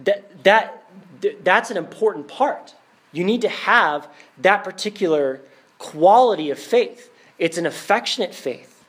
that, 0.03 0.43
that, 0.43 0.83
that's 1.43 1.69
an 1.69 1.77
important 1.77 2.27
part. 2.27 2.73
You 3.11 3.23
need 3.23 3.41
to 3.41 3.49
have 3.49 4.07
that 4.39 4.63
particular 4.63 5.41
quality 5.77 6.49
of 6.49 6.57
faith. 6.57 7.11
It's 7.37 7.59
an 7.59 7.67
affectionate 7.67 8.33
faith. 8.33 8.83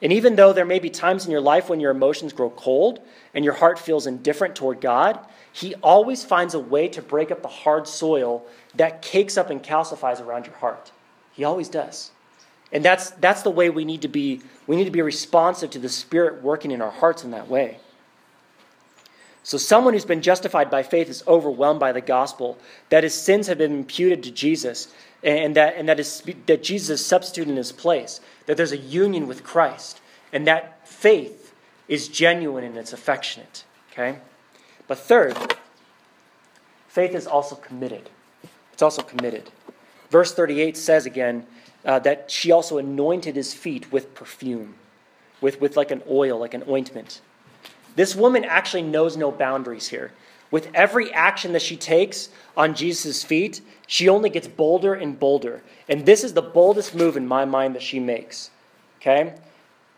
And 0.00 0.14
even 0.14 0.34
though 0.34 0.54
there 0.54 0.64
may 0.64 0.78
be 0.78 0.88
times 0.88 1.26
in 1.26 1.30
your 1.30 1.42
life 1.42 1.68
when 1.68 1.78
your 1.78 1.90
emotions 1.90 2.32
grow 2.32 2.48
cold 2.48 3.00
and 3.34 3.44
your 3.44 3.52
heart 3.52 3.78
feels 3.78 4.06
indifferent 4.06 4.56
toward 4.56 4.80
God, 4.80 5.18
He 5.52 5.74
always 5.82 6.24
finds 6.24 6.54
a 6.54 6.58
way 6.58 6.88
to 6.88 7.02
break 7.02 7.30
up 7.30 7.42
the 7.42 7.48
hard 7.48 7.86
soil 7.86 8.46
that 8.76 9.02
cakes 9.02 9.36
up 9.36 9.50
and 9.50 9.62
calcifies 9.62 10.24
around 10.24 10.46
your 10.46 10.56
heart. 10.56 10.90
He 11.34 11.44
always 11.44 11.68
does. 11.68 12.12
And 12.72 12.84
that's, 12.84 13.10
that's 13.10 13.42
the 13.42 13.50
way 13.50 13.70
we 13.70 13.84
need 13.84 14.02
to 14.02 14.08
be. 14.08 14.40
We 14.66 14.76
need 14.76 14.84
to 14.84 14.90
be 14.90 15.02
responsive 15.02 15.70
to 15.70 15.78
the 15.78 15.88
Spirit 15.88 16.42
working 16.42 16.70
in 16.70 16.82
our 16.82 16.90
hearts 16.90 17.22
in 17.22 17.30
that 17.30 17.48
way. 17.48 17.78
So, 19.44 19.58
someone 19.58 19.92
who's 19.92 20.06
been 20.06 20.22
justified 20.22 20.70
by 20.70 20.82
faith 20.82 21.08
is 21.08 21.22
overwhelmed 21.28 21.78
by 21.78 21.92
the 21.92 22.00
gospel 22.00 22.58
that 22.88 23.04
his 23.04 23.14
sins 23.14 23.46
have 23.46 23.58
been 23.58 23.74
imputed 23.74 24.22
to 24.22 24.30
Jesus 24.30 24.92
and 25.22 25.56
that, 25.56 25.76
and 25.76 25.88
that, 25.88 26.00
is, 26.00 26.22
that 26.46 26.62
Jesus 26.62 27.00
is 27.00 27.06
substituted 27.06 27.50
in 27.50 27.56
his 27.56 27.72
place, 27.72 28.20
that 28.46 28.56
there's 28.56 28.72
a 28.72 28.78
union 28.78 29.26
with 29.26 29.44
Christ, 29.44 30.00
and 30.32 30.46
that 30.46 30.86
faith 30.86 31.54
is 31.88 32.08
genuine 32.08 32.64
and 32.64 32.76
it's 32.76 32.92
affectionate. 32.92 33.64
Okay? 33.92 34.18
But 34.86 34.98
third, 34.98 35.56
faith 36.88 37.14
is 37.14 37.26
also 37.26 37.56
committed. 37.56 38.10
It's 38.72 38.82
also 38.82 39.02
committed. 39.02 39.50
Verse 40.10 40.34
38 40.34 40.76
says 40.76 41.06
again, 41.06 41.46
uh, 41.84 41.98
that 42.00 42.30
she 42.30 42.50
also 42.50 42.78
anointed 42.78 43.36
his 43.36 43.54
feet 43.54 43.90
with 43.92 44.14
perfume, 44.14 44.74
with, 45.40 45.60
with 45.60 45.76
like 45.76 45.90
an 45.90 46.02
oil, 46.08 46.38
like 46.38 46.54
an 46.54 46.64
ointment. 46.68 47.20
This 47.96 48.14
woman 48.16 48.44
actually 48.44 48.82
knows 48.82 49.16
no 49.16 49.30
boundaries 49.30 49.88
here. 49.88 50.12
With 50.50 50.68
every 50.74 51.12
action 51.12 51.52
that 51.52 51.62
she 51.62 51.76
takes 51.76 52.28
on 52.56 52.74
Jesus' 52.74 53.24
feet, 53.24 53.60
she 53.86 54.08
only 54.08 54.30
gets 54.30 54.46
bolder 54.46 54.94
and 54.94 55.18
bolder. 55.18 55.62
And 55.88 56.06
this 56.06 56.22
is 56.22 56.32
the 56.32 56.42
boldest 56.42 56.94
move 56.94 57.16
in 57.16 57.26
my 57.26 57.44
mind 57.44 57.74
that 57.74 57.82
she 57.82 57.98
makes. 57.98 58.50
Okay? 59.00 59.34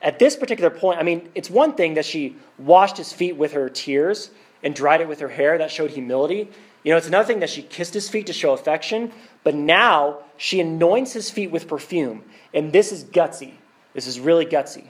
At 0.02 0.18
this 0.18 0.36
particular 0.36 0.70
point, 0.70 0.98
I 0.98 1.02
mean, 1.02 1.28
it's 1.34 1.50
one 1.50 1.74
thing 1.74 1.94
that 1.94 2.04
she 2.04 2.36
washed 2.58 2.96
his 2.96 3.12
feet 3.12 3.36
with 3.36 3.52
her 3.52 3.68
tears 3.68 4.30
and 4.66 4.74
dried 4.74 5.00
it 5.00 5.06
with 5.06 5.20
her 5.20 5.28
hair. 5.28 5.56
That 5.56 5.70
showed 5.70 5.92
humility. 5.92 6.48
You 6.82 6.90
know, 6.90 6.96
it's 6.96 7.06
another 7.06 7.24
thing 7.24 7.38
that 7.38 7.50
she 7.50 7.62
kissed 7.62 7.94
his 7.94 8.10
feet 8.10 8.26
to 8.26 8.32
show 8.32 8.52
affection, 8.52 9.12
but 9.44 9.54
now 9.54 10.18
she 10.36 10.60
anoints 10.60 11.12
his 11.12 11.30
feet 11.30 11.52
with 11.52 11.68
perfume. 11.68 12.24
And 12.52 12.72
this 12.72 12.90
is 12.90 13.04
gutsy. 13.04 13.52
This 13.94 14.08
is 14.08 14.18
really 14.18 14.44
gutsy. 14.44 14.86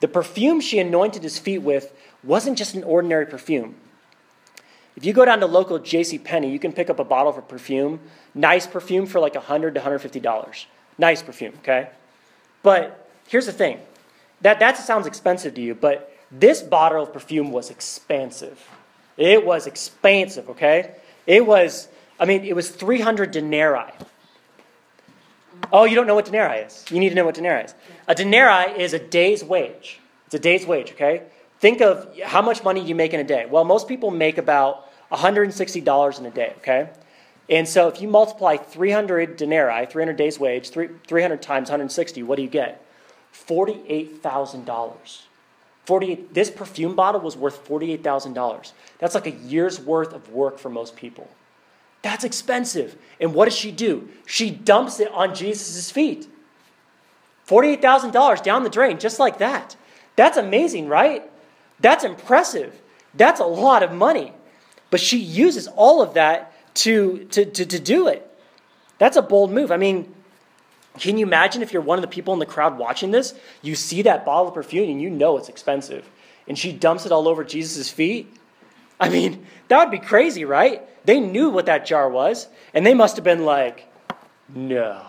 The 0.00 0.08
perfume 0.08 0.60
she 0.60 0.80
anointed 0.80 1.22
his 1.22 1.38
feet 1.38 1.58
with 1.58 1.92
wasn't 2.24 2.58
just 2.58 2.74
an 2.74 2.82
ordinary 2.82 3.26
perfume. 3.26 3.76
If 4.96 5.04
you 5.04 5.12
go 5.12 5.24
down 5.24 5.38
to 5.38 5.46
local 5.46 5.78
J.C. 5.78 6.18
Penney, 6.18 6.50
you 6.50 6.58
can 6.58 6.72
pick 6.72 6.90
up 6.90 6.98
a 6.98 7.04
bottle 7.04 7.36
of 7.36 7.46
perfume, 7.46 8.00
nice 8.34 8.66
perfume 8.66 9.06
for 9.06 9.20
like 9.20 9.36
100 9.36 9.74
to 9.74 9.80
$150. 9.80 10.64
Nice 10.98 11.22
perfume, 11.22 11.52
okay? 11.58 11.90
But 12.64 13.08
here's 13.28 13.46
the 13.46 13.52
thing. 13.52 13.78
That, 14.40 14.58
that 14.58 14.76
sounds 14.78 15.06
expensive 15.06 15.54
to 15.54 15.60
you, 15.60 15.76
but 15.76 16.12
this 16.32 16.60
bottle 16.60 17.04
of 17.04 17.12
perfume 17.12 17.52
was 17.52 17.70
expansive. 17.70 18.68
It 19.16 19.44
was 19.44 19.66
expansive, 19.66 20.50
okay? 20.50 20.94
It 21.26 21.46
was 21.46 21.88
I 22.18 22.24
mean, 22.24 22.44
it 22.44 22.56
was 22.56 22.70
300 22.70 23.30
denarii. 23.30 23.92
Oh, 25.72 25.84
you 25.84 25.94
don't 25.94 26.06
know 26.06 26.14
what 26.14 26.26
denarii 26.26 26.60
is. 26.60 26.84
You 26.90 27.00
need 27.00 27.10
to 27.10 27.14
know 27.14 27.24
what 27.24 27.34
denarii 27.34 27.64
is. 27.64 27.74
A 28.08 28.14
denarii 28.14 28.80
is 28.80 28.92
a 28.94 28.98
day's 28.98 29.42
wage. 29.44 30.00
It's 30.26 30.34
a 30.34 30.38
day's 30.38 30.66
wage, 30.66 30.92
okay? 30.92 31.22
Think 31.60 31.80
of 31.80 32.08
how 32.24 32.42
much 32.42 32.62
money 32.64 32.80
you 32.80 32.94
make 32.94 33.12
in 33.14 33.20
a 33.20 33.24
day. 33.24 33.46
Well, 33.46 33.64
most 33.64 33.88
people 33.88 34.10
make 34.10 34.38
about 34.38 34.90
$160 35.10 36.18
in 36.18 36.26
a 36.26 36.30
day, 36.30 36.54
okay? 36.58 36.90
And 37.48 37.68
so 37.68 37.88
if 37.88 38.00
you 38.00 38.08
multiply 38.08 38.56
300 38.56 39.36
denarii, 39.36 39.86
300 39.86 40.16
days' 40.16 40.38
wage, 40.38 40.70
300 40.70 41.42
times 41.42 41.68
160, 41.68 42.22
what 42.22 42.36
do 42.36 42.42
you 42.42 42.48
get? 42.48 42.84
$48,000. 43.32 45.22
48, 45.86 46.34
this 46.34 46.50
perfume 46.50 46.94
bottle 46.94 47.20
was 47.20 47.36
worth 47.36 47.66
$48,000. 47.66 48.72
That's 48.98 49.14
like 49.14 49.26
a 49.26 49.30
year's 49.30 49.80
worth 49.80 50.12
of 50.12 50.30
work 50.30 50.58
for 50.58 50.68
most 50.68 50.96
people. 50.96 51.30
That's 52.02 52.24
expensive. 52.24 52.96
And 53.20 53.34
what 53.34 53.46
does 53.46 53.56
she 53.56 53.72
do? 53.72 54.08
She 54.26 54.50
dumps 54.50 55.00
it 55.00 55.10
on 55.12 55.34
Jesus' 55.34 55.90
feet. 55.90 56.28
$48,000 57.48 58.42
down 58.42 58.64
the 58.64 58.70
drain, 58.70 58.98
just 58.98 59.20
like 59.20 59.38
that. 59.38 59.76
That's 60.16 60.36
amazing, 60.36 60.88
right? 60.88 61.30
That's 61.78 62.04
impressive. 62.04 62.80
That's 63.14 63.40
a 63.40 63.44
lot 63.46 63.82
of 63.82 63.92
money. 63.92 64.32
But 64.90 65.00
she 65.00 65.18
uses 65.18 65.68
all 65.68 66.02
of 66.02 66.14
that 66.14 66.52
to, 66.76 67.26
to, 67.30 67.44
to, 67.44 67.64
to 67.64 67.78
do 67.78 68.08
it. 68.08 68.28
That's 68.98 69.16
a 69.16 69.22
bold 69.22 69.52
move. 69.52 69.70
I 69.70 69.76
mean, 69.76 70.12
can 70.98 71.18
you 71.18 71.26
imagine 71.26 71.62
if 71.62 71.72
you're 71.72 71.82
one 71.82 71.98
of 71.98 72.02
the 72.02 72.08
people 72.08 72.32
in 72.34 72.40
the 72.40 72.46
crowd 72.46 72.78
watching 72.78 73.10
this? 73.10 73.34
You 73.62 73.74
see 73.74 74.02
that 74.02 74.24
bottle 74.24 74.48
of 74.48 74.54
perfume 74.54 74.90
and 74.90 75.00
you 75.00 75.10
know 75.10 75.36
it's 75.36 75.48
expensive. 75.48 76.08
And 76.48 76.58
she 76.58 76.72
dumps 76.72 77.06
it 77.06 77.12
all 77.12 77.28
over 77.28 77.44
Jesus' 77.44 77.90
feet. 77.90 78.32
I 78.98 79.08
mean, 79.08 79.46
that 79.68 79.78
would 79.78 79.90
be 79.90 80.04
crazy, 80.04 80.44
right? 80.44 80.82
They 81.04 81.20
knew 81.20 81.50
what 81.50 81.66
that 81.66 81.86
jar 81.86 82.08
was, 82.08 82.48
and 82.72 82.86
they 82.86 82.94
must 82.94 83.16
have 83.16 83.24
been 83.24 83.44
like, 83.44 83.92
no, 84.48 85.02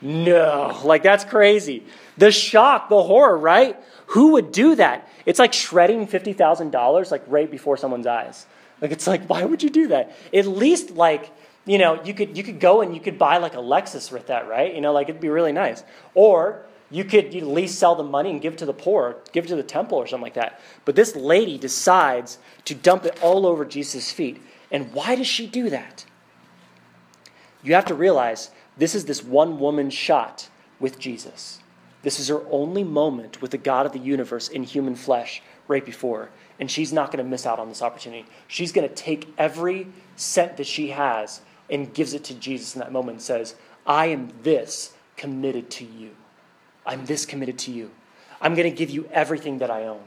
no. 0.00 0.80
Like, 0.84 1.02
that's 1.02 1.24
crazy. 1.24 1.84
The 2.16 2.32
shock, 2.32 2.88
the 2.88 3.02
horror, 3.02 3.36
right? 3.36 3.76
Who 4.06 4.32
would 4.32 4.52
do 4.52 4.76
that? 4.76 5.08
It's 5.26 5.38
like 5.38 5.52
shredding 5.52 6.06
$50,000 6.06 7.10
like 7.10 7.22
right 7.26 7.50
before 7.50 7.76
someone's 7.76 8.06
eyes. 8.06 8.46
Like 8.82 8.90
it's 8.90 9.06
like 9.06 9.26
why 9.26 9.44
would 9.44 9.62
you 9.62 9.70
do 9.70 9.88
that? 9.88 10.14
At 10.34 10.46
least 10.46 10.90
like 10.90 11.30
you 11.64 11.78
know 11.78 12.02
you 12.02 12.14
could 12.14 12.36
you 12.36 12.42
could 12.42 12.60
go 12.60 12.80
and 12.80 12.94
you 12.94 13.00
could 13.00 13.18
buy 13.18 13.38
like 13.38 13.54
a 13.54 13.58
Lexus 13.58 14.10
with 14.10 14.26
that, 14.26 14.48
right? 14.48 14.74
You 14.74 14.80
know 14.80 14.92
like 14.92 15.08
it'd 15.08 15.20
be 15.20 15.28
really 15.28 15.52
nice. 15.52 15.84
Or 16.14 16.66
you 16.90 17.04
could 17.04 17.34
at 17.34 17.42
least 17.42 17.78
sell 17.78 17.94
the 17.94 18.02
money 18.02 18.30
and 18.30 18.40
give 18.40 18.56
to 18.56 18.66
the 18.66 18.74
poor, 18.74 19.16
give 19.32 19.46
to 19.46 19.56
the 19.56 19.62
temple 19.62 19.96
or 19.96 20.06
something 20.06 20.24
like 20.24 20.34
that. 20.34 20.60
But 20.84 20.94
this 20.94 21.16
lady 21.16 21.56
decides 21.56 22.38
to 22.66 22.74
dump 22.74 23.04
it 23.06 23.18
all 23.22 23.46
over 23.46 23.64
Jesus' 23.64 24.12
feet. 24.12 24.42
And 24.70 24.92
why 24.92 25.14
does 25.14 25.26
she 25.26 25.46
do 25.46 25.70
that? 25.70 26.04
You 27.62 27.74
have 27.74 27.86
to 27.86 27.94
realize 27.94 28.50
this 28.76 28.94
is 28.94 29.06
this 29.06 29.24
one 29.24 29.58
woman's 29.58 29.94
shot 29.94 30.50
with 30.80 30.98
Jesus. 30.98 31.60
This 32.02 32.18
is 32.18 32.28
her 32.28 32.42
only 32.50 32.84
moment 32.84 33.40
with 33.40 33.52
the 33.52 33.58
God 33.58 33.86
of 33.86 33.92
the 33.92 33.98
universe 33.98 34.48
in 34.48 34.64
human 34.64 34.96
flesh 34.96 35.40
right 35.68 35.84
before 35.84 36.30
and 36.62 36.70
she's 36.70 36.92
not 36.92 37.10
going 37.10 37.24
to 37.24 37.28
miss 37.28 37.44
out 37.44 37.58
on 37.58 37.68
this 37.68 37.82
opportunity. 37.82 38.24
She's 38.46 38.70
going 38.70 38.88
to 38.88 38.94
take 38.94 39.34
every 39.36 39.88
cent 40.14 40.58
that 40.58 40.66
she 40.68 40.90
has 40.90 41.40
and 41.70 41.92
gives 41.92 42.14
it 42.14 42.24
to 42.24 42.34
Jesus 42.34 42.74
in 42.74 42.80
that 42.80 42.92
moment 42.92 43.16
and 43.16 43.22
says, 43.22 43.54
I 43.86 44.06
am 44.06 44.32
this 44.42 44.94
committed 45.16 45.70
to 45.70 45.84
you. 45.84 46.10
I'm 46.84 47.06
this 47.06 47.26
committed 47.26 47.58
to 47.60 47.72
you. 47.72 47.90
I'm 48.40 48.54
going 48.54 48.68
to 48.68 48.76
give 48.76 48.90
you 48.90 49.08
everything 49.12 49.58
that 49.58 49.70
I 49.70 49.84
own. 49.84 50.02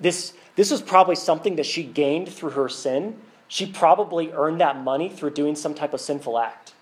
This, 0.00 0.34
this 0.56 0.70
was 0.70 0.82
probably 0.82 1.14
something 1.14 1.56
that 1.56 1.66
she 1.66 1.84
gained 1.84 2.28
through 2.28 2.50
her 2.50 2.68
sin. 2.68 3.16
She 3.46 3.66
probably 3.66 4.32
earned 4.32 4.60
that 4.60 4.76
money 4.82 5.08
through 5.08 5.30
doing 5.30 5.54
some 5.54 5.74
type 5.74 5.94
of 5.94 6.00
sinful 6.00 6.38
act. 6.38 6.74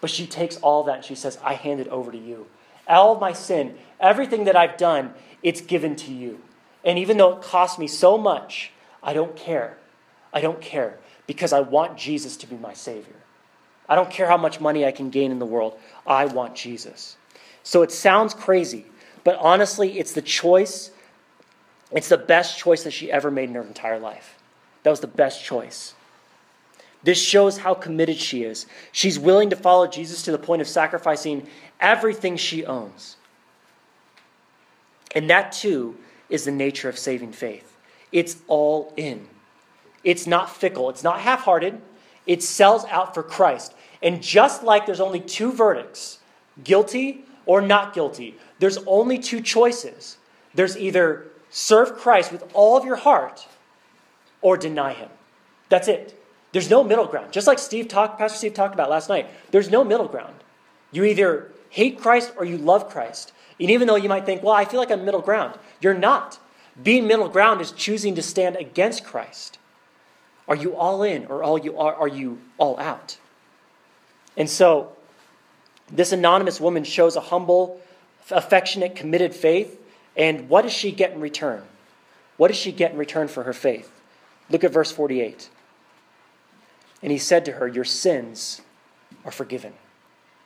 But 0.00 0.10
she 0.10 0.26
takes 0.26 0.56
all 0.58 0.84
that 0.84 0.96
and 0.96 1.04
she 1.04 1.14
says, 1.14 1.38
I 1.42 1.54
hand 1.54 1.80
it 1.80 1.88
over 1.88 2.12
to 2.12 2.18
you. 2.18 2.46
All 2.86 3.14
of 3.14 3.20
my 3.20 3.32
sin, 3.32 3.76
everything 4.00 4.44
that 4.44 4.56
I've 4.56 4.76
done, 4.76 5.14
it's 5.42 5.60
given 5.60 5.96
to 5.96 6.12
you. 6.12 6.40
And 6.84 6.98
even 6.98 7.16
though 7.16 7.36
it 7.36 7.42
costs 7.42 7.78
me 7.78 7.86
so 7.86 8.18
much, 8.18 8.72
I 9.02 9.12
don't 9.12 9.36
care. 9.36 9.78
I 10.32 10.40
don't 10.40 10.60
care 10.60 10.98
because 11.26 11.52
I 11.52 11.60
want 11.60 11.96
Jesus 11.96 12.36
to 12.38 12.46
be 12.46 12.56
my 12.56 12.74
Savior. 12.74 13.21
I 13.88 13.94
don't 13.94 14.10
care 14.10 14.26
how 14.26 14.36
much 14.36 14.60
money 14.60 14.84
I 14.86 14.92
can 14.92 15.10
gain 15.10 15.30
in 15.30 15.38
the 15.38 15.46
world. 15.46 15.78
I 16.06 16.26
want 16.26 16.54
Jesus. 16.54 17.16
So 17.62 17.82
it 17.82 17.92
sounds 17.92 18.34
crazy, 18.34 18.86
but 19.24 19.36
honestly, 19.36 19.98
it's 19.98 20.12
the 20.12 20.22
choice. 20.22 20.90
It's 21.90 22.08
the 22.08 22.16
best 22.16 22.58
choice 22.58 22.84
that 22.84 22.92
she 22.92 23.12
ever 23.12 23.30
made 23.30 23.48
in 23.48 23.54
her 23.54 23.62
entire 23.62 23.98
life. 23.98 24.36
That 24.82 24.90
was 24.90 25.00
the 25.00 25.06
best 25.06 25.44
choice. 25.44 25.94
This 27.04 27.20
shows 27.20 27.58
how 27.58 27.74
committed 27.74 28.16
she 28.16 28.44
is. 28.44 28.66
She's 28.92 29.18
willing 29.18 29.50
to 29.50 29.56
follow 29.56 29.86
Jesus 29.86 30.22
to 30.22 30.32
the 30.32 30.38
point 30.38 30.62
of 30.62 30.68
sacrificing 30.68 31.46
everything 31.80 32.36
she 32.36 32.64
owns. 32.64 33.16
And 35.14 35.28
that 35.28 35.52
too 35.52 35.96
is 36.28 36.44
the 36.44 36.52
nature 36.52 36.88
of 36.88 36.98
saving 36.98 37.32
faith. 37.32 37.76
It's 38.12 38.36
all 38.46 38.92
in. 38.96 39.28
It's 40.04 40.26
not 40.26 40.50
fickle, 40.50 40.90
it's 40.90 41.04
not 41.04 41.20
half 41.20 41.42
hearted. 41.42 41.80
It 42.26 42.42
sells 42.42 42.84
out 42.86 43.14
for 43.14 43.22
Christ. 43.22 43.74
And 44.02 44.22
just 44.22 44.62
like 44.62 44.86
there's 44.86 45.00
only 45.00 45.20
two 45.20 45.52
verdicts 45.52 46.18
guilty 46.62 47.24
or 47.46 47.60
not 47.60 47.94
guilty, 47.94 48.36
there's 48.58 48.78
only 48.86 49.18
two 49.18 49.40
choices. 49.40 50.18
There's 50.54 50.76
either 50.76 51.26
serve 51.50 51.96
Christ 51.96 52.32
with 52.32 52.44
all 52.52 52.76
of 52.76 52.84
your 52.84 52.96
heart 52.96 53.46
or 54.40 54.56
deny 54.56 54.92
him. 54.92 55.08
That's 55.68 55.88
it. 55.88 56.18
There's 56.52 56.68
no 56.68 56.84
middle 56.84 57.06
ground. 57.06 57.32
Just 57.32 57.46
like 57.46 57.58
Steve 57.58 57.88
talked, 57.88 58.18
Pastor 58.18 58.38
Steve 58.38 58.54
talked 58.54 58.74
about 58.74 58.90
last 58.90 59.08
night, 59.08 59.28
there's 59.50 59.70
no 59.70 59.84
middle 59.84 60.08
ground. 60.08 60.34
You 60.90 61.04
either 61.04 61.50
hate 61.70 61.98
Christ 61.98 62.32
or 62.36 62.44
you 62.44 62.58
love 62.58 62.90
Christ. 62.90 63.32
And 63.58 63.70
even 63.70 63.88
though 63.88 63.96
you 63.96 64.08
might 64.08 64.26
think, 64.26 64.42
well, 64.42 64.52
I 64.52 64.66
feel 64.66 64.78
like 64.78 64.90
I'm 64.90 65.04
middle 65.04 65.22
ground, 65.22 65.58
you're 65.80 65.94
not. 65.94 66.38
Being 66.82 67.06
middle 67.06 67.28
ground 67.28 67.60
is 67.60 67.72
choosing 67.72 68.14
to 68.14 68.22
stand 68.22 68.56
against 68.56 69.04
Christ. 69.04 69.58
Are 70.52 70.54
you 70.54 70.76
all 70.76 71.02
in 71.02 71.24
or 71.28 71.42
all 71.42 71.56
you 71.56 71.78
are, 71.78 71.94
are 71.94 72.08
you 72.08 72.38
all 72.58 72.78
out? 72.78 73.16
And 74.36 74.50
so 74.50 74.92
this 75.90 76.12
anonymous 76.12 76.60
woman 76.60 76.84
shows 76.84 77.16
a 77.16 77.22
humble, 77.22 77.80
affectionate, 78.30 78.94
committed 78.94 79.34
faith. 79.34 79.80
And 80.14 80.50
what 80.50 80.60
does 80.60 80.74
she 80.74 80.92
get 80.92 81.12
in 81.12 81.22
return? 81.22 81.62
What 82.36 82.48
does 82.48 82.58
she 82.58 82.70
get 82.70 82.92
in 82.92 82.98
return 82.98 83.28
for 83.28 83.44
her 83.44 83.54
faith? 83.54 83.90
Look 84.50 84.62
at 84.62 84.70
verse 84.70 84.92
48. 84.92 85.48
And 87.02 87.10
he 87.10 87.16
said 87.16 87.46
to 87.46 87.52
her, 87.52 87.66
Your 87.66 87.84
sins 87.84 88.60
are 89.24 89.32
forgiven. 89.32 89.72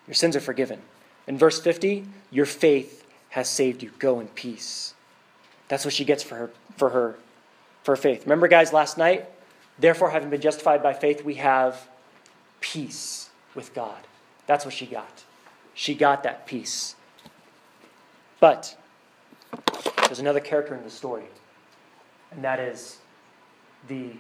Your 0.06 0.14
sins 0.14 0.36
are 0.36 0.40
forgiven. 0.40 0.82
In 1.26 1.36
verse 1.36 1.60
50, 1.60 2.06
your 2.30 2.46
faith 2.46 3.04
has 3.30 3.48
saved 3.48 3.82
you. 3.82 3.90
Go 3.98 4.20
in 4.20 4.28
peace. 4.28 4.94
That's 5.66 5.84
what 5.84 5.94
she 5.94 6.04
gets 6.04 6.22
for 6.22 6.36
her 6.36 6.50
for 6.76 6.90
her 6.90 7.16
for 7.82 7.90
her 7.90 7.96
faith. 7.96 8.22
Remember, 8.22 8.46
guys, 8.46 8.72
last 8.72 8.98
night, 8.98 9.28
therefore, 9.78 10.10
having 10.10 10.30
been 10.30 10.40
justified 10.40 10.82
by 10.82 10.92
faith, 10.92 11.24
we 11.24 11.34
have 11.34 11.88
peace 12.60 13.30
with 13.54 13.74
God. 13.74 14.06
That's 14.46 14.64
what 14.64 14.74
she 14.74 14.86
got. 14.86 15.24
She 15.74 15.94
got 15.94 16.22
that 16.22 16.46
peace. 16.46 16.96
But 18.40 18.76
there's 20.06 20.20
another 20.20 20.40
character 20.40 20.74
in 20.74 20.84
the 20.84 20.90
story, 20.90 21.24
and 22.30 22.44
that 22.44 22.60
is 22.60 22.98
the 23.88 24.12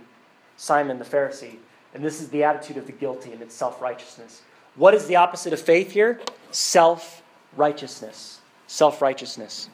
Simon 0.56 0.98
the 0.98 1.04
Pharisee. 1.04 1.56
And 1.94 2.04
this 2.04 2.20
is 2.20 2.28
the 2.28 2.44
attitude 2.44 2.76
of 2.76 2.86
the 2.86 2.92
guilty 2.92 3.32
and 3.32 3.40
its 3.40 3.54
self 3.54 3.80
righteousness. 3.80 4.42
What 4.74 4.94
is 4.94 5.06
the 5.06 5.16
opposite 5.16 5.52
of 5.52 5.60
faith 5.60 5.92
here? 5.92 6.20
Self 6.50 7.22
righteousness. 7.56 8.40
Self 8.66 9.00
righteousness. 9.00 9.68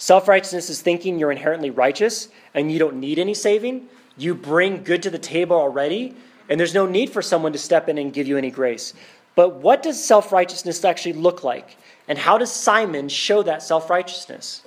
Self 0.00 0.28
righteousness 0.28 0.70
is 0.70 0.80
thinking 0.80 1.18
you're 1.18 1.30
inherently 1.30 1.68
righteous 1.68 2.28
and 2.54 2.72
you 2.72 2.78
don't 2.78 2.96
need 2.96 3.18
any 3.18 3.34
saving. 3.34 3.86
You 4.16 4.34
bring 4.34 4.82
good 4.82 5.02
to 5.02 5.10
the 5.10 5.18
table 5.18 5.56
already, 5.56 6.16
and 6.48 6.58
there's 6.58 6.72
no 6.72 6.86
need 6.86 7.10
for 7.10 7.20
someone 7.20 7.52
to 7.52 7.58
step 7.58 7.86
in 7.86 7.98
and 7.98 8.10
give 8.10 8.26
you 8.26 8.38
any 8.38 8.50
grace. 8.50 8.94
But 9.34 9.56
what 9.56 9.82
does 9.82 10.02
self 10.02 10.32
righteousness 10.32 10.82
actually 10.86 11.12
look 11.12 11.44
like? 11.44 11.76
And 12.08 12.16
how 12.16 12.38
does 12.38 12.50
Simon 12.50 13.10
show 13.10 13.42
that 13.42 13.62
self 13.62 13.90
righteousness? 13.90 14.62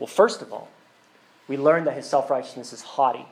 Well, 0.00 0.08
first 0.08 0.42
of 0.42 0.52
all, 0.52 0.68
we 1.46 1.56
learn 1.56 1.84
that 1.84 1.94
his 1.94 2.06
self 2.06 2.28
righteousness 2.28 2.72
is 2.72 2.82
haughty. 2.82 3.26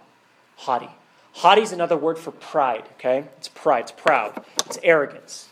Haughty. 0.58 0.90
Haughty 1.32 1.62
is 1.62 1.72
another 1.72 1.96
word 1.96 2.20
for 2.20 2.30
pride, 2.30 2.84
okay? 2.98 3.24
It's 3.38 3.48
pride, 3.48 3.80
it's 3.80 3.92
proud, 3.92 4.44
it's 4.64 4.78
arrogance. 4.84 5.48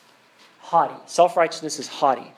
Haughty. 0.60 0.94
Self 1.06 1.36
righteousness 1.36 1.80
is 1.80 1.88
haughty. 1.88 2.32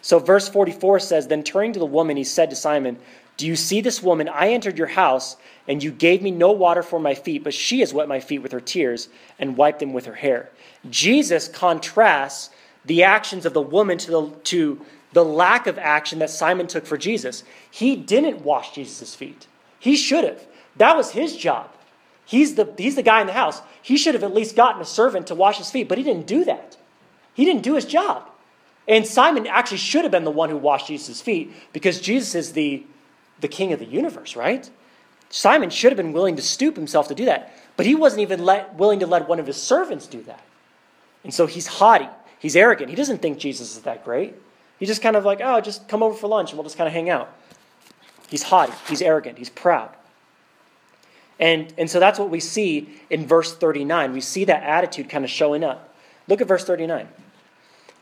So, 0.00 0.18
verse 0.18 0.48
44 0.48 1.00
says 1.00 1.26
Then 1.26 1.42
turning 1.42 1.72
to 1.72 1.78
the 1.78 1.86
woman, 1.86 2.16
he 2.16 2.24
said 2.24 2.50
to 2.50 2.56
Simon, 2.56 2.98
Do 3.36 3.46
you 3.46 3.56
see 3.56 3.80
this 3.80 4.02
woman? 4.02 4.28
I 4.28 4.50
entered 4.50 4.78
your 4.78 4.88
house, 4.88 5.36
and 5.66 5.82
you 5.82 5.90
gave 5.90 6.22
me 6.22 6.30
no 6.30 6.52
water 6.52 6.82
for 6.82 7.00
my 7.00 7.14
feet, 7.14 7.44
but 7.44 7.54
she 7.54 7.80
has 7.80 7.92
wet 7.92 8.08
my 8.08 8.20
feet 8.20 8.38
with 8.38 8.52
her 8.52 8.60
tears 8.60 9.08
and 9.38 9.56
wiped 9.56 9.80
them 9.80 9.92
with 9.92 10.06
her 10.06 10.14
hair. 10.14 10.50
Jesus 10.88 11.48
contrasts 11.48 12.50
the 12.84 13.02
actions 13.02 13.44
of 13.44 13.54
the 13.54 13.60
woman 13.60 13.98
to 13.98 14.10
the, 14.10 14.30
to 14.44 14.80
the 15.12 15.24
lack 15.24 15.66
of 15.66 15.78
action 15.78 16.20
that 16.20 16.30
Simon 16.30 16.66
took 16.66 16.86
for 16.86 16.96
Jesus. 16.96 17.44
He 17.70 17.96
didn't 17.96 18.42
wash 18.42 18.74
Jesus' 18.74 19.14
feet, 19.14 19.46
he 19.78 19.96
should 19.96 20.24
have. 20.24 20.46
That 20.76 20.96
was 20.96 21.10
his 21.10 21.36
job. 21.36 21.70
He's 22.24 22.54
the, 22.54 22.72
he's 22.76 22.94
the 22.94 23.02
guy 23.02 23.20
in 23.20 23.26
the 23.26 23.32
house. 23.32 23.62
He 23.80 23.96
should 23.96 24.14
have 24.14 24.22
at 24.22 24.34
least 24.34 24.54
gotten 24.54 24.82
a 24.82 24.84
servant 24.84 25.26
to 25.28 25.34
wash 25.34 25.58
his 25.58 25.70
feet, 25.70 25.88
but 25.88 25.98
he 25.98 26.04
didn't 26.04 26.26
do 26.26 26.44
that. 26.44 26.76
He 27.34 27.44
didn't 27.44 27.62
do 27.62 27.74
his 27.74 27.86
job. 27.86 28.28
And 28.88 29.06
Simon 29.06 29.46
actually 29.46 29.78
should 29.78 30.04
have 30.04 30.10
been 30.10 30.24
the 30.24 30.30
one 30.30 30.48
who 30.48 30.56
washed 30.56 30.88
Jesus' 30.88 31.20
feet 31.20 31.52
because 31.74 32.00
Jesus 32.00 32.34
is 32.34 32.52
the, 32.52 32.84
the 33.40 33.48
king 33.48 33.74
of 33.74 33.78
the 33.78 33.84
universe, 33.84 34.34
right? 34.34 34.68
Simon 35.28 35.68
should 35.68 35.92
have 35.92 35.96
been 35.98 36.14
willing 36.14 36.36
to 36.36 36.42
stoop 36.42 36.74
himself 36.74 37.08
to 37.08 37.14
do 37.14 37.26
that, 37.26 37.52
but 37.76 37.84
he 37.84 37.94
wasn't 37.94 38.22
even 38.22 38.44
let, 38.44 38.74
willing 38.76 39.00
to 39.00 39.06
let 39.06 39.28
one 39.28 39.38
of 39.38 39.46
his 39.46 39.60
servants 39.62 40.06
do 40.06 40.22
that. 40.22 40.42
And 41.22 41.34
so 41.34 41.46
he's 41.46 41.66
haughty, 41.66 42.08
he's 42.38 42.56
arrogant. 42.56 42.88
He 42.88 42.96
doesn't 42.96 43.20
think 43.20 43.38
Jesus 43.38 43.76
is 43.76 43.82
that 43.82 44.04
great. 44.04 44.34
He's 44.78 44.88
just 44.88 45.02
kind 45.02 45.16
of 45.16 45.24
like, 45.24 45.40
oh, 45.42 45.60
just 45.60 45.86
come 45.88 46.02
over 46.02 46.14
for 46.14 46.28
lunch 46.28 46.50
and 46.50 46.58
we'll 46.58 46.64
just 46.64 46.78
kind 46.78 46.88
of 46.88 46.94
hang 46.94 47.10
out. 47.10 47.30
He's 48.28 48.44
haughty, 48.44 48.72
he's 48.88 49.02
arrogant, 49.02 49.36
he's 49.36 49.50
proud. 49.50 49.90
And, 51.38 51.72
and 51.76 51.90
so 51.90 52.00
that's 52.00 52.18
what 52.18 52.30
we 52.30 52.40
see 52.40 52.88
in 53.10 53.26
verse 53.26 53.54
39. 53.54 54.12
We 54.12 54.20
see 54.20 54.44
that 54.46 54.62
attitude 54.62 55.08
kind 55.08 55.24
of 55.24 55.30
showing 55.30 55.62
up. 55.62 55.94
Look 56.26 56.40
at 56.40 56.48
verse 56.48 56.64
39. 56.64 57.08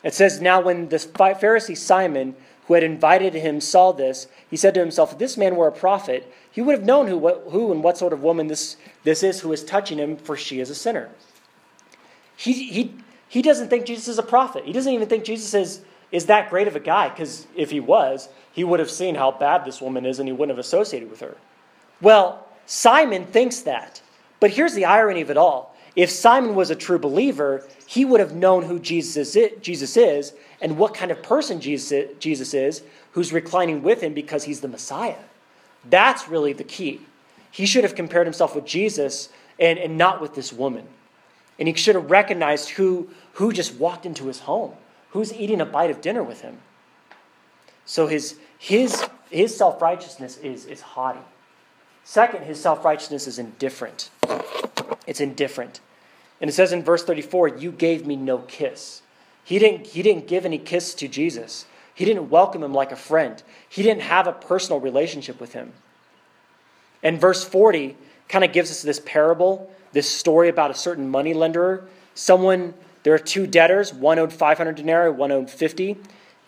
It 0.06 0.14
says, 0.14 0.40
Now 0.40 0.60
when 0.60 0.88
the 0.88 0.98
Pharisee 0.98 1.76
Simon, 1.76 2.36
who 2.68 2.74
had 2.74 2.84
invited 2.84 3.34
him, 3.34 3.60
saw 3.60 3.90
this, 3.90 4.28
he 4.48 4.56
said 4.56 4.72
to 4.74 4.80
himself, 4.80 5.12
If 5.12 5.18
this 5.18 5.36
man 5.36 5.56
were 5.56 5.66
a 5.66 5.72
prophet, 5.72 6.32
he 6.48 6.60
would 6.62 6.76
have 6.76 6.86
known 6.86 7.08
who, 7.08 7.18
what, 7.18 7.42
who 7.50 7.72
and 7.72 7.82
what 7.82 7.98
sort 7.98 8.12
of 8.12 8.22
woman 8.22 8.46
this, 8.46 8.76
this 9.02 9.24
is 9.24 9.40
who 9.40 9.52
is 9.52 9.64
touching 9.64 9.98
him, 9.98 10.16
for 10.16 10.36
she 10.36 10.60
is 10.60 10.70
a 10.70 10.76
sinner. 10.76 11.10
He, 12.36 12.52
he, 12.52 12.94
he 13.28 13.42
doesn't 13.42 13.68
think 13.68 13.84
Jesus 13.84 14.06
is 14.06 14.18
a 14.18 14.22
prophet. 14.22 14.64
He 14.64 14.72
doesn't 14.72 14.92
even 14.92 15.08
think 15.08 15.24
Jesus 15.24 15.52
is, 15.54 15.80
is 16.12 16.26
that 16.26 16.50
great 16.50 16.68
of 16.68 16.76
a 16.76 16.80
guy, 16.80 17.08
because 17.08 17.48
if 17.56 17.72
he 17.72 17.80
was, 17.80 18.28
he 18.52 18.62
would 18.62 18.78
have 18.78 18.92
seen 18.92 19.16
how 19.16 19.32
bad 19.32 19.64
this 19.64 19.80
woman 19.80 20.06
is 20.06 20.20
and 20.20 20.28
he 20.28 20.32
wouldn't 20.32 20.56
have 20.56 20.64
associated 20.64 21.10
with 21.10 21.18
her. 21.18 21.36
Well, 22.00 22.46
Simon 22.64 23.26
thinks 23.26 23.62
that. 23.62 24.02
But 24.38 24.52
here's 24.52 24.74
the 24.74 24.84
irony 24.84 25.22
of 25.22 25.30
it 25.30 25.36
all. 25.36 25.75
If 25.96 26.10
Simon 26.10 26.54
was 26.54 26.70
a 26.70 26.76
true 26.76 26.98
believer, 26.98 27.66
he 27.86 28.04
would 28.04 28.20
have 28.20 28.34
known 28.34 28.64
who 28.64 28.78
Jesus 28.78 29.34
is 29.34 30.32
and 30.60 30.76
what 30.78 30.94
kind 30.94 31.10
of 31.10 31.22
person 31.22 31.58
Jesus 31.60 32.54
is 32.54 32.82
who's 33.12 33.32
reclining 33.32 33.82
with 33.82 34.02
him 34.02 34.12
because 34.12 34.44
he's 34.44 34.60
the 34.60 34.68
Messiah. 34.68 35.16
That's 35.88 36.28
really 36.28 36.52
the 36.52 36.64
key. 36.64 37.00
He 37.50 37.64
should 37.64 37.84
have 37.84 37.94
compared 37.94 38.26
himself 38.26 38.54
with 38.54 38.66
Jesus 38.66 39.30
and, 39.58 39.78
and 39.78 39.96
not 39.96 40.20
with 40.20 40.34
this 40.34 40.52
woman. 40.52 40.86
And 41.58 41.66
he 41.66 41.72
should 41.74 41.94
have 41.94 42.10
recognized 42.10 42.70
who, 42.70 43.08
who 43.32 43.50
just 43.50 43.76
walked 43.76 44.04
into 44.04 44.26
his 44.26 44.40
home, 44.40 44.74
who's 45.10 45.32
eating 45.32 45.62
a 45.62 45.64
bite 45.64 45.90
of 45.90 46.02
dinner 46.02 46.22
with 46.22 46.42
him. 46.42 46.58
So 47.86 48.06
his, 48.06 48.38
his, 48.58 49.06
his 49.30 49.56
self 49.56 49.80
righteousness 49.80 50.36
is, 50.38 50.66
is 50.66 50.82
haughty. 50.82 51.20
Second, 52.04 52.44
his 52.44 52.60
self 52.60 52.84
righteousness 52.84 53.26
is 53.26 53.38
indifferent. 53.38 54.10
It's 55.06 55.20
indifferent. 55.20 55.80
And 56.40 56.50
it 56.50 56.52
says 56.52 56.72
in 56.72 56.82
verse 56.82 57.04
34, 57.04 57.48
You 57.48 57.72
gave 57.72 58.06
me 58.06 58.16
no 58.16 58.38
kiss. 58.38 59.02
He 59.44 59.58
didn't, 59.58 59.88
he 59.88 60.02
didn't 60.02 60.26
give 60.26 60.44
any 60.44 60.58
kiss 60.58 60.94
to 60.94 61.08
Jesus. 61.08 61.66
He 61.94 62.04
didn't 62.04 62.28
welcome 62.30 62.62
him 62.62 62.74
like 62.74 62.92
a 62.92 62.96
friend. 62.96 63.42
He 63.68 63.82
didn't 63.82 64.02
have 64.02 64.26
a 64.26 64.32
personal 64.32 64.80
relationship 64.80 65.40
with 65.40 65.52
him. 65.52 65.72
And 67.02 67.20
verse 67.20 67.44
40 67.44 67.96
kind 68.28 68.44
of 68.44 68.52
gives 68.52 68.70
us 68.70 68.82
this 68.82 69.00
parable, 69.04 69.70
this 69.92 70.10
story 70.10 70.48
about 70.48 70.70
a 70.70 70.74
certain 70.74 71.08
money 71.08 71.32
lender. 71.32 71.86
Someone, 72.14 72.74
there 73.02 73.14
are 73.14 73.18
two 73.18 73.46
debtors, 73.46 73.94
one 73.94 74.18
owed 74.18 74.32
500 74.32 74.74
denarii, 74.74 75.10
one 75.10 75.30
owed 75.30 75.48
50, 75.48 75.96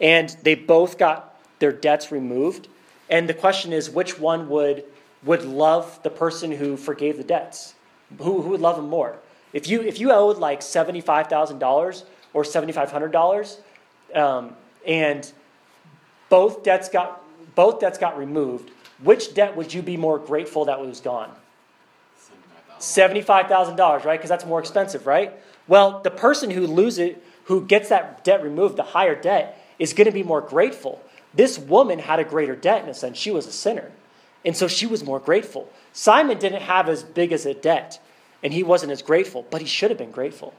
and 0.01 0.37
they 0.43 0.55
both 0.55 0.99
got 0.99 1.41
their 1.61 1.73
debts 1.73 2.11
removed. 2.13 2.69
And 3.09 3.29
the 3.29 3.35
question 3.35 3.73
is, 3.73 3.89
which 3.89 4.19
one 4.19 4.49
would 4.49 4.85
would 5.25 5.45
love 5.45 6.01
the 6.03 6.11
person 6.11 6.53
who 6.53 6.77
forgave 6.77 7.17
the 7.17 7.25
debts? 7.25 7.75
Who, 8.19 8.43
who 8.43 8.51
would 8.51 8.61
love 8.61 8.79
him 8.79 8.89
more? 8.89 9.19
If 9.53 9.69
you, 9.69 9.83
if 9.83 9.99
you 9.99 10.13
owed 10.13 10.39
like 10.39 10.61
$75,000 10.61 12.05
or 12.35 12.43
$7,500 12.43 14.17
um, 14.17 14.55
and 14.87 15.33
both 16.29 16.63
debts, 16.63 16.89
got, 16.89 17.23
both 17.55 17.81
debts 17.81 17.99
got 17.99 18.19
removed, 18.19 18.71
which 19.03 19.35
debt 19.35 19.57
would 19.57 19.73
you 19.73 19.83
be 19.83 19.97
more 19.97 20.19
grateful 20.19 20.67
that 20.67 20.81
was 20.81 21.01
gone? 21.01 21.33
$75,000, 22.81 24.05
right? 24.05 24.19
Because 24.19 24.29
that's 24.29 24.45
more 24.45 24.61
expensive, 24.61 25.07
right? 25.07 25.33
Well, 25.67 26.01
the 26.01 26.11
person 26.11 26.51
who 26.51 26.67
loses, 26.67 27.17
who 27.45 27.65
gets 27.65 27.89
that 27.89 28.25
debt 28.25 28.43
removed, 28.43 28.77
the 28.77 28.83
higher 28.83 29.21
debt, 29.21 29.65
is 29.79 29.93
going 29.93 30.07
to 30.07 30.13
be 30.13 30.23
more 30.23 30.41
grateful. 30.41 31.03
This 31.35 31.59
woman 31.59 31.99
had 31.99 32.19
a 32.19 32.25
greater 32.25 32.57
debt 32.57 32.83
in 32.85 32.89
a 32.89 32.95
sense. 32.95 33.19
She 33.19 33.31
was 33.31 33.47
a 33.47 33.53
sinner. 33.53 33.93
And 34.45 34.57
so 34.57 34.69
she 34.69 34.87
was 34.87 35.05
more 35.05 35.19
grateful. 35.19 35.71
Simon 35.93 36.39
didn't 36.39 36.63
have 36.63 36.89
as 36.89 37.03
big 37.03 37.33
as 37.33 37.45
a 37.45 37.55
debt, 37.55 38.01
and 38.43 38.53
he 38.53 38.63
wasn't 38.63 38.93
as 38.93 39.03
grateful, 39.03 39.47
but 39.51 39.61
he 39.61 39.67
should 39.67 39.91
have 39.91 39.99
been 39.99 40.11
grateful. 40.11 40.55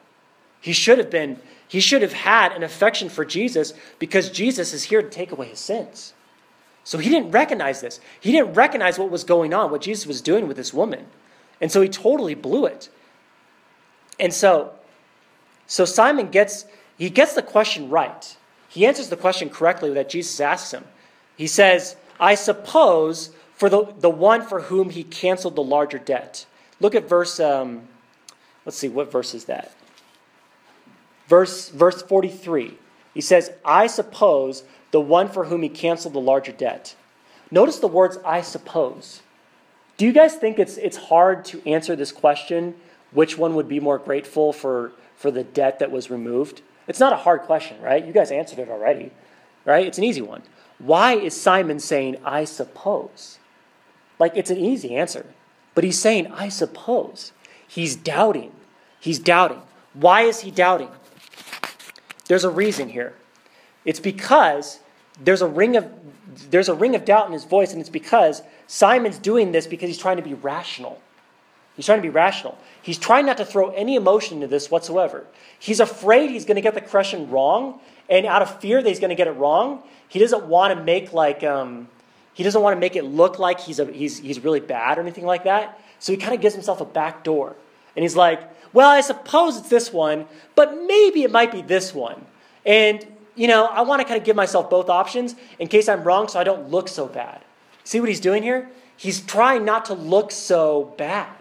He 0.61 0.73
should 0.73 0.97
have 0.97 1.09
been, 1.09 1.39
he 1.67 1.79
should 1.79 2.01
have 2.01 2.13
had 2.13 2.51
an 2.51 2.63
affection 2.63 3.09
for 3.09 3.23
Jesus 3.23 3.73
because 3.97 4.29
Jesus 4.29 4.73
is 4.73 4.83
here 4.83 5.01
to 5.01 5.09
take 5.09 5.31
away 5.31 5.47
his 5.47 5.59
sins. 5.59 6.13
So 6.83 6.97
he 6.97 7.09
didn't 7.09 7.31
recognize 7.31 7.81
this. 7.81 7.99
He 8.19 8.31
didn't 8.31 8.53
recognize 8.53 8.97
what 8.97 9.11
was 9.11 9.23
going 9.23 9.53
on, 9.53 9.71
what 9.71 9.81
Jesus 9.81 10.05
was 10.05 10.21
doing 10.21 10.47
with 10.47 10.57
this 10.57 10.73
woman. 10.73 11.05
And 11.61 11.71
so 11.71 11.81
he 11.81 11.89
totally 11.89 12.35
blew 12.35 12.65
it. 12.65 12.89
And 14.19 14.33
so, 14.33 14.73
so 15.67 15.85
Simon 15.85 16.29
gets, 16.29 16.65
he 16.97 17.09
gets 17.09 17.33
the 17.33 17.41
question 17.41 17.89
right. 17.89 18.35
He 18.67 18.85
answers 18.85 19.09
the 19.09 19.17
question 19.17 19.49
correctly 19.49 19.93
that 19.93 20.09
Jesus 20.09 20.39
asks 20.39 20.71
him. 20.73 20.83
He 21.37 21.47
says, 21.47 21.95
I 22.19 22.35
suppose 22.35 23.31
for 23.55 23.69
the, 23.69 23.93
the 23.99 24.09
one 24.09 24.41
for 24.41 24.61
whom 24.61 24.89
he 24.89 25.03
canceled 25.03 25.55
the 25.55 25.63
larger 25.63 25.97
debt. 25.97 26.45
Look 26.79 26.95
at 26.95 27.07
verse, 27.07 27.39
um, 27.39 27.87
let's 28.65 28.77
see, 28.77 28.87
what 28.87 29.11
verse 29.11 29.33
is 29.33 29.45
that? 29.45 29.73
Verse, 31.27 31.69
verse 31.69 32.01
43. 32.01 32.77
He 33.13 33.21
says, 33.21 33.51
I 33.63 33.87
suppose 33.87 34.63
the 34.91 35.01
one 35.01 35.29
for 35.29 35.45
whom 35.45 35.61
he 35.61 35.69
canceled 35.69 36.13
the 36.13 36.21
larger 36.21 36.51
debt. 36.51 36.95
Notice 37.51 37.79
the 37.79 37.87
words, 37.87 38.17
I 38.25 38.41
suppose. 38.41 39.21
Do 39.97 40.05
you 40.05 40.13
guys 40.13 40.35
think 40.35 40.59
it's, 40.59 40.77
it's 40.77 40.97
hard 40.97 41.43
to 41.45 41.61
answer 41.67 41.95
this 41.95 42.11
question? 42.11 42.75
Which 43.11 43.37
one 43.37 43.55
would 43.55 43.67
be 43.67 43.79
more 43.79 43.97
grateful 43.97 44.53
for, 44.53 44.93
for 45.15 45.31
the 45.31 45.43
debt 45.43 45.79
that 45.79 45.91
was 45.91 46.09
removed? 46.09 46.61
It's 46.87 46.99
not 46.99 47.13
a 47.13 47.17
hard 47.17 47.41
question, 47.41 47.81
right? 47.81 48.05
You 48.05 48.13
guys 48.13 48.31
answered 48.31 48.59
it 48.59 48.69
already, 48.69 49.11
right? 49.65 49.85
It's 49.85 49.97
an 49.97 50.03
easy 50.03 50.21
one. 50.21 50.41
Why 50.79 51.13
is 51.13 51.39
Simon 51.39 51.79
saying, 51.79 52.17
I 52.23 52.45
suppose? 52.45 53.37
Like, 54.17 54.35
it's 54.35 54.49
an 54.49 54.57
easy 54.57 54.95
answer. 54.95 55.25
But 55.79 55.85
he's 55.85 55.97
saying, 55.97 56.27
I 56.33 56.49
suppose. 56.49 57.31
He's 57.65 57.95
doubting. 57.95 58.51
He's 58.99 59.17
doubting. 59.17 59.61
Why 59.93 60.23
is 60.23 60.41
he 60.41 60.51
doubting? 60.51 60.89
There's 62.27 62.43
a 62.43 62.49
reason 62.49 62.89
here. 62.89 63.15
It's 63.85 64.01
because 64.01 64.81
there's 65.23 65.41
a 65.41 65.47
ring 65.47 65.77
of 65.77 65.89
there's 66.49 66.67
a 66.67 66.73
ring 66.73 66.95
of 66.95 67.05
doubt 67.05 67.27
in 67.27 67.31
his 67.31 67.45
voice, 67.45 67.71
and 67.71 67.79
it's 67.79 67.89
because 67.89 68.41
Simon's 68.67 69.17
doing 69.17 69.53
this 69.53 69.67
because 69.67 69.87
he's 69.87 69.97
trying 69.97 70.17
to 70.17 70.21
be 70.21 70.33
rational. 70.33 71.01
He's 71.77 71.85
trying 71.85 71.99
to 71.99 72.03
be 72.03 72.09
rational. 72.09 72.57
He's 72.81 72.97
trying 72.97 73.25
not 73.25 73.37
to 73.37 73.45
throw 73.45 73.69
any 73.69 73.95
emotion 73.95 74.39
into 74.39 74.47
this 74.47 74.69
whatsoever. 74.69 75.27
He's 75.59 75.79
afraid 75.79 76.29
he's 76.29 76.43
going 76.43 76.55
to 76.55 76.61
get 76.61 76.73
the 76.73 76.81
question 76.81 77.31
wrong, 77.31 77.79
and 78.09 78.25
out 78.25 78.41
of 78.41 78.59
fear 78.59 78.83
that 78.83 78.89
he's 78.89 78.99
going 78.99 79.11
to 79.11 79.15
get 79.15 79.27
it 79.27 79.37
wrong, 79.37 79.81
he 80.09 80.19
doesn't 80.19 80.43
want 80.43 80.77
to 80.77 80.83
make 80.83 81.13
like 81.13 81.41
um, 81.45 81.87
he 82.39 82.43
doesn't 82.43 82.61
want 82.61 82.73
to 82.73 82.79
make 82.79 82.95
it 82.95 83.03
look 83.03 83.37
like 83.37 83.59
he's, 83.59 83.79
a, 83.79 83.91
he's, 83.91 84.19
he's 84.19 84.41
really 84.41 84.61
bad 84.61 84.97
or 84.97 85.01
anything 85.01 85.25
like 85.25 85.43
that. 85.43 85.77
So 85.99 86.13
he 86.13 86.17
kind 86.17 86.33
of 86.33 86.39
gives 86.39 86.55
himself 86.55 86.79
a 86.79 86.85
back 86.85 87.25
door. 87.25 87.57
And 87.97 88.03
he's 88.03 88.15
like, 88.15 88.41
well, 88.71 88.89
I 88.89 89.01
suppose 89.01 89.57
it's 89.57 89.67
this 89.67 89.91
one, 89.91 90.25
but 90.55 90.73
maybe 90.87 91.23
it 91.23 91.31
might 91.31 91.51
be 91.51 91.61
this 91.61 91.93
one. 91.93 92.25
And, 92.65 93.05
you 93.35 93.49
know, 93.49 93.65
I 93.65 93.81
want 93.81 93.99
to 93.99 94.07
kind 94.07 94.17
of 94.17 94.23
give 94.23 94.37
myself 94.37 94.69
both 94.69 94.87
options 94.87 95.35
in 95.59 95.67
case 95.67 95.89
I'm 95.89 96.01
wrong 96.01 96.29
so 96.29 96.39
I 96.39 96.45
don't 96.45 96.69
look 96.69 96.87
so 96.87 97.07
bad. 97.07 97.43
See 97.83 97.99
what 97.99 98.07
he's 98.07 98.21
doing 98.21 98.41
here? 98.41 98.69
He's 98.95 99.19
trying 99.19 99.65
not 99.65 99.83
to 99.87 99.93
look 99.93 100.31
so 100.31 100.93
bad. 100.97 101.35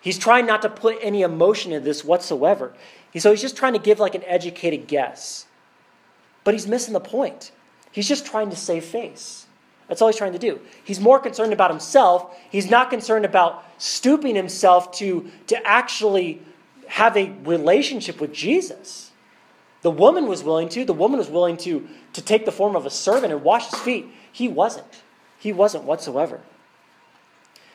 He's 0.00 0.16
trying 0.16 0.46
not 0.46 0.62
to 0.62 0.70
put 0.70 0.96
any 1.02 1.20
emotion 1.20 1.70
in 1.70 1.84
this 1.84 2.02
whatsoever. 2.02 2.72
So 3.18 3.30
he's 3.30 3.42
just 3.42 3.58
trying 3.58 3.74
to 3.74 3.78
give 3.78 4.00
like 4.00 4.14
an 4.14 4.24
educated 4.24 4.86
guess. 4.86 5.44
But 6.44 6.54
he's 6.54 6.66
missing 6.66 6.94
the 6.94 7.00
point. 7.00 7.50
He's 7.92 8.08
just 8.08 8.24
trying 8.24 8.48
to 8.48 8.56
save 8.56 8.86
face. 8.86 9.44
That's 9.88 10.02
all 10.02 10.08
he's 10.08 10.16
trying 10.16 10.34
to 10.34 10.38
do. 10.38 10.60
He's 10.84 11.00
more 11.00 11.18
concerned 11.18 11.52
about 11.52 11.70
himself. 11.70 12.36
He's 12.50 12.70
not 12.70 12.90
concerned 12.90 13.24
about 13.24 13.64
stooping 13.78 14.36
himself 14.36 14.92
to, 14.92 15.30
to 15.46 15.66
actually 15.66 16.42
have 16.88 17.16
a 17.16 17.30
relationship 17.44 18.20
with 18.20 18.32
Jesus. 18.32 19.10
The 19.82 19.90
woman 19.90 20.26
was 20.26 20.42
willing 20.42 20.68
to. 20.70 20.84
The 20.84 20.92
woman 20.92 21.18
was 21.18 21.28
willing 21.28 21.56
to, 21.58 21.88
to 22.12 22.22
take 22.22 22.44
the 22.44 22.52
form 22.52 22.76
of 22.76 22.84
a 22.84 22.90
servant 22.90 23.32
and 23.32 23.42
wash 23.42 23.70
his 23.70 23.80
feet. 23.80 24.08
He 24.30 24.46
wasn't. 24.46 25.02
He 25.38 25.52
wasn't 25.52 25.84
whatsoever. 25.84 26.40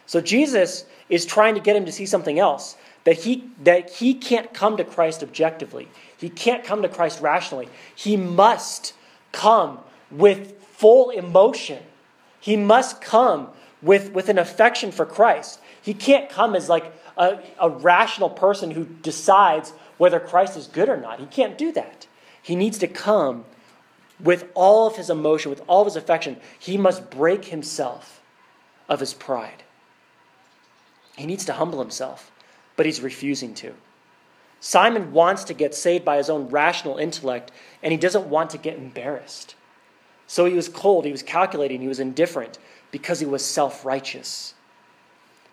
So 0.05 0.21
Jesus 0.21 0.85
is 1.09 1.25
trying 1.25 1.55
to 1.55 1.61
get 1.61 1.75
him 1.75 1.85
to 1.85 1.91
see 1.91 2.05
something 2.05 2.37
else 2.37 2.75
that 3.05 3.17
he, 3.17 3.49
that 3.63 3.89
he 3.89 4.13
can't 4.13 4.53
come 4.53 4.77
to 4.77 4.83
Christ 4.83 5.23
objectively. 5.23 5.87
He 6.17 6.29
can't 6.29 6.63
come 6.63 6.81
to 6.81 6.89
Christ 6.89 7.21
rationally. 7.21 7.67
He 7.95 8.17
must 8.17 8.93
come 9.31 9.79
with 10.11 10.61
full 10.61 11.09
emotion 11.09 11.79
he 12.43 12.57
must 12.57 12.99
come 12.99 13.47
with, 13.81 14.11
with 14.11 14.27
an 14.27 14.37
affection 14.37 14.91
for 14.91 15.05
Christ. 15.05 15.61
He 15.81 15.93
can't 15.93 16.29
come 16.29 16.57
as 16.57 16.67
like 16.67 16.91
a, 17.15 17.39
a 17.57 17.69
rational 17.69 18.29
person 18.29 18.71
who 18.71 18.83
decides 18.83 19.71
whether 19.97 20.19
Christ 20.19 20.57
is 20.57 20.67
good 20.67 20.89
or 20.89 20.97
not. 20.97 21.21
He 21.21 21.25
can't 21.25 21.57
do 21.57 21.71
that. 21.71 22.05
He 22.41 22.57
needs 22.57 22.77
to 22.79 22.87
come 22.89 23.45
with 24.19 24.51
all 24.55 24.87
of 24.87 24.97
his 24.97 25.09
emotion, 25.09 25.51
with 25.51 25.61
all 25.67 25.83
of 25.83 25.87
his 25.87 25.95
affection. 25.95 26.35
He 26.59 26.77
must 26.77 27.09
break 27.09 27.45
himself 27.45 28.21
of 28.89 28.99
his 28.99 29.13
pride. 29.13 29.63
He 31.15 31.25
needs 31.25 31.45
to 31.45 31.53
humble 31.53 31.79
himself, 31.79 32.29
but 32.75 32.85
he's 32.85 32.99
refusing 32.99 33.53
to. 33.53 33.73
Simon 34.59 35.13
wants 35.13 35.45
to 35.45 35.53
get 35.53 35.73
saved 35.73 36.03
by 36.03 36.17
his 36.17 36.29
own 36.29 36.49
rational 36.49 36.97
intellect, 36.97 37.53
and 37.81 37.93
he 37.93 37.97
doesn't 37.97 38.27
want 38.27 38.49
to 38.49 38.57
get 38.57 38.77
embarrassed. 38.77 39.55
So 40.33 40.45
he 40.45 40.55
was 40.55 40.67
cold, 40.67 41.05
he 41.05 41.11
was 41.11 41.21
calculating, 41.21 41.79
he 41.79 41.87
was 41.87 41.99
indifferent 41.99 42.57
because 42.89 43.19
he 43.19 43.25
was 43.27 43.45
self 43.45 43.85
righteous. 43.85 44.55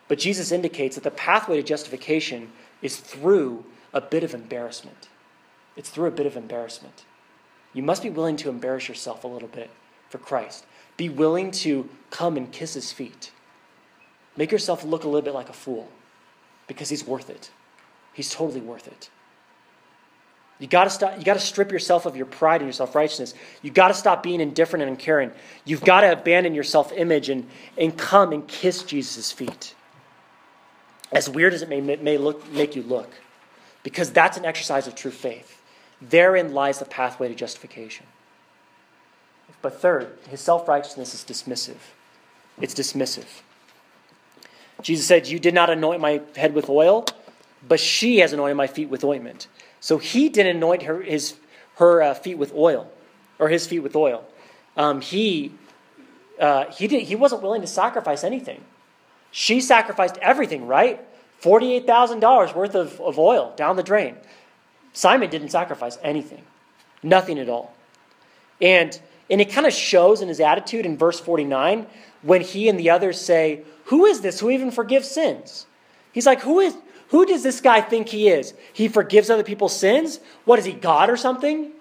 But 0.08 0.18
Jesus 0.18 0.52
indicates 0.52 0.94
that 0.94 1.04
the 1.04 1.10
pathway 1.10 1.56
to 1.56 1.62
justification 1.62 2.50
is 2.80 2.96
through 2.96 3.66
a 3.92 4.00
bit 4.00 4.24
of 4.24 4.32
embarrassment. 4.32 5.10
It's 5.76 5.90
through 5.90 6.06
a 6.06 6.10
bit 6.10 6.24
of 6.24 6.34
embarrassment. 6.34 7.04
You 7.74 7.82
must 7.82 8.02
be 8.02 8.08
willing 8.08 8.38
to 8.38 8.48
embarrass 8.48 8.88
yourself 8.88 9.22
a 9.22 9.28
little 9.28 9.48
bit 9.48 9.68
for 10.08 10.16
Christ. 10.16 10.64
Be 10.96 11.10
willing 11.10 11.50
to 11.66 11.86
come 12.08 12.38
and 12.38 12.50
kiss 12.50 12.72
his 12.72 12.90
feet. 12.90 13.32
Make 14.34 14.50
yourself 14.50 14.82
look 14.82 15.04
a 15.04 15.08
little 15.08 15.20
bit 15.20 15.34
like 15.34 15.50
a 15.50 15.52
fool 15.52 15.90
because 16.66 16.88
he's 16.88 17.06
worth 17.06 17.28
it. 17.28 17.50
He's 18.14 18.30
totally 18.30 18.62
worth 18.62 18.88
it. 18.88 19.10
You 20.60 20.66
got 20.66 20.84
to 20.84 20.90
stop. 20.90 21.18
You 21.18 21.24
got 21.24 21.34
to 21.34 21.40
strip 21.40 21.72
yourself 21.72 22.04
of 22.06 22.16
your 22.16 22.26
pride 22.26 22.60
and 22.60 22.68
your 22.68 22.74
self 22.74 22.94
righteousness. 22.94 23.34
You 23.62 23.70
got 23.70 23.88
to 23.88 23.94
stop 23.94 24.22
being 24.22 24.40
indifferent 24.40 24.82
and 24.82 24.90
uncaring. 24.90 25.32
You've 25.64 25.82
got 25.82 26.02
to 26.02 26.12
abandon 26.12 26.54
your 26.54 26.64
self 26.64 26.92
image 26.92 27.30
and, 27.30 27.48
and 27.78 27.96
come 27.96 28.32
and 28.32 28.46
kiss 28.46 28.82
Jesus' 28.84 29.32
feet. 29.32 29.74
As 31.10 31.28
weird 31.28 31.54
as 31.54 31.62
it 31.62 31.68
may, 31.68 31.80
may 31.80 32.18
look, 32.18 32.48
make 32.52 32.76
you 32.76 32.82
look, 32.82 33.10
because 33.82 34.12
that's 34.12 34.36
an 34.36 34.44
exercise 34.44 34.86
of 34.86 34.94
true 34.94 35.10
faith. 35.10 35.60
Therein 36.00 36.52
lies 36.52 36.78
the 36.78 36.84
pathway 36.84 37.28
to 37.28 37.34
justification. 37.34 38.06
But 39.62 39.80
third, 39.80 40.18
his 40.28 40.40
self 40.40 40.68
righteousness 40.68 41.14
is 41.14 41.24
dismissive. 41.24 41.78
It's 42.60 42.74
dismissive. 42.74 43.40
Jesus 44.82 45.06
said, 45.06 45.26
You 45.26 45.38
did 45.38 45.54
not 45.54 45.70
anoint 45.70 46.00
my 46.00 46.20
head 46.36 46.54
with 46.54 46.68
oil, 46.68 47.06
but 47.66 47.80
she 47.80 48.18
has 48.18 48.34
anointed 48.34 48.56
my 48.58 48.66
feet 48.66 48.90
with 48.90 49.04
ointment. 49.04 49.48
So 49.80 49.98
he 49.98 50.28
didn't 50.28 50.56
anoint 50.56 50.82
her, 50.82 51.00
his, 51.00 51.34
her 51.76 52.02
uh, 52.02 52.14
feet 52.14 52.36
with 52.36 52.54
oil, 52.54 52.90
or 53.38 53.48
his 53.48 53.66
feet 53.66 53.80
with 53.80 53.96
oil. 53.96 54.24
Um, 54.76 55.00
he, 55.00 55.52
uh, 56.38 56.66
he, 56.70 56.86
did, 56.86 57.02
he 57.02 57.16
wasn't 57.16 57.42
willing 57.42 57.62
to 57.62 57.66
sacrifice 57.66 58.22
anything. 58.22 58.62
She 59.30 59.60
sacrificed 59.60 60.18
everything, 60.18 60.66
right? 60.66 61.00
$48,000 61.42 62.54
worth 62.54 62.74
of, 62.74 63.00
of 63.00 63.18
oil 63.18 63.54
down 63.56 63.76
the 63.76 63.82
drain. 63.82 64.16
Simon 64.92 65.30
didn't 65.30 65.50
sacrifice 65.50 65.98
anything, 66.02 66.42
nothing 67.02 67.38
at 67.38 67.48
all. 67.48 67.74
And, 68.60 69.00
and 69.30 69.40
it 69.40 69.50
kind 69.50 69.66
of 69.66 69.72
shows 69.72 70.20
in 70.20 70.28
his 70.28 70.40
attitude 70.40 70.84
in 70.84 70.98
verse 70.98 71.18
49 71.20 71.86
when 72.22 72.42
he 72.42 72.68
and 72.68 72.78
the 72.78 72.90
others 72.90 73.20
say, 73.20 73.62
Who 73.86 74.04
is 74.04 74.20
this 74.20 74.40
who 74.40 74.50
even 74.50 74.70
forgives 74.70 75.08
sins? 75.08 75.66
He's 76.12 76.26
like, 76.26 76.40
Who 76.42 76.60
is, 76.60 76.76
who 77.10 77.26
does 77.26 77.42
this 77.42 77.60
guy 77.60 77.80
think 77.80 78.08
he 78.08 78.28
is? 78.28 78.54
He 78.72 78.86
forgives 78.86 79.30
other 79.30 79.42
people's 79.42 79.76
sins? 79.76 80.20
What 80.44 80.58
is 80.60 80.64
he, 80.64 80.72
God 80.72 81.10
or 81.10 81.16
something? 81.16 81.72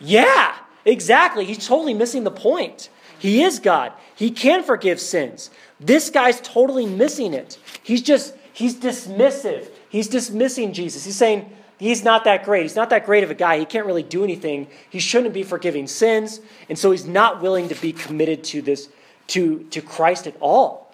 Yeah, 0.00 0.56
exactly. 0.86 1.44
He's 1.44 1.66
totally 1.66 1.92
missing 1.92 2.24
the 2.24 2.30
point. 2.30 2.88
He 3.18 3.42
is 3.42 3.58
God. 3.58 3.92
He 4.14 4.30
can 4.30 4.62
forgive 4.62 4.98
sins. 4.98 5.50
This 5.78 6.08
guy's 6.08 6.40
totally 6.40 6.86
missing 6.86 7.34
it. 7.34 7.58
He's 7.82 8.00
just, 8.00 8.34
he's 8.54 8.76
dismissive. 8.76 9.68
He's 9.90 10.08
dismissing 10.08 10.72
Jesus. 10.72 11.04
He's 11.04 11.16
saying, 11.16 11.52
he's 11.78 12.02
not 12.02 12.24
that 12.24 12.42
great. 12.44 12.62
He's 12.62 12.76
not 12.76 12.88
that 12.90 13.04
great 13.04 13.22
of 13.22 13.30
a 13.30 13.34
guy. 13.34 13.58
He 13.58 13.66
can't 13.66 13.84
really 13.84 14.02
do 14.02 14.24
anything. 14.24 14.68
He 14.88 15.00
shouldn't 15.00 15.34
be 15.34 15.42
forgiving 15.42 15.86
sins. 15.86 16.40
And 16.70 16.78
so 16.78 16.92
he's 16.92 17.06
not 17.06 17.42
willing 17.42 17.68
to 17.68 17.74
be 17.74 17.92
committed 17.92 18.42
to 18.44 18.62
this, 18.62 18.88
to, 19.28 19.64
to 19.64 19.82
Christ 19.82 20.26
at 20.26 20.36
all. 20.40 20.90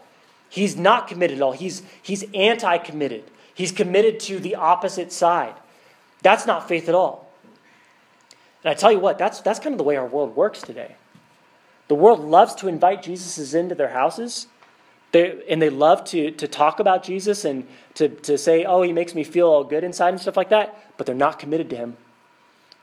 He's 0.49 0.77
not 0.77 1.07
committed 1.07 1.37
at 1.37 1.43
all. 1.43 1.53
He's, 1.53 1.83
he's 2.03 2.25
anti 2.35 2.79
committed. 2.79 3.23
He's 3.57 3.73
committed 3.73 4.21
to 4.21 4.39
the 4.39 4.55
opposite 4.55 5.11
side. 5.11 5.55
That's 6.21 6.47
not 6.47 6.69
faith 6.69 6.91
at 6.91 6.95
all. 6.95 7.27
And 8.63 8.71
I 8.71 8.75
tell 8.75 8.93
you 8.93 9.01
what, 9.01 9.17
that's, 9.17 9.41
that's 9.41 9.59
kind 9.59 9.73
of 9.73 9.79
the 9.79 9.85
way 9.85 9.97
our 9.97 10.07
world 10.07 10.37
works 10.37 10.61
today. 10.61 10.95
The 11.89 11.95
world 11.95 12.21
loves 12.21 12.55
to 12.57 12.69
invite 12.69 13.03
Jesus 13.03 13.55
into 13.55 13.75
their 13.75 13.89
houses, 13.89 14.47
they, 15.13 15.43
and 15.49 15.63
they 15.63 15.71
love 15.71 16.05
to, 16.07 16.33
to 16.33 16.47
talk 16.47 16.81
about 16.81 17.03
Jesus 17.03 17.47
and 17.47 17.67
to, 17.95 18.09
to 18.09 18.37
say, 18.37 18.65
oh, 18.65 18.83
he 18.83 18.93
makes 18.93 19.15
me 19.15 19.25
feel 19.25 19.49
all 19.49 19.65
good 19.65 19.85
inside 19.85 20.11
and 20.11 20.21
stuff 20.21 20.37
like 20.37 20.51
that, 20.51 20.93
but 20.99 21.07
they're 21.07 21.15
not 21.15 21.39
committed 21.39 21.71
to 21.71 21.77
him. 21.77 21.97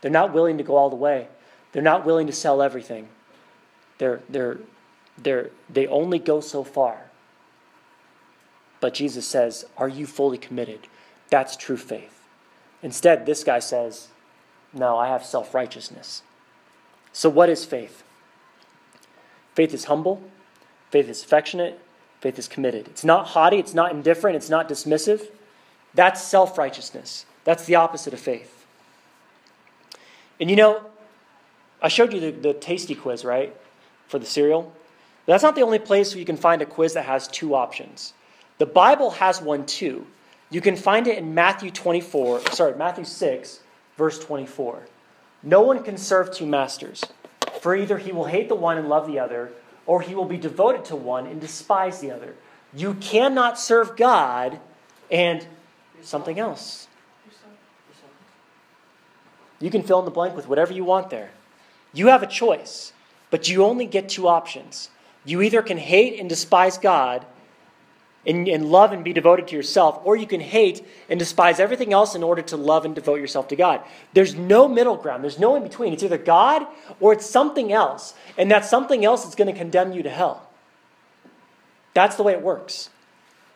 They're 0.02 0.10
not 0.10 0.34
willing 0.34 0.58
to 0.58 0.64
go 0.64 0.76
all 0.76 0.90
the 0.90 0.96
way. 0.96 1.28
They're 1.72 1.84
not 1.84 2.04
willing 2.04 2.26
to 2.28 2.34
sell 2.34 2.64
everything. 2.64 3.10
They're, 4.00 4.22
they're, 4.28 4.58
they're, 5.20 5.52
they 5.70 5.86
only 5.86 6.18
go 6.18 6.40
so 6.40 6.64
far. 6.64 7.12
But 8.84 8.94
Jesus 8.94 9.26
says, 9.26 9.64
Are 9.78 9.88
you 9.88 10.06
fully 10.06 10.38
committed? 10.38 10.90
That's 11.30 11.56
true 11.56 11.78
faith. 11.78 12.28
Instead, 12.82 13.26
this 13.26 13.42
guy 13.42 13.60
says, 13.60 14.10
No, 14.74 14.98
I 14.98 15.08
have 15.08 15.24
self 15.24 15.54
righteousness. 15.54 16.22
So, 17.14 17.30
what 17.30 17.48
is 17.48 17.64
faith? 17.64 18.04
Faith 19.56 19.74
is 19.74 19.86
humble, 19.86 20.22
faith 20.92 21.08
is 21.08 21.24
affectionate, 21.24 21.80
faith 22.20 22.38
is 22.38 22.50
committed. 22.50 22.90
It's 22.90 23.06
not 23.06 23.28
haughty, 23.28 23.58
it's 23.58 23.74
not 23.74 23.94
indifferent, 23.94 24.36
it's 24.36 24.50
not 24.50 24.68
dismissive. 24.68 25.30
That's 25.94 26.22
self 26.22 26.58
righteousness. 26.58 27.26
That's 27.46 27.64
the 27.64 27.76
opposite 27.76 28.14
of 28.14 28.20
faith. 28.20 28.66
And 30.42 30.50
you 30.50 30.58
know, 30.58 30.82
I 31.82 31.88
showed 31.88 32.12
you 32.12 32.20
the, 32.20 32.32
the 32.32 32.54
tasty 32.54 32.96
quiz, 32.96 33.24
right? 33.24 33.56
For 34.10 34.20
the 34.20 34.26
cereal. 34.26 34.74
That's 35.26 35.42
not 35.42 35.56
the 35.56 35.62
only 35.62 35.80
place 35.80 36.14
where 36.14 36.20
you 36.20 36.26
can 36.26 36.36
find 36.36 36.62
a 36.62 36.66
quiz 36.66 36.96
that 36.96 37.06
has 37.06 37.30
two 37.30 37.56
options. 37.56 38.14
The 38.64 38.68
Bible 38.68 39.10
has 39.12 39.42
one 39.42 39.66
too. 39.66 40.08
You 40.50 40.62
can 40.62 40.78
find 40.78 41.06
it 41.08 41.18
in 41.18 41.34
Matthew 41.34 41.70
24, 41.70 42.52
sorry, 42.52 42.78
Matthew 42.78 43.04
6, 43.04 43.60
verse 43.98 44.18
24. 44.20 44.88
No 45.44 45.60
one 45.64 45.84
can 45.84 45.98
serve 45.98 46.32
two 46.32 46.46
masters, 46.46 47.04
for 47.60 47.76
either 47.76 47.98
he 47.98 48.14
will 48.14 48.24
hate 48.24 48.48
the 48.48 48.56
one 48.56 48.78
and 48.78 48.88
love 48.88 49.06
the 49.06 49.20
other, 49.20 49.52
or 49.86 50.00
he 50.00 50.16
will 50.16 50.24
be 50.24 50.38
devoted 50.38 50.86
to 50.86 50.96
one 50.96 51.28
and 51.28 51.42
despise 51.42 52.00
the 52.00 52.12
other. 52.12 52.36
You 52.74 52.94
cannot 52.94 53.60
serve 53.60 53.98
God 53.98 54.62
and 55.12 55.46
something 56.02 56.40
else. 56.40 56.88
You 59.60 59.72
can 59.72 59.84
fill 59.84 60.00
in 60.00 60.06
the 60.06 60.12
blank 60.12 60.38
with 60.38 60.48
whatever 60.48 60.72
you 60.72 60.86
want 60.86 61.10
there. 61.10 61.32
You 61.92 62.08
have 62.08 62.24
a 62.24 62.28
choice, 62.28 62.94
but 63.30 63.50
you 63.50 63.66
only 63.66 63.88
get 63.88 64.08
two 64.08 64.30
options. 64.30 64.88
You 65.26 65.42
either 65.42 65.62
can 65.62 65.80
hate 65.80 66.18
and 66.18 66.30
despise 66.30 66.78
God 66.78 67.26
and, 68.26 68.48
and 68.48 68.70
love 68.70 68.92
and 68.94 69.04
be 69.04 69.14
devoted 69.14 69.48
to 69.48 69.56
yourself, 69.56 70.00
or 70.04 70.16
you 70.16 70.26
can 70.26 70.40
hate 70.40 70.86
and 71.10 71.20
despise 71.20 71.60
everything 71.60 71.92
else 71.92 72.16
in 72.16 72.24
order 72.24 72.42
to 72.42 72.58
love 72.58 72.86
and 72.86 72.96
devote 72.96 73.20
yourself 73.20 73.48
to 73.50 73.56
God. 73.56 73.82
There's 74.14 74.36
no 74.36 74.68
middle 74.68 74.96
ground, 74.96 75.24
there's 75.24 75.40
no 75.40 75.56
in 75.56 75.64
between. 75.64 75.94
It's 75.94 76.04
either 76.04 76.18
God 76.18 76.66
or 77.00 77.14
it's 77.14 77.26
something 77.26 77.74
else, 77.74 78.14
and 78.38 78.50
that 78.52 78.66
something 78.66 79.04
else 79.04 79.28
is 79.28 79.36
going 79.36 79.52
to 79.52 79.58
condemn 79.58 79.92
you 79.92 80.04
to 80.04 80.10
hell. 80.10 80.48
That's 81.94 82.16
the 82.16 82.24
way 82.24 82.34
it 82.34 82.42
works. 82.42 82.90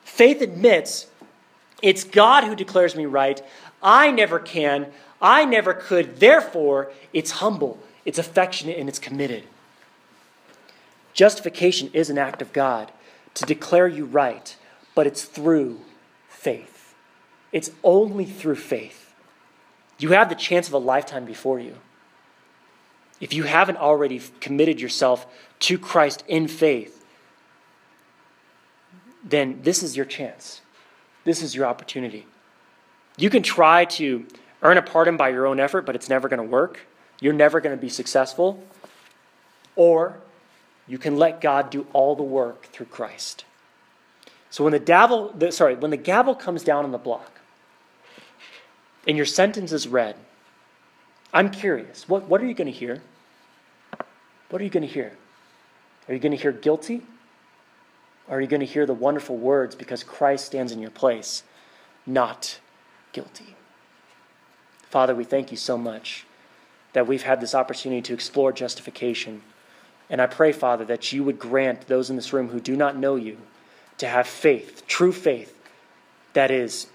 Faith 0.03 0.41
admits 0.41 1.07
it's 1.81 2.03
God 2.03 2.43
who 2.43 2.55
declares 2.55 2.95
me 2.95 3.05
right. 3.05 3.41
I 3.81 4.11
never 4.11 4.39
can, 4.39 4.87
I 5.21 5.45
never 5.45 5.73
could. 5.73 6.19
Therefore, 6.19 6.91
it's 7.13 7.31
humble, 7.31 7.79
it's 8.03 8.19
affectionate, 8.19 8.77
and 8.77 8.89
it's 8.89 8.99
committed. 8.99 9.43
Justification 11.13 11.89
is 11.93 12.09
an 12.09 12.17
act 12.17 12.41
of 12.41 12.53
God 12.53 12.91
to 13.37 13.45
declare 13.45 13.87
you 13.87 14.05
right, 14.05 14.55
but 14.95 15.05
it's 15.05 15.23
through 15.23 15.79
faith. 16.27 16.95
It's 17.51 17.69
only 17.83 18.25
through 18.25 18.55
faith. 18.55 19.13
You 19.99 20.09
have 20.09 20.29
the 20.29 20.35
chance 20.35 20.67
of 20.67 20.73
a 20.73 20.79
lifetime 20.79 21.25
before 21.25 21.59
you. 21.59 21.75
If 23.21 23.33
you 23.33 23.43
haven't 23.43 23.77
already 23.77 24.21
committed 24.39 24.81
yourself 24.81 25.27
to 25.59 25.77
Christ 25.77 26.23
in 26.27 26.47
faith, 26.47 27.05
then 29.23 29.59
this 29.61 29.83
is 29.83 29.95
your 29.95 30.05
chance. 30.05 30.61
This 31.23 31.43
is 31.43 31.53
your 31.53 31.65
opportunity. 31.65 32.25
You 33.17 33.29
can 33.29 33.43
try 33.43 33.85
to 33.85 34.25
earn 34.63 34.77
a 34.77 34.81
pardon 34.81 35.15
by 35.15 35.29
your 35.29 35.45
own 35.45 35.59
effort, 35.59 35.85
but 35.85 35.95
it's 35.95 36.09
never 36.09 36.27
going 36.27 36.41
to 36.41 36.43
work. 36.43 36.87
You're 37.19 37.33
never 37.33 37.59
going 37.59 37.75
to 37.75 37.81
be 37.81 37.89
successful. 37.89 38.63
Or 39.75 40.21
you 40.87 40.97
can 40.97 41.17
let 41.17 41.41
God 41.41 41.69
do 41.69 41.85
all 41.93 42.15
the 42.15 42.23
work 42.23 42.63
through 42.67 42.85
Christ. 42.87 43.45
So 44.49 44.63
when 44.63 44.73
the 44.73 44.79
gavel, 44.79 45.33
the, 45.33 45.51
sorry, 45.51 45.75
when 45.75 45.91
the 45.91 45.97
gavel 45.97 46.33
comes 46.33 46.63
down 46.63 46.85
on 46.85 46.91
the 46.91 46.97
block 46.97 47.31
and 49.05 49.17
your 49.17 49.25
sentence 49.25 49.71
is 49.71 49.87
read, 49.87 50.15
I'm 51.33 51.51
curious. 51.51 52.07
What, 52.07 52.23
what 52.23 52.41
are 52.41 52.45
you 52.45 52.53
going 52.53 52.71
to 52.71 52.77
hear? 52.77 53.01
What 54.49 54.61
are 54.61 54.63
you 54.63 54.69
going 54.69 54.87
to 54.87 54.93
hear? 54.93 55.11
Are 56.07 56.13
you 56.13 56.19
going 56.19 56.31
to 56.31 56.41
hear 56.41 56.53
guilty? 56.53 57.01
Or 58.27 58.37
are 58.37 58.41
you 58.41 58.47
going 58.47 58.61
to 58.61 58.65
hear 58.65 58.85
the 58.85 58.93
wonderful 58.93 59.37
words 59.37 59.75
because 59.75 60.03
Christ 60.03 60.45
stands 60.45 60.71
in 60.71 60.79
your 60.79 60.91
place? 60.91 61.43
Not 62.05 62.59
guilty. 63.11 63.55
Father, 64.89 65.13
we 65.13 65.25
thank 65.25 65.51
you 65.51 65.57
so 65.57 65.77
much 65.77 66.25
that 66.93 67.07
we've 67.07 67.23
had 67.23 67.41
this 67.41 67.53
opportunity 67.53 68.01
to 68.01 68.13
explore 68.13 68.51
justification. 68.51 69.41
And 70.09 70.21
I 70.21 70.27
pray, 70.27 70.51
Father, 70.51 70.85
that 70.85 71.11
you 71.11 71.23
would 71.23 71.39
grant 71.39 71.87
those 71.87 72.09
in 72.09 72.15
this 72.15 72.31
room 72.31 72.49
who 72.49 72.59
do 72.59 72.75
not 72.75 72.95
know 72.95 73.15
you 73.15 73.37
to 73.97 74.07
have 74.07 74.27
faith, 74.27 74.83
true 74.87 75.11
faith, 75.11 75.53
that 76.33 76.51
is 76.51 76.87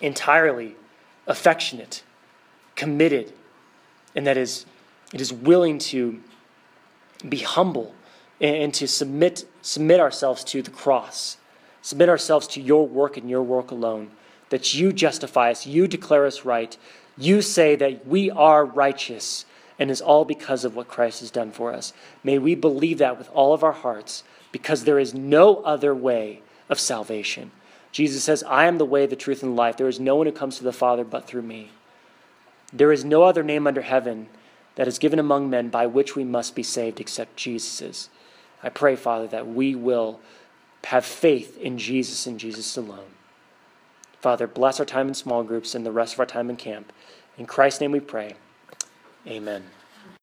entirely 0.00 0.76
affectionate, 1.26 2.02
committed, 2.74 3.32
and 4.14 4.26
that 4.26 4.36
is 4.36 4.66
it 5.12 5.20
is 5.20 5.32
willing 5.32 5.78
to 5.78 6.20
be 7.28 7.38
humble 7.38 7.94
and, 8.40 8.74
to 8.74 8.88
submit 8.88 9.46
submit 9.62 10.00
ourselves 10.00 10.44
to 10.44 10.60
the 10.60 10.70
cross, 10.70 11.36
submit 11.82 12.08
ourselves 12.08 12.46
to 12.48 12.60
your 12.60 12.86
work 12.86 13.16
and 13.16 13.30
your 13.30 13.42
work 13.42 13.70
alone. 13.70 14.10
That 14.50 14.74
you 14.74 14.92
justify 14.92 15.50
us, 15.50 15.66
you 15.66 15.88
declare 15.88 16.26
us 16.26 16.44
right, 16.44 16.76
you 17.16 17.42
say 17.42 17.76
that 17.76 18.06
we 18.06 18.30
are 18.30 18.64
righteous, 18.64 19.46
and 19.78 19.90
is 19.90 20.00
all 20.00 20.24
because 20.24 20.64
of 20.64 20.76
what 20.76 20.88
Christ 20.88 21.20
has 21.20 21.30
done 21.30 21.50
for 21.50 21.72
us. 21.72 21.92
May 22.22 22.38
we 22.38 22.54
believe 22.54 22.98
that 22.98 23.18
with 23.18 23.28
all 23.32 23.52
of 23.52 23.64
our 23.64 23.72
hearts, 23.72 24.22
because 24.52 24.84
there 24.84 24.98
is 24.98 25.14
no 25.14 25.56
other 25.62 25.94
way 25.94 26.42
of 26.68 26.78
salvation. 26.78 27.50
Jesus 27.90 28.24
says, 28.24 28.42
I 28.44 28.66
am 28.66 28.78
the 28.78 28.84
way, 28.84 29.06
the 29.06 29.16
truth, 29.16 29.42
and 29.42 29.56
life. 29.56 29.76
There 29.76 29.88
is 29.88 30.00
no 30.00 30.16
one 30.16 30.26
who 30.26 30.32
comes 30.32 30.58
to 30.58 30.64
the 30.64 30.72
Father 30.72 31.04
but 31.04 31.26
through 31.26 31.42
me. 31.42 31.70
There 32.72 32.92
is 32.92 33.04
no 33.04 33.22
other 33.22 33.42
name 33.42 33.66
under 33.66 33.82
heaven 33.82 34.28
that 34.74 34.88
is 34.88 34.98
given 34.98 35.18
among 35.18 35.50
men 35.50 35.68
by 35.68 35.86
which 35.86 36.16
we 36.16 36.24
must 36.24 36.54
be 36.54 36.62
saved 36.62 37.00
except 37.00 37.36
Jesus's. 37.36 38.08
I 38.62 38.68
pray, 38.68 38.96
Father, 38.96 39.26
that 39.28 39.46
we 39.46 39.74
will 39.74 40.20
have 40.84 41.04
faith 41.04 41.58
in 41.58 41.78
Jesus 41.78 42.26
and 42.26 42.38
Jesus 42.38 42.76
alone. 42.76 43.10
Father, 44.20 44.46
bless 44.46 44.80
our 44.80 44.86
time 44.86 45.08
in 45.08 45.14
small 45.14 45.42
groups 45.42 45.74
and 45.74 45.84
the 45.84 45.92
rest 45.92 46.14
of 46.14 46.20
our 46.20 46.26
time 46.26 46.50
in 46.50 46.56
camp. 46.56 46.92
In 47.38 47.46
Christ's 47.46 47.80
name 47.80 47.92
we 47.92 48.00
pray. 48.00 48.34
Amen. 49.28 49.64